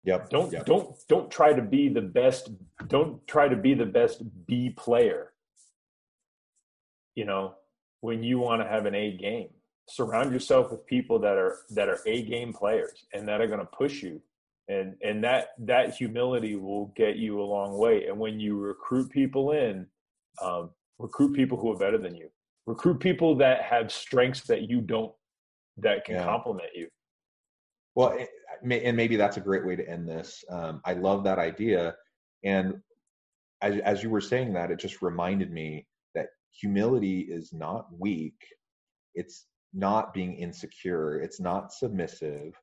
Yep. 0.03 0.29
Don't 0.29 0.51
yep. 0.51 0.65
don't 0.65 0.95
don't 1.07 1.31
try 1.31 1.53
to 1.53 1.61
be 1.61 1.87
the 1.87 2.01
best. 2.01 2.49
Don't 2.87 3.25
try 3.25 3.47
to 3.47 3.55
be 3.55 3.73
the 3.73 3.85
best 3.85 4.21
B 4.45 4.69
player. 4.69 5.31
You 7.15 7.25
know, 7.25 7.55
when 8.01 8.21
you 8.21 8.39
want 8.39 8.61
to 8.61 8.67
have 8.67 8.85
an 8.85 8.93
A 8.93 9.15
game 9.15 9.49
surround 9.89 10.31
yourself 10.31 10.71
with 10.71 10.85
people 10.85 11.19
that 11.19 11.37
are 11.37 11.57
that 11.71 11.89
are 11.89 11.99
a 12.05 12.23
game 12.23 12.53
players 12.53 13.05
and 13.13 13.27
that 13.27 13.41
are 13.41 13.47
going 13.47 13.59
to 13.59 13.65
push 13.65 14.01
you. 14.01 14.21
And 14.69 14.95
and 15.01 15.23
that 15.23 15.49
that 15.59 15.95
humility 15.95 16.55
will 16.55 16.93
get 16.95 17.17
you 17.17 17.41
a 17.41 17.43
long 17.43 17.77
way. 17.77 18.07
And 18.07 18.17
when 18.17 18.39
you 18.39 18.57
recruit 18.57 19.09
people 19.09 19.51
in 19.51 19.85
um, 20.41 20.71
recruit 20.99 21.33
people 21.33 21.57
who 21.57 21.71
are 21.71 21.77
better 21.77 21.97
than 21.97 22.15
you. 22.15 22.29
Recruit 22.65 22.99
people 22.99 23.35
that 23.35 23.61
have 23.63 23.91
strengths 23.91 24.41
that 24.47 24.69
you 24.69 24.81
don't 24.81 25.11
that 25.77 26.05
can 26.05 26.15
yeah. 26.15 26.23
complement 26.23 26.69
you. 26.73 26.87
Well 27.95 28.17
and 28.61 28.97
maybe 28.97 29.15
that's 29.17 29.37
a 29.37 29.41
great 29.41 29.65
way 29.65 29.75
to 29.75 29.87
end 29.87 30.07
this. 30.07 30.43
Um, 30.49 30.81
i 30.85 30.93
love 30.93 31.23
that 31.25 31.39
idea. 31.39 31.95
And 32.43 32.75
as, 33.61 33.79
as 33.79 34.03
you 34.03 34.09
were 34.09 34.21
saying 34.21 34.53
that 34.53 34.71
it 34.71 34.79
just 34.79 35.01
reminded 35.01 35.51
me 35.51 35.85
that 36.15 36.27
humility 36.51 37.21
is 37.21 37.53
not 37.53 37.87
weak. 37.97 38.35
It's 39.15 39.45
not 39.73 40.13
being 40.13 40.33
insecure, 40.35 41.19
it's 41.19 41.39
not 41.39 41.73
submissive. 41.73 42.53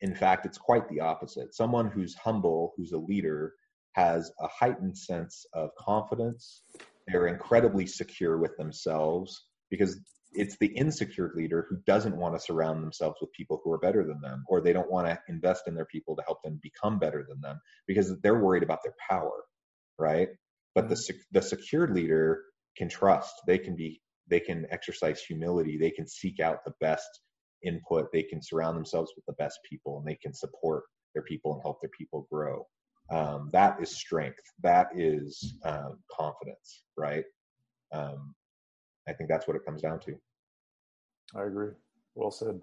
In 0.00 0.14
fact, 0.14 0.46
it's 0.46 0.58
quite 0.58 0.88
the 0.88 1.00
opposite. 1.00 1.54
Someone 1.54 1.90
who's 1.90 2.14
humble, 2.14 2.72
who's 2.76 2.92
a 2.92 2.98
leader, 2.98 3.54
has 3.92 4.30
a 4.40 4.48
heightened 4.48 4.96
sense 4.96 5.44
of 5.52 5.70
confidence. 5.78 6.62
They're 7.08 7.26
incredibly 7.26 7.86
secure 7.86 8.38
with 8.38 8.56
themselves 8.56 9.46
because 9.68 9.98
it's 10.32 10.56
the 10.58 10.68
insecure 10.68 11.32
leader 11.34 11.66
who 11.68 11.76
doesn't 11.86 12.16
want 12.16 12.34
to 12.34 12.40
surround 12.40 12.82
themselves 12.82 13.16
with 13.20 13.32
people 13.32 13.60
who 13.64 13.72
are 13.72 13.78
better 13.78 14.04
than 14.04 14.20
them, 14.20 14.44
or 14.48 14.60
they 14.60 14.72
don't 14.72 14.90
want 14.90 15.08
to 15.08 15.18
invest 15.28 15.64
in 15.66 15.74
their 15.74 15.86
people 15.86 16.14
to 16.16 16.22
help 16.22 16.42
them 16.42 16.60
become 16.62 16.98
better 16.98 17.24
than 17.28 17.40
them 17.40 17.60
because 17.86 18.14
they're 18.22 18.38
worried 18.38 18.62
about 18.62 18.78
their 18.84 18.94
power, 19.08 19.44
right? 19.98 20.28
But 20.74 20.88
the 20.88 20.94
mm-hmm. 20.94 21.18
the 21.32 21.42
secured 21.42 21.90
leader 21.90 22.44
can 22.76 22.88
trust. 22.88 23.34
They 23.46 23.58
can 23.58 23.74
be 23.74 24.00
they 24.30 24.40
can 24.40 24.66
exercise 24.70 25.20
humility. 25.20 25.76
They 25.76 25.90
can 25.90 26.06
seek 26.06 26.40
out 26.40 26.64
the 26.64 26.74
best 26.80 27.20
input. 27.62 28.10
They 28.12 28.22
can 28.22 28.40
surround 28.42 28.76
themselves 28.76 29.12
with 29.16 29.26
the 29.26 29.34
best 29.34 29.58
people 29.68 29.98
and 29.98 30.06
they 30.06 30.14
can 30.16 30.32
support 30.32 30.84
their 31.14 31.24
people 31.24 31.54
and 31.54 31.62
help 31.62 31.80
their 31.80 31.90
people 31.90 32.26
grow. 32.30 32.66
Um, 33.10 33.50
that 33.52 33.82
is 33.82 33.90
strength. 33.90 34.42
That 34.62 34.88
is 34.94 35.54
um, 35.64 35.98
confidence 36.10 36.84
right? 37.00 37.24
Um, 37.92 38.34
i 39.08 39.12
think 39.12 39.28
that's 39.28 39.48
what 39.48 39.56
it 39.56 39.64
comes 39.64 39.82
down 39.82 39.98
to. 40.00 40.14
I 41.34 41.44
agree. 41.44 41.70
Well 42.14 42.30
said. 42.30 42.60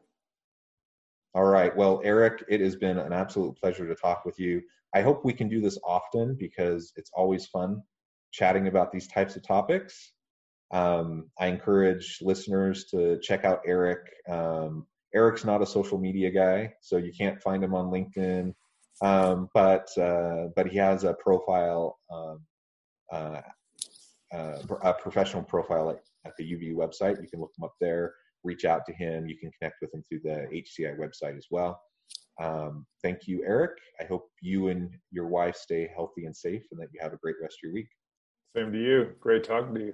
All 1.33 1.45
right. 1.45 1.75
Well 1.75 2.01
eric 2.03 2.43
it 2.47 2.61
has 2.61 2.75
been 2.75 2.97
an 2.97 3.13
absolute 3.13 3.57
pleasure 3.57 3.87
to 3.87 3.95
talk 3.95 4.23
with 4.25 4.39
you. 4.39 4.61
I 4.95 5.01
hope 5.01 5.25
we 5.25 5.33
can 5.33 5.49
do 5.49 5.59
this 5.59 5.77
often 5.83 6.35
because 6.39 6.93
it's 6.95 7.11
always 7.13 7.47
fun 7.47 7.81
chatting 8.31 8.67
about 8.67 8.91
these 8.91 9.07
types 9.07 9.35
of 9.35 9.43
topics 9.43 10.13
um, 10.71 11.29
I 11.39 11.47
encourage 11.47 12.19
listeners 12.21 12.85
to 12.91 13.19
check 13.21 13.45
out 13.45 13.61
Eric. 13.65 13.99
Um, 14.29 14.85
Eric's 15.13 15.45
not 15.45 15.61
a 15.61 15.65
social 15.65 15.97
media 15.97 16.29
guy, 16.29 16.73
so 16.81 16.97
you 16.97 17.11
can't 17.17 17.41
find 17.41 17.63
him 17.63 17.73
on 17.73 17.89
LinkedIn, 17.89 18.53
um, 19.01 19.49
but 19.53 19.87
uh, 19.97 20.47
but 20.55 20.67
he 20.67 20.77
has 20.77 21.03
a 21.03 21.13
profile, 21.13 21.97
um, 22.11 22.41
uh, 23.11 23.41
uh, 24.33 24.57
a 24.83 24.93
professional 24.93 25.43
profile 25.43 25.91
at, 25.91 25.99
at, 26.25 26.35
the 26.37 26.43
UVU 26.43 26.73
website. 26.73 27.21
You 27.21 27.29
can 27.29 27.39
look 27.39 27.53
him 27.57 27.63
up 27.63 27.75
there. 27.79 28.13
Reach 28.43 28.65
out 28.65 28.85
to 28.87 28.93
him. 28.93 29.27
You 29.27 29.37
can 29.37 29.51
connect 29.59 29.77
with 29.81 29.93
him 29.93 30.03
through 30.03 30.19
the 30.23 30.47
HCI 30.53 30.97
website 30.97 31.37
as 31.37 31.47
well. 31.49 31.79
Um, 32.39 32.85
thank 33.01 33.27
you, 33.27 33.43
Eric. 33.45 33.77
I 33.99 34.03
hope 34.03 34.29
you 34.41 34.67
and 34.67 34.93
your 35.11 35.27
wife 35.27 35.55
stay 35.55 35.89
healthy 35.95 36.25
and 36.25 36.35
safe, 36.35 36.63
and 36.71 36.79
that 36.81 36.89
you 36.93 36.99
have 37.01 37.13
a 37.13 37.17
great 37.17 37.35
rest 37.41 37.55
of 37.55 37.67
your 37.67 37.73
week. 37.73 37.87
Same 38.55 38.73
to 38.73 38.77
you. 38.77 39.13
Great 39.21 39.45
talking 39.45 39.73
to 39.73 39.81
you. 39.81 39.93